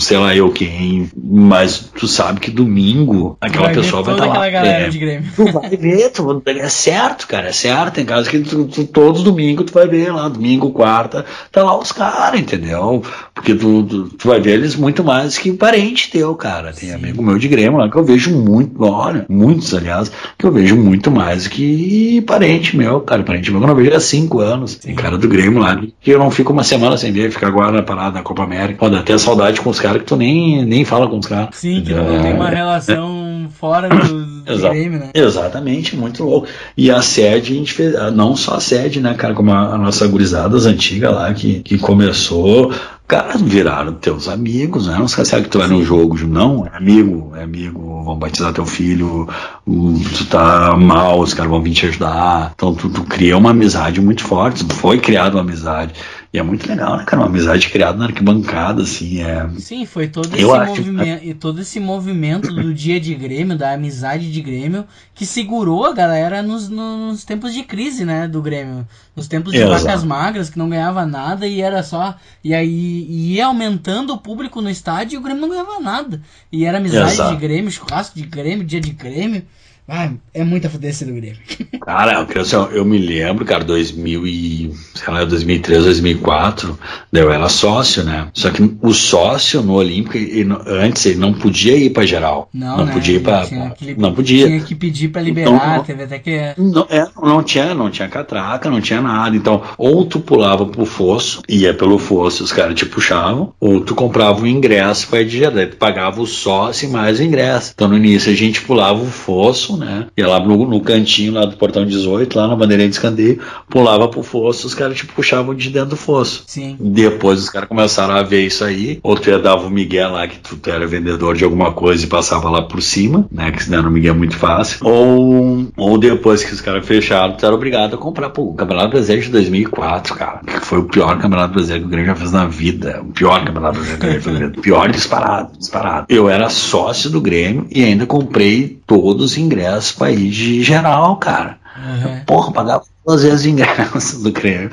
sei 0.00 0.18
lá 0.18 0.34
eu 0.34 0.50
quem, 0.50 1.08
mas 1.16 1.90
tu 1.94 2.06
sabe 2.06 2.40
que 2.40 2.50
domingo 2.50 3.36
aquela 3.40 3.66
vai 3.66 3.74
pessoa 3.74 4.02
vai 4.02 4.14
estar 4.14 4.28
tá 4.28 4.38
lá. 4.38 4.46
É, 4.46 4.88
de 4.88 4.98
Grêmio. 4.98 5.30
Tu 5.34 5.52
vai 5.52 5.70
ver, 5.70 6.10
tu, 6.10 6.42
é 6.46 6.68
certo, 6.68 7.26
cara, 7.26 7.48
é 7.48 7.52
certo. 7.52 7.94
Tem 7.94 8.04
casos 8.04 8.28
que 8.28 8.40
tu, 8.40 8.64
tu, 8.66 8.84
todos 8.86 9.22
domingo 9.22 9.64
tu 9.64 9.72
vai 9.72 9.86
ver 9.86 10.12
lá, 10.12 10.28
domingo, 10.28 10.70
quarta, 10.70 11.24
tá 11.50 11.62
lá 11.62 11.78
os 11.78 11.92
caras, 11.92 12.38
entendeu? 12.38 13.02
Porque 13.34 13.54
tu, 13.54 13.82
tu, 13.84 14.08
tu, 14.10 14.28
vai 14.28 14.40
ver 14.40 14.54
eles 14.54 14.76
muito 14.76 15.02
mais 15.02 15.38
que 15.38 15.52
parente 15.52 16.10
teu, 16.10 16.34
cara. 16.34 16.72
Tem 16.72 16.90
Sim. 16.90 16.94
amigo 16.94 17.22
meu 17.22 17.38
de 17.38 17.48
Grêmio 17.48 17.78
lá 17.78 17.88
que 17.88 17.96
eu 17.96 18.04
vejo 18.04 18.30
muito, 18.30 18.82
olha, 18.84 19.26
muitos, 19.28 19.74
aliás, 19.74 20.10
que 20.36 20.46
eu 20.46 20.52
vejo 20.52 20.76
muito 20.76 21.10
mais 21.10 21.48
que 21.48 22.20
parente 22.22 22.76
meu, 22.76 23.00
cara. 23.00 23.22
Parente 23.22 23.50
meu 23.50 23.60
que 23.60 23.64
eu 23.64 23.68
não 23.68 23.76
vejo 23.76 23.94
há 23.94 24.00
cinco 24.00 24.40
anos. 24.40 24.72
Sim. 24.72 24.78
Tem 24.88 24.94
cara 24.94 25.16
do 25.16 25.28
Grêmio 25.28 25.60
lá 25.60 25.80
que 26.00 26.10
eu 26.10 26.18
não 26.18 26.30
fico 26.30 26.52
uma 26.52 26.64
semana 26.64 26.96
sem 26.96 27.12
ver, 27.12 27.30
fica 27.30 27.46
agora 27.46 27.72
na 27.72 27.82
parada 27.82 28.12
da 28.12 28.22
Copa 28.22 28.42
América. 28.42 28.78
Pode 28.78 28.96
até 28.96 29.16
saudade 29.16 29.60
com 29.60 29.70
os 29.70 29.80
caras 29.80 29.85
que 29.94 30.04
tu 30.04 30.16
nem, 30.16 30.64
nem 30.64 30.84
fala 30.84 31.08
com 31.08 31.18
os 31.18 31.26
caras. 31.26 31.50
Sim, 31.52 31.82
que 31.82 31.92
não 31.92 32.22
tem 32.22 32.34
uma 32.34 32.50
relação 32.50 33.48
fora 33.58 33.88
do, 33.88 34.52
Exa 34.52 34.70
game, 34.70 34.98
né? 34.98 35.10
Exatamente, 35.14 35.96
muito 35.96 36.24
louco. 36.24 36.46
E 36.76 36.90
a 36.90 37.02
sede, 37.02 37.52
a 37.52 37.56
gente 37.56 37.72
fez, 37.72 37.94
não 38.12 38.36
só 38.36 38.54
a 38.54 38.60
sede, 38.60 39.00
né, 39.00 39.14
cara, 39.14 39.34
como 39.34 39.50
a, 39.52 39.74
a 39.74 39.78
nossa 39.78 40.06
gurizada 40.06 40.56
antiga 40.56 41.10
lá, 41.10 41.32
que, 41.32 41.60
que 41.60 41.78
começou, 41.78 42.72
cara, 43.06 43.36
viraram 43.38 43.92
teus 43.92 44.28
amigos, 44.28 44.86
né? 44.86 44.96
Não 44.98 45.08
sabe 45.08 45.44
que 45.44 45.48
tu 45.48 45.58
vai 45.58 45.68
no 45.68 45.84
jogo, 45.84 46.16
não, 46.26 46.66
é 46.66 46.76
amigo, 46.76 47.32
é 47.36 47.42
amigo, 47.42 48.02
vão 48.04 48.16
batizar 48.16 48.52
teu 48.52 48.66
filho, 48.66 49.28
tu 49.64 50.26
tá 50.26 50.76
mal, 50.76 51.20
os 51.20 51.34
caras 51.34 51.50
vão 51.50 51.62
vir 51.62 51.72
te 51.72 51.86
ajudar. 51.86 52.52
Então 52.54 52.74
tu, 52.74 52.88
tu 52.88 53.02
cria 53.04 53.36
uma 53.36 53.50
amizade 53.50 54.00
muito 54.00 54.22
forte, 54.22 54.64
foi 54.74 54.98
criada 54.98 55.36
uma 55.36 55.42
amizade. 55.42 55.94
E 56.32 56.38
é 56.38 56.42
muito 56.42 56.68
legal, 56.68 56.96
né, 56.96 57.04
cara? 57.04 57.22
Uma 57.22 57.28
amizade 57.28 57.68
criada 57.68 57.96
na 57.96 58.06
arquibancada, 58.06 58.82
assim. 58.82 59.22
É... 59.22 59.48
Sim, 59.58 59.86
foi 59.86 60.08
todo 60.08 60.34
esse, 60.34 60.44
movimento, 60.44 61.24
e 61.24 61.34
todo 61.34 61.60
esse 61.60 61.80
movimento 61.80 62.52
do 62.52 62.74
dia 62.74 63.00
de 63.00 63.14
Grêmio, 63.14 63.56
da 63.56 63.72
amizade 63.72 64.30
de 64.30 64.40
Grêmio, 64.42 64.84
que 65.14 65.24
segurou 65.24 65.86
a 65.86 65.92
galera 65.92 66.42
nos, 66.42 66.68
nos 66.68 67.24
tempos 67.24 67.54
de 67.54 67.62
crise, 67.62 68.04
né, 68.04 68.26
do 68.28 68.42
Grêmio. 68.42 68.86
Nos 69.14 69.28
tempos 69.28 69.52
de 69.52 69.58
Exato. 69.58 69.84
vacas 69.84 70.04
magras, 70.04 70.50
que 70.50 70.58
não 70.58 70.68
ganhava 70.68 71.06
nada 71.06 71.46
e 71.46 71.60
era 71.62 71.82
só. 71.82 72.16
E 72.44 72.54
aí 72.54 73.06
ia 73.08 73.46
aumentando 73.46 74.12
o 74.12 74.18
público 74.18 74.60
no 74.60 74.68
estádio 74.68 75.16
e 75.16 75.18
o 75.18 75.22
Grêmio 75.22 75.40
não 75.40 75.48
ganhava 75.48 75.80
nada. 75.80 76.20
E 76.52 76.64
era 76.64 76.78
amizade 76.78 77.12
Exato. 77.12 77.34
de 77.34 77.40
Grêmio, 77.40 77.70
churrasco 77.70 78.16
de 78.16 78.26
Grêmio, 78.26 78.64
dia 78.64 78.80
de 78.80 78.90
Grêmio. 78.90 79.46
Ah, 79.88 80.10
é 80.34 80.42
muita 80.42 80.68
fudência 80.68 81.06
do 81.06 81.12
Grêmio. 81.12 81.38
Cara, 81.86 82.26
eu, 82.34 82.62
eu 82.72 82.84
me 82.84 82.98
lembro, 82.98 83.44
cara, 83.44 83.62
2000 83.62 84.26
e, 84.26 84.72
sei 84.92 85.12
lá, 85.12 85.24
2003, 85.24 85.84
2004, 85.84 86.76
eu 87.12 87.30
era 87.30 87.48
sócio, 87.48 88.02
né? 88.02 88.26
Só 88.34 88.50
que 88.50 88.76
o 88.82 88.92
sócio 88.92 89.62
no 89.62 89.74
Olímpico, 89.74 90.16
ele, 90.16 90.52
antes, 90.66 91.06
ele 91.06 91.20
não 91.20 91.32
podia 91.32 91.76
ir 91.76 91.90
pra 91.90 92.04
geral. 92.04 92.48
Não, 92.52 92.78
não 92.78 92.86
né? 92.86 92.92
podia 92.92 93.16
ir 93.16 93.20
pra. 93.20 93.46
Que, 93.46 93.94
não 93.94 94.12
podia. 94.12 94.46
Tinha 94.48 94.60
que 94.60 94.74
pedir 94.74 95.08
pra 95.10 95.22
liberar, 95.22 95.84
teve 95.84 96.02
até 96.02 96.18
que. 96.18 96.54
Não, 96.58 96.88
é, 96.90 97.06
não 97.22 97.40
tinha, 97.44 97.72
não 97.72 97.88
tinha 97.88 98.08
catraca, 98.08 98.68
não 98.68 98.80
tinha 98.80 99.00
nada. 99.00 99.36
Então, 99.36 99.62
ou 99.78 100.04
tu 100.04 100.18
pulava 100.18 100.66
pro 100.66 100.84
fosso, 100.84 101.42
ia 101.48 101.72
pelo 101.72 101.98
fosso, 102.00 102.42
os 102.42 102.52
caras 102.52 102.74
te 102.74 102.84
puxavam, 102.84 103.52
ou 103.60 103.80
tu 103.80 103.94
comprava 103.94 104.42
um 104.42 104.46
ingresso 104.46 105.06
pra 105.06 105.20
ir 105.20 105.26
de 105.26 105.38
geral. 105.38 105.66
Tu 105.68 105.76
pagava 105.76 106.20
o 106.20 106.26
sócio 106.26 106.88
e 106.88 106.92
mais 106.92 107.20
o 107.20 107.22
ingresso. 107.22 107.70
Então, 107.74 107.86
no 107.86 107.96
início, 107.96 108.32
a 108.32 108.34
gente 108.34 108.60
pulava 108.62 109.00
o 109.00 109.06
fosso, 109.06 109.75
né? 109.76 110.06
Ia 110.16 110.28
lá 110.28 110.40
no, 110.40 110.66
no 110.66 110.80
cantinho 110.80 111.32
lá 111.32 111.44
do 111.44 111.56
portão 111.56 111.84
18, 111.84 112.36
lá 112.36 112.48
na 112.48 112.56
bandeirinha 112.56 112.88
de 112.88 112.94
escanteio, 112.94 113.40
pulava 113.68 114.08
pro 114.08 114.22
fosso, 114.22 114.66
os 114.66 114.74
caras 114.74 114.96
te 114.96 115.06
puxavam 115.06 115.54
de 115.54 115.70
dentro 115.70 115.90
do 115.90 115.96
fosso. 115.96 116.44
Sim. 116.46 116.76
Depois 116.80 117.40
os 117.40 117.48
caras 117.48 117.68
começaram 117.68 118.14
a 118.14 118.22
ver 118.22 118.46
isso 118.46 118.64
aí, 118.64 118.98
ou 119.02 119.16
tu 119.16 119.30
ia 119.30 119.38
dava 119.38 119.66
o 119.66 119.70
Miguel 119.70 120.12
lá, 120.12 120.26
que 120.26 120.38
tu, 120.38 120.56
tu, 120.56 120.70
era 120.70 120.86
vendedor 120.86 121.36
de 121.36 121.44
alguma 121.44 121.72
coisa 121.72 122.04
e 122.04 122.08
passava 122.08 122.50
lá 122.50 122.62
por 122.62 122.82
cima, 122.82 123.26
né? 123.30 123.50
Que 123.50 123.62
se 123.62 123.70
deram 123.70 123.88
o 123.88 123.92
Miguel 123.92 124.14
muito 124.14 124.36
fácil. 124.36 124.78
Ou, 124.82 125.68
ou 125.76 125.98
depois 125.98 126.42
que 126.44 126.52
os 126.52 126.60
caras 126.60 126.86
fecharam, 126.86 127.36
tu 127.36 127.44
era 127.44 127.54
obrigado 127.54 127.94
a 127.94 127.98
comprar. 127.98 128.30
Pô, 128.30 128.42
o 128.42 128.54
Campeonato 128.54 128.90
Brasileiro 128.90 129.26
de 129.26 129.32
2004, 129.32 130.14
cara, 130.14 130.40
que 130.46 130.60
foi 130.60 130.78
o 130.78 130.84
pior 130.84 131.18
Campeonato 131.18 131.54
Brasileiro 131.54 131.82
que 131.82 131.88
o 131.88 131.90
Grêmio 131.90 132.06
já 132.06 132.16
fez 132.16 132.32
na 132.32 132.46
vida. 132.46 133.02
O 133.02 133.12
pior 133.12 133.44
Campeonato 133.44 133.74
Brasileiro 133.74 133.98
que 133.98 134.06
o 134.06 134.08
Grêmio 134.08 134.22
fez 134.22 134.34
na 134.34 134.46
vida. 134.46 134.60
Pior 134.60 134.90
disparado, 134.90 135.58
disparado. 135.58 136.06
Eu 136.08 136.28
era 136.28 136.48
sócio 136.48 137.10
do 137.10 137.20
Grêmio 137.20 137.66
e 137.70 137.84
ainda 137.84 138.06
comprei 138.06 138.78
todos 138.86 139.32
os 139.32 139.38
ingressos 139.38 139.65
pra 139.96 140.10
ir 140.10 140.30
de 140.30 140.62
geral, 140.62 141.16
cara. 141.16 141.58
Uhum. 141.76 142.24
Porra, 142.24 142.52
pagava 142.52 142.84
duas 143.06 143.22
vezes 143.22 143.42
de 143.42 143.50
ingresso 143.50 144.22
do 144.22 144.32
Grêmio. 144.32 144.70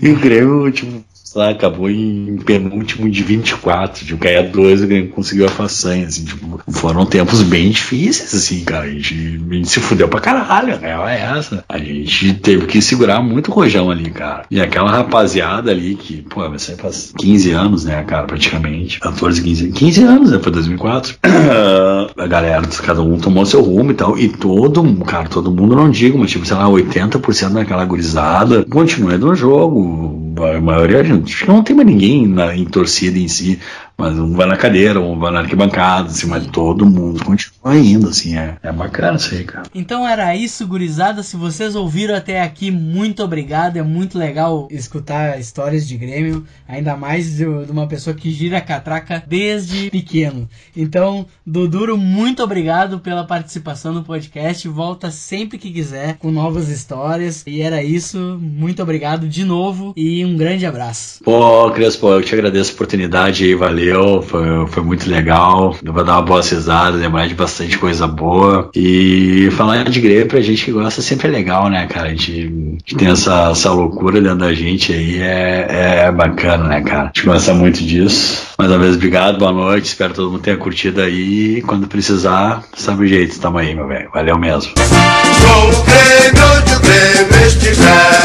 E 0.00 0.08
o 0.10 0.18
Grêmio, 0.18 0.70
tipo, 0.70 1.04
lá, 1.38 1.50
acabou 1.50 1.90
em 1.90 2.36
penúltimo 2.44 3.10
de 3.10 3.22
24, 3.22 4.04
tipo, 4.04 4.18
caía 4.18 4.42
dois, 4.42 4.82
Grêmio 4.84 5.10
conseguiu 5.10 5.46
a 5.46 5.48
façanha, 5.48 6.06
assim, 6.06 6.24
tipo, 6.24 6.60
foram 6.70 7.06
tempos 7.06 7.42
bem 7.42 7.70
difíceis, 7.70 8.34
assim, 8.34 8.64
cara, 8.64 8.84
a 8.84 8.90
gente, 8.90 9.40
a 9.50 9.54
gente 9.54 9.68
se 9.68 9.80
fudeu 9.80 10.08
pra 10.08 10.20
caralho, 10.20 10.74
a 10.74 10.78
real 10.78 11.08
é 11.08 11.20
essa. 11.20 11.64
A 11.68 11.78
gente 11.78 12.34
teve 12.34 12.66
que 12.66 12.80
segurar 12.80 13.22
muito 13.22 13.50
o 13.50 13.54
rojão 13.54 13.90
ali, 13.90 14.10
cara. 14.10 14.44
E 14.50 14.60
aquela 14.60 14.90
rapaziada 14.90 15.70
ali 15.70 15.94
que, 15.94 16.22
pô, 16.22 16.48
vai 16.48 16.58
ser 16.58 16.76
faz 16.76 17.12
15 17.18 17.50
anos, 17.52 17.84
né, 17.84 18.02
cara, 18.04 18.26
praticamente, 18.26 19.00
14, 19.00 19.42
15, 19.42 19.72
15 19.72 20.02
anos, 20.02 20.30
né, 20.30 20.38
foi 20.40 20.52
2004. 20.52 21.16
a 22.16 22.26
galera, 22.26 22.62
cada 22.82 23.02
um 23.02 23.18
tomou 23.18 23.44
seu 23.46 23.62
rumo 23.62 23.90
e 23.90 23.94
tal, 23.94 24.18
e 24.18 24.28
todo, 24.28 24.82
cara, 25.04 25.28
todo 25.28 25.50
mundo, 25.50 25.74
não 25.74 25.90
digo, 25.90 26.18
mas 26.18 26.30
tipo, 26.30 26.46
sei 26.46 26.56
lá, 26.56 26.66
80% 26.66 27.52
daquela 27.52 27.84
gurizada 27.84 28.64
continua 28.64 29.16
no 29.18 29.34
jogo, 29.34 30.23
a 30.42 30.60
maioria, 30.60 31.00
acho 31.00 31.44
que 31.44 31.48
não 31.48 31.62
tem 31.62 31.76
mais 31.76 31.88
ninguém 31.88 32.26
na, 32.26 32.56
em 32.56 32.64
torcida 32.64 33.18
em 33.18 33.28
si, 33.28 33.60
mas 33.96 34.18
um 34.18 34.32
vai 34.32 34.46
na 34.46 34.56
cadeira, 34.56 35.00
um 35.00 35.18
vai 35.18 35.32
na 35.32 35.40
arquibancada, 35.40 36.08
assim, 36.08 36.26
mas 36.26 36.46
todo 36.48 36.84
mundo 36.84 37.24
continua 37.24 37.76
indo, 37.76 38.08
assim, 38.08 38.36
é, 38.36 38.56
é 38.62 38.72
bacana 38.72 39.16
isso 39.16 39.34
aí, 39.34 39.44
cara. 39.44 39.66
Então 39.74 40.06
era 40.06 40.34
isso, 40.34 40.66
gurizada. 40.66 41.22
Se 41.22 41.36
vocês 41.36 41.76
ouviram 41.76 42.14
até 42.14 42.42
aqui, 42.42 42.70
muito 42.70 43.22
obrigado. 43.22 43.76
É 43.76 43.82
muito 43.82 44.18
legal 44.18 44.66
escutar 44.70 45.38
histórias 45.38 45.86
de 45.86 45.96
Grêmio, 45.96 46.44
ainda 46.66 46.96
mais 46.96 47.36
de, 47.36 47.46
uma 47.46 47.86
pessoa 47.86 48.14
que 48.14 48.30
gira 48.32 48.58
a 48.58 48.60
catraca 48.60 49.22
desde 49.26 49.90
pequeno. 49.90 50.48
Então, 50.76 51.26
Doduro, 51.46 51.96
muito 51.96 52.42
obrigado 52.42 52.98
pela 52.98 53.24
participação 53.24 53.94
no 53.94 54.02
podcast. 54.02 54.66
Volta 54.68 55.10
sempre 55.10 55.56
que 55.56 55.70
quiser 55.70 56.16
com 56.18 56.32
novas 56.32 56.68
histórias. 56.68 57.44
E 57.46 57.60
era 57.62 57.82
isso. 57.82 58.38
Muito 58.40 58.82
obrigado 58.82 59.28
de 59.28 59.44
novo 59.44 59.92
e 59.96 60.24
um 60.24 60.36
grande 60.36 60.66
abraço. 60.66 61.22
Pô, 61.22 61.70
Crespo, 61.70 62.08
eu 62.08 62.22
te 62.22 62.34
agradeço 62.34 62.72
a 62.72 62.74
oportunidade 62.74 63.44
aí, 63.44 63.54
valeu 63.54 63.83
valeu, 63.84 64.22
foi, 64.22 64.66
foi 64.68 64.82
muito 64.82 65.08
legal. 65.08 65.76
Pra 65.82 66.02
dar 66.02 66.12
uma 66.14 66.22
boa 66.22 66.40
risada, 66.40 66.96
lembrar 66.96 67.26
de 67.28 67.34
bastante 67.34 67.78
coisa 67.78 68.06
boa. 68.06 68.70
E 68.74 69.48
falar 69.52 69.84
de 69.84 70.00
Grêmio 70.00 70.26
pra 70.26 70.40
gente 70.40 70.64
que 70.64 70.72
gosta 70.72 71.02
sempre 71.02 71.28
é 71.28 71.30
legal, 71.30 71.68
né, 71.68 71.86
cara? 71.86 72.08
A 72.08 72.10
gente, 72.10 72.32
gente 72.32 72.96
tem 72.96 73.08
essa, 73.08 73.50
essa 73.50 73.70
loucura 73.70 74.20
dentro 74.20 74.38
da 74.38 74.54
gente 74.54 74.92
aí, 74.92 75.20
é, 75.20 76.04
é 76.06 76.12
bacana, 76.12 76.64
né, 76.64 76.80
cara? 76.82 77.04
A 77.04 77.06
gente 77.06 77.24
gosta 77.24 77.52
muito 77.54 77.82
disso. 77.82 78.42
Mais 78.58 78.70
uma 78.70 78.78
vez, 78.78 78.96
obrigado, 78.96 79.38
boa 79.38 79.52
noite. 79.52 79.86
Espero 79.86 80.10
que 80.10 80.16
todo 80.16 80.30
mundo 80.30 80.42
tenha 80.42 80.56
curtido 80.56 81.00
aí. 81.00 81.62
Quando 81.62 81.86
precisar, 81.86 82.62
sabe 82.74 83.04
o 83.04 83.06
jeito, 83.06 83.38
tamo 83.38 83.58
aí, 83.58 83.74
meu 83.74 83.86
velho. 83.86 84.08
Valeu 84.12 84.38
mesmo. 84.38 84.72
Sou 84.76 85.68
o 85.68 85.84
Grêmio 85.84 86.64
Grêmio 86.84 87.46
estiver. 87.46 88.24